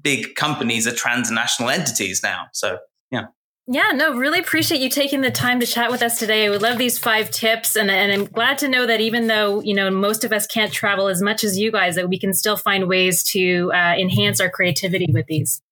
big 0.00 0.34
companies 0.36 0.86
are 0.86 0.94
transnational 0.94 1.68
entities 1.68 2.22
now. 2.22 2.46
So, 2.52 2.78
yeah. 3.10 3.26
Yeah, 3.66 3.92
no, 3.94 4.14
really 4.14 4.40
appreciate 4.40 4.80
you 4.80 4.88
taking 4.88 5.20
the 5.20 5.30
time 5.30 5.60
to 5.60 5.66
chat 5.66 5.90
with 5.90 6.02
us 6.02 6.18
today. 6.18 6.48
We 6.50 6.58
love 6.58 6.78
these 6.78 6.98
five 6.98 7.30
tips, 7.30 7.76
and, 7.76 7.90
and 7.92 8.12
I'm 8.12 8.24
glad 8.24 8.58
to 8.58 8.68
know 8.68 8.86
that 8.86 9.00
even 9.00 9.28
though 9.28 9.60
you 9.60 9.72
know 9.72 9.88
most 9.88 10.24
of 10.24 10.32
us 10.32 10.48
can't 10.48 10.72
travel 10.72 11.06
as 11.06 11.22
much 11.22 11.44
as 11.44 11.56
you 11.56 11.70
guys, 11.70 11.94
that 11.94 12.08
we 12.08 12.18
can 12.18 12.34
still 12.34 12.56
find 12.56 12.88
ways 12.88 13.22
to 13.24 13.70
uh, 13.72 13.94
enhance 13.96 14.40
our 14.40 14.50
creativity 14.50 15.06
with 15.12 15.26
these. 15.26 15.62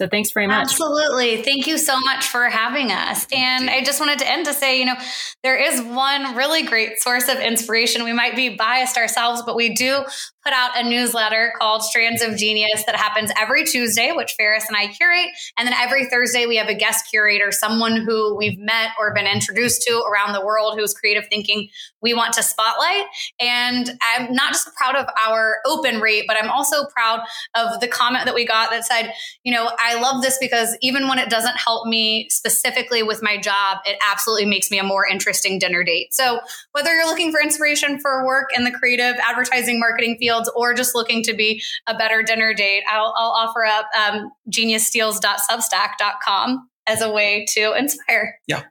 So 0.00 0.08
thanks 0.08 0.32
very 0.32 0.46
much. 0.46 0.62
Absolutely. 0.62 1.42
Thank 1.42 1.66
you 1.66 1.76
so 1.76 2.00
much 2.00 2.26
for 2.26 2.48
having 2.48 2.90
us. 2.90 3.26
And 3.34 3.68
I 3.68 3.84
just 3.84 4.00
wanted 4.00 4.18
to 4.20 4.30
end 4.30 4.46
to 4.46 4.54
say, 4.54 4.78
you 4.78 4.86
know, 4.86 4.94
there 5.42 5.62
is 5.62 5.82
one 5.82 6.34
really 6.36 6.62
great 6.62 6.98
source 7.02 7.28
of 7.28 7.36
inspiration. 7.36 8.02
We 8.04 8.14
might 8.14 8.34
be 8.34 8.56
biased 8.56 8.96
ourselves, 8.96 9.42
but 9.44 9.56
we 9.56 9.74
do 9.74 10.02
put 10.42 10.54
out 10.54 10.70
a 10.74 10.88
newsletter 10.88 11.52
called 11.58 11.82
Strands 11.82 12.22
of 12.22 12.34
Genius 12.36 12.84
that 12.86 12.96
happens 12.96 13.30
every 13.38 13.64
Tuesday, 13.64 14.12
which 14.12 14.32
Faris 14.38 14.64
and 14.68 14.76
I 14.76 14.86
curate. 14.86 15.28
And 15.58 15.68
then 15.68 15.74
every 15.78 16.06
Thursday, 16.06 16.46
we 16.46 16.56
have 16.56 16.68
a 16.68 16.74
guest 16.74 17.04
curator, 17.10 17.52
someone 17.52 17.96
who 17.96 18.34
we've 18.36 18.58
met 18.58 18.92
or 18.98 19.12
been 19.12 19.26
introduced 19.26 19.82
to 19.82 20.02
around 20.10 20.32
the 20.32 20.44
world 20.44 20.78
who's 20.78 20.94
creative 20.94 21.26
thinking 21.28 21.68
we 22.00 22.14
want 22.14 22.32
to 22.34 22.42
spotlight. 22.42 23.04
And 23.38 23.90
I'm 24.02 24.32
not 24.32 24.52
just 24.52 24.74
proud 24.74 24.96
of 24.96 25.06
our 25.26 25.56
open 25.66 26.00
rate, 26.00 26.24
but 26.26 26.38
I'm 26.42 26.50
also 26.50 26.86
proud 26.86 27.20
of 27.54 27.80
the 27.80 27.88
comment 27.88 28.24
that 28.24 28.34
we 28.34 28.46
got 28.46 28.70
that 28.70 28.86
said, 28.86 29.12
you 29.44 29.52
know, 29.52 29.70
I 29.78 29.89
love 29.94 30.22
this 30.22 30.36
because 30.38 30.76
even 30.82 31.08
when 31.08 31.18
it 31.18 31.30
doesn't 31.30 31.56
help 31.56 31.86
me 31.86 32.28
specifically 32.28 33.02
with 33.02 33.22
my 33.22 33.38
job, 33.38 33.78
it 33.84 33.96
absolutely 34.06 34.44
makes 34.46 34.70
me 34.70 34.78
a 34.78 34.84
more 34.84 35.06
interesting 35.06 35.58
dinner 35.58 35.82
date. 35.82 36.12
So 36.12 36.40
whether 36.72 36.94
you're 36.94 37.06
looking 37.06 37.32
for 37.32 37.40
inspiration 37.40 37.98
for 37.98 38.26
work 38.26 38.50
in 38.56 38.64
the 38.64 38.70
creative 38.70 39.16
advertising 39.26 39.80
marketing 39.80 40.18
fields 40.18 40.50
or 40.54 40.74
just 40.74 40.94
looking 40.94 41.22
to 41.24 41.32
be 41.34 41.62
a 41.86 41.96
better 41.96 42.22
dinner 42.22 42.52
date, 42.54 42.84
I'll, 42.90 43.14
I'll 43.16 43.30
offer 43.30 43.64
up 43.64 43.86
um, 43.98 44.30
geniussteals.substack.com 44.50 46.68
as 46.86 47.00
a 47.00 47.10
way 47.10 47.46
to 47.50 47.72
inspire. 47.74 48.38
Yeah. 48.46 48.64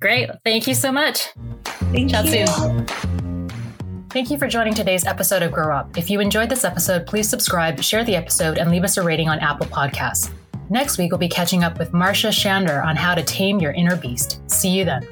Great. 0.00 0.30
Thank 0.44 0.66
you 0.66 0.74
so 0.74 0.90
much. 0.92 1.28
Thank 1.92 2.10
Chat 2.10 2.24
you. 2.26 2.46
Soon. 2.46 2.86
Thank 4.14 4.30
you 4.30 4.38
for 4.38 4.46
joining 4.46 4.74
today's 4.74 5.04
episode 5.06 5.42
of 5.42 5.50
Grow 5.50 5.76
Up. 5.76 5.98
If 5.98 6.08
you 6.08 6.20
enjoyed 6.20 6.48
this 6.48 6.62
episode, 6.62 7.04
please 7.04 7.28
subscribe, 7.28 7.82
share 7.82 8.04
the 8.04 8.14
episode, 8.14 8.58
and 8.58 8.70
leave 8.70 8.84
us 8.84 8.96
a 8.96 9.02
rating 9.02 9.28
on 9.28 9.40
Apple 9.40 9.66
Podcasts. 9.66 10.30
Next 10.70 10.98
week, 10.98 11.10
we'll 11.10 11.18
be 11.18 11.28
catching 11.28 11.64
up 11.64 11.80
with 11.80 11.92
Marcia 11.92 12.28
Shander 12.28 12.80
on 12.84 12.94
how 12.94 13.16
to 13.16 13.24
tame 13.24 13.58
your 13.58 13.72
inner 13.72 13.96
beast. 13.96 14.40
See 14.48 14.68
you 14.68 14.84
then. 14.84 15.04